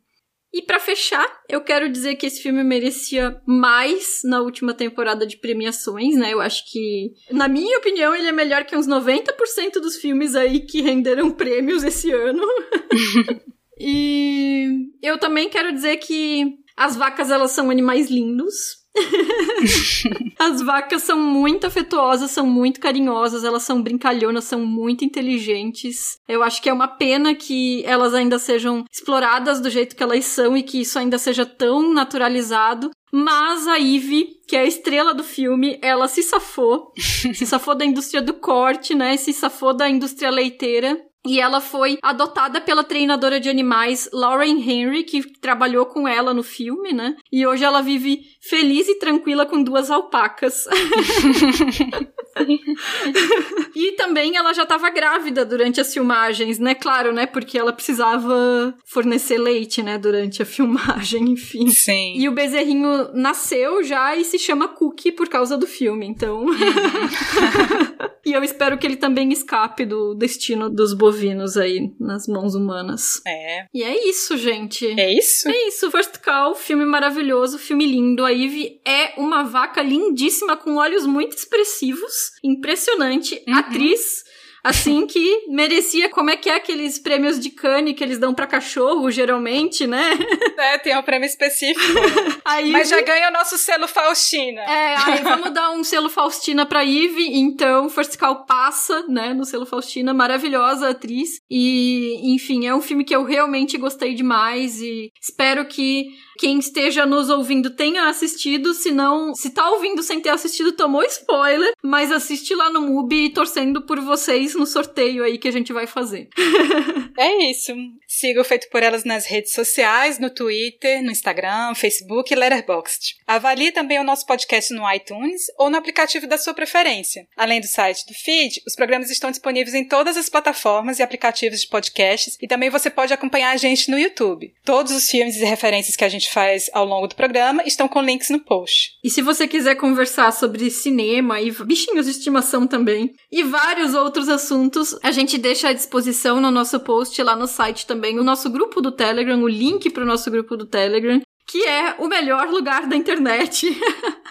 E 0.54 0.62
para 0.62 0.78
fechar, 0.78 1.26
eu 1.48 1.60
quero 1.60 1.90
dizer 1.90 2.14
que 2.14 2.26
esse 2.26 2.40
filme 2.40 2.62
merecia 2.62 3.42
mais 3.44 4.20
na 4.22 4.40
última 4.40 4.72
temporada 4.72 5.26
de 5.26 5.36
premiações, 5.36 6.14
né? 6.14 6.32
Eu 6.32 6.40
acho 6.40 6.70
que, 6.70 7.12
na 7.28 7.48
minha 7.48 7.76
opinião, 7.76 8.14
ele 8.14 8.28
é 8.28 8.32
melhor 8.32 8.64
que 8.64 8.76
uns 8.76 8.86
90% 8.86 9.80
dos 9.82 9.96
filmes 9.96 10.36
aí 10.36 10.60
que 10.60 10.80
renderam 10.80 11.32
prêmios 11.32 11.82
esse 11.82 12.12
ano. 12.12 12.46
e 13.80 14.92
eu 15.02 15.18
também 15.18 15.48
quero 15.48 15.72
dizer 15.72 15.96
que 15.96 16.54
as 16.76 16.94
vacas 16.94 17.32
elas 17.32 17.50
são 17.50 17.68
animais 17.68 18.08
lindos. 18.08 18.83
As 20.38 20.60
vacas 20.62 21.02
são 21.02 21.18
muito 21.18 21.66
afetuosas, 21.66 22.30
são 22.30 22.46
muito 22.46 22.80
carinhosas, 22.80 23.44
elas 23.44 23.62
são 23.62 23.82
brincalhonas, 23.82 24.44
são 24.44 24.64
muito 24.64 25.04
inteligentes. 25.04 26.18
Eu 26.28 26.42
acho 26.42 26.62
que 26.62 26.68
é 26.68 26.72
uma 26.72 26.88
pena 26.88 27.34
que 27.34 27.82
elas 27.84 28.14
ainda 28.14 28.38
sejam 28.38 28.84
exploradas 28.92 29.60
do 29.60 29.70
jeito 29.70 29.96
que 29.96 30.02
elas 30.02 30.24
são 30.24 30.56
e 30.56 30.62
que 30.62 30.80
isso 30.80 30.98
ainda 30.98 31.18
seja 31.18 31.44
tão 31.44 31.92
naturalizado. 31.92 32.90
Mas 33.12 33.68
a 33.68 33.76
Ivy, 33.76 34.40
que 34.48 34.56
é 34.56 34.60
a 34.60 34.66
estrela 34.66 35.14
do 35.14 35.22
filme, 35.22 35.78
ela 35.80 36.08
se 36.08 36.22
safou. 36.22 36.92
se 36.98 37.46
safou 37.46 37.74
da 37.74 37.84
indústria 37.84 38.20
do 38.20 38.34
corte, 38.34 38.94
né? 38.94 39.16
Se 39.16 39.32
safou 39.32 39.72
da 39.72 39.88
indústria 39.88 40.30
leiteira. 40.30 41.00
E 41.26 41.40
ela 41.40 41.60
foi 41.60 41.98
adotada 42.02 42.60
pela 42.60 42.84
treinadora 42.84 43.40
de 43.40 43.48
animais 43.48 44.10
Lauren 44.12 44.60
Henry, 44.60 45.04
que 45.04 45.22
trabalhou 45.40 45.86
com 45.86 46.06
ela 46.06 46.34
no 46.34 46.42
filme, 46.42 46.92
né? 46.92 47.16
E 47.32 47.46
hoje 47.46 47.64
ela 47.64 47.80
vive 47.80 48.20
feliz 48.42 48.86
e 48.88 48.98
tranquila 48.98 49.46
com 49.46 49.62
duas 49.62 49.90
alpacas. 49.90 50.66
e 53.74 53.92
também 53.92 54.36
ela 54.36 54.52
já 54.52 54.64
estava 54.64 54.90
grávida 54.90 55.46
durante 55.46 55.80
as 55.80 55.94
filmagens, 55.94 56.58
né? 56.58 56.74
Claro, 56.74 57.12
né? 57.12 57.24
Porque 57.24 57.58
ela 57.58 57.72
precisava 57.72 58.74
fornecer 58.84 59.38
leite, 59.38 59.82
né? 59.82 59.96
Durante 59.96 60.42
a 60.42 60.46
filmagem, 60.46 61.30
enfim. 61.30 61.70
Sim. 61.70 62.14
E 62.16 62.28
o 62.28 62.32
bezerrinho 62.32 63.14
nasceu 63.14 63.82
já 63.82 64.14
e 64.14 64.24
se 64.24 64.38
chama 64.38 64.68
Cookie 64.68 65.10
por 65.10 65.28
causa 65.28 65.56
do 65.56 65.66
filme, 65.66 66.06
então. 66.06 66.44
e 68.24 68.32
eu 68.32 68.42
espero 68.42 68.78
que 68.78 68.86
ele 68.86 68.96
também 68.96 69.32
escape 69.32 69.84
do 69.84 70.14
destino 70.14 70.70
dos 70.70 70.94
bovinos 70.94 71.56
aí 71.56 71.92
nas 72.00 72.26
mãos 72.26 72.54
humanas. 72.54 73.20
É. 73.26 73.66
E 73.72 73.82
é 73.82 74.08
isso, 74.08 74.36
gente. 74.36 74.86
É 74.98 75.12
isso? 75.12 75.48
É 75.48 75.68
isso. 75.68 75.90
First 75.90 76.18
Call, 76.18 76.54
filme 76.54 76.84
maravilhoso, 76.84 77.58
filme 77.58 77.86
lindo. 77.86 78.24
A 78.24 78.32
Eve 78.32 78.80
é 78.84 79.20
uma 79.20 79.42
vaca 79.42 79.82
lindíssima 79.82 80.56
com 80.56 80.76
olhos 80.76 81.06
muito 81.06 81.36
expressivos 81.36 82.32
impressionante. 82.42 83.42
Uhum. 83.46 83.54
Atriz 83.54 84.24
Assim 84.64 85.06
que 85.06 85.44
merecia, 85.48 86.08
como 86.08 86.30
é 86.30 86.38
que 86.38 86.48
é 86.48 86.54
aqueles 86.54 86.98
prêmios 86.98 87.38
de 87.38 87.50
Cannes 87.50 87.94
que 87.94 88.02
eles 88.02 88.18
dão 88.18 88.32
para 88.32 88.46
cachorro, 88.46 89.10
geralmente, 89.10 89.86
né? 89.86 90.02
É, 90.56 90.78
tem 90.78 90.96
um 90.96 91.02
prêmio 91.02 91.26
específico. 91.26 91.80
Aí, 92.44 92.70
Mas 92.70 92.88
já 92.88 93.00
ganha 93.02 93.28
o 93.28 93.32
nosso 93.32 93.58
selo 93.58 93.86
Faustina. 93.88 94.62
É, 94.62 94.94
aí 94.96 95.22
vamos 95.22 95.50
dar 95.52 95.72
um 95.72 95.82
selo 95.82 96.08
Faustina 96.08 96.64
pra 96.64 96.84
Eve, 96.84 97.26
então 97.36 97.90
First 97.90 98.16
Call 98.16 98.46
passa, 98.46 99.04
né, 99.08 99.34
no 99.34 99.44
selo 99.44 99.66
Faustina, 99.66 100.14
maravilhosa 100.14 100.90
atriz. 100.90 101.40
E, 101.50 102.20
enfim, 102.34 102.66
é 102.66 102.74
um 102.74 102.80
filme 102.80 103.04
que 103.04 103.14
eu 103.14 103.24
realmente 103.24 103.76
gostei 103.76 104.14
demais 104.14 104.80
e 104.80 105.10
espero 105.20 105.66
que 105.66 106.06
quem 106.38 106.58
esteja 106.58 107.06
nos 107.06 107.30
ouvindo 107.30 107.70
tenha 107.70 108.08
assistido, 108.08 108.74
se 108.74 108.90
não, 108.90 109.34
se 109.34 109.50
tá 109.50 109.70
ouvindo 109.70 110.02
sem 110.02 110.20
ter 110.20 110.30
assistido, 110.30 110.72
tomou 110.72 111.02
spoiler, 111.04 111.72
mas 111.82 112.10
assiste 112.10 112.54
lá 112.54 112.70
no 112.70 112.80
MUBI 112.80 113.30
torcendo 113.30 113.82
por 113.82 114.00
vocês 114.00 114.54
no 114.54 114.66
sorteio 114.66 115.24
aí 115.24 115.38
que 115.38 115.48
a 115.48 115.52
gente 115.52 115.72
vai 115.72 115.86
fazer. 115.86 116.28
é 117.18 117.50
isso. 117.50 117.72
Siga 118.16 118.40
o 118.40 118.44
Feito 118.44 118.68
por 118.70 118.80
Elas 118.80 119.02
nas 119.02 119.26
redes 119.26 119.52
sociais, 119.52 120.20
no 120.20 120.30
Twitter, 120.30 121.02
no 121.02 121.10
Instagram, 121.10 121.74
Facebook 121.74 122.32
e 122.32 122.36
Letterboxd. 122.36 123.16
Avalie 123.26 123.72
também 123.72 123.98
o 123.98 124.04
nosso 124.04 124.24
podcast 124.24 124.72
no 124.72 124.88
iTunes 124.92 125.42
ou 125.58 125.68
no 125.68 125.76
aplicativo 125.76 126.24
da 126.24 126.38
sua 126.38 126.54
preferência. 126.54 127.26
Além 127.36 127.60
do 127.60 127.66
site 127.66 128.06
do 128.06 128.14
feed, 128.14 128.62
os 128.64 128.76
programas 128.76 129.10
estão 129.10 129.32
disponíveis 129.32 129.74
em 129.74 129.84
todas 129.84 130.16
as 130.16 130.28
plataformas 130.28 131.00
e 131.00 131.02
aplicativos 131.02 131.62
de 131.62 131.66
podcasts 131.66 132.38
e 132.40 132.46
também 132.46 132.70
você 132.70 132.88
pode 132.88 133.12
acompanhar 133.12 133.50
a 133.50 133.56
gente 133.56 133.90
no 133.90 133.98
YouTube. 133.98 134.54
Todos 134.64 134.92
os 134.92 135.10
filmes 135.10 135.34
e 135.34 135.44
referências 135.44 135.96
que 135.96 136.04
a 136.04 136.08
gente 136.08 136.30
faz 136.30 136.70
ao 136.72 136.84
longo 136.84 137.08
do 137.08 137.16
programa 137.16 137.64
estão 137.66 137.88
com 137.88 138.00
links 138.00 138.30
no 138.30 138.38
post. 138.38 138.92
E 139.02 139.10
se 139.10 139.22
você 139.22 139.48
quiser 139.48 139.74
conversar 139.74 140.30
sobre 140.30 140.70
cinema 140.70 141.40
e 141.40 141.50
bichinhos 141.50 142.06
de 142.06 142.12
estimação 142.12 142.64
também, 142.64 143.12
e 143.32 143.42
vários 143.42 143.92
outros 143.92 144.28
assuntos, 144.28 144.96
a 145.02 145.10
gente 145.10 145.36
deixa 145.36 145.70
à 145.70 145.72
disposição 145.72 146.40
no 146.40 146.52
nosso 146.52 146.78
post 146.78 147.20
lá 147.20 147.34
no 147.34 147.48
site 147.48 147.84
também 148.04 148.18
o 148.18 148.24
nosso 148.24 148.50
grupo 148.50 148.82
do 148.82 148.92
Telegram, 148.92 149.40
o 149.42 149.48
link 149.48 149.88
para 149.88 150.02
o 150.02 150.06
nosso 150.06 150.30
grupo 150.30 150.58
do 150.58 150.66
Telegram, 150.66 151.22
que 151.46 151.64
é 151.64 151.94
o 151.98 152.06
melhor 152.06 152.48
lugar 152.48 152.86
da 152.86 152.94
internet. 152.94 153.66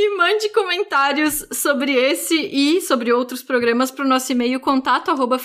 E 0.00 0.16
mande 0.16 0.48
comentários 0.50 1.44
sobre 1.50 1.92
esse 1.92 2.36
e 2.36 2.80
sobre 2.80 3.12
outros 3.12 3.42
programas 3.42 3.90
para 3.90 4.04
o 4.04 4.08
nosso 4.08 4.30
e-mail 4.30 4.60
contato 4.60 5.10
arroba 5.10 5.40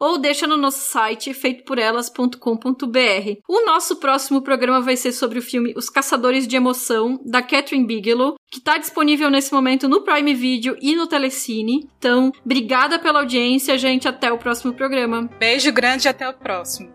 ou 0.00 0.18
deixa 0.18 0.44
no 0.44 0.56
nosso 0.56 0.80
site 0.80 1.32
feitoporelas.com.br. 1.32 2.36
O 3.46 3.64
nosso 3.64 4.00
próximo 4.00 4.42
programa 4.42 4.80
vai 4.80 4.96
ser 4.96 5.12
sobre 5.12 5.38
o 5.38 5.42
filme 5.42 5.72
Os 5.76 5.88
Caçadores 5.88 6.48
de 6.48 6.56
Emoção, 6.56 7.20
da 7.24 7.40
Catherine 7.40 7.86
Bigelow, 7.86 8.34
que 8.50 8.58
está 8.58 8.76
disponível 8.76 9.30
nesse 9.30 9.52
momento 9.52 9.88
no 9.88 10.00
Prime 10.00 10.34
Video 10.34 10.76
e 10.82 10.96
no 10.96 11.06
Telecine. 11.06 11.88
Então, 11.96 12.32
obrigada 12.44 12.98
pela 12.98 13.20
audiência, 13.20 13.78
gente. 13.78 14.08
Até 14.08 14.32
o 14.32 14.38
próximo 14.38 14.74
programa. 14.74 15.30
Beijo 15.38 15.70
grande 15.70 16.06
e 16.06 16.08
até 16.08 16.28
o 16.28 16.34
próximo. 16.34 16.92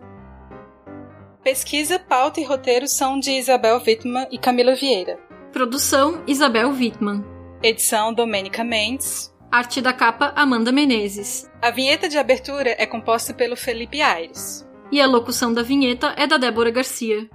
Pesquisa, 1.42 1.98
pauta 1.98 2.38
e 2.38 2.44
roteiro 2.44 2.86
são 2.86 3.18
de 3.18 3.30
Isabel 3.30 3.80
Wittmann 3.82 4.28
e 4.30 4.36
Camila 4.36 4.74
Vieira. 4.74 5.32
Produção 5.54 6.20
Isabel 6.26 6.70
Wittmann. 6.70 7.24
Edição 7.62 8.12
Domênica 8.12 8.64
Mendes. 8.64 9.32
Arte 9.52 9.80
da 9.80 9.92
capa 9.92 10.32
Amanda 10.34 10.72
Menezes. 10.72 11.48
A 11.62 11.70
vinheta 11.70 12.08
de 12.08 12.18
abertura 12.18 12.74
é 12.76 12.84
composta 12.84 13.32
pelo 13.32 13.54
Felipe 13.54 14.02
Aires. 14.02 14.68
E 14.90 15.00
a 15.00 15.06
locução 15.06 15.54
da 15.54 15.62
vinheta 15.62 16.12
é 16.16 16.26
da 16.26 16.38
Débora 16.38 16.72
Garcia. 16.72 17.30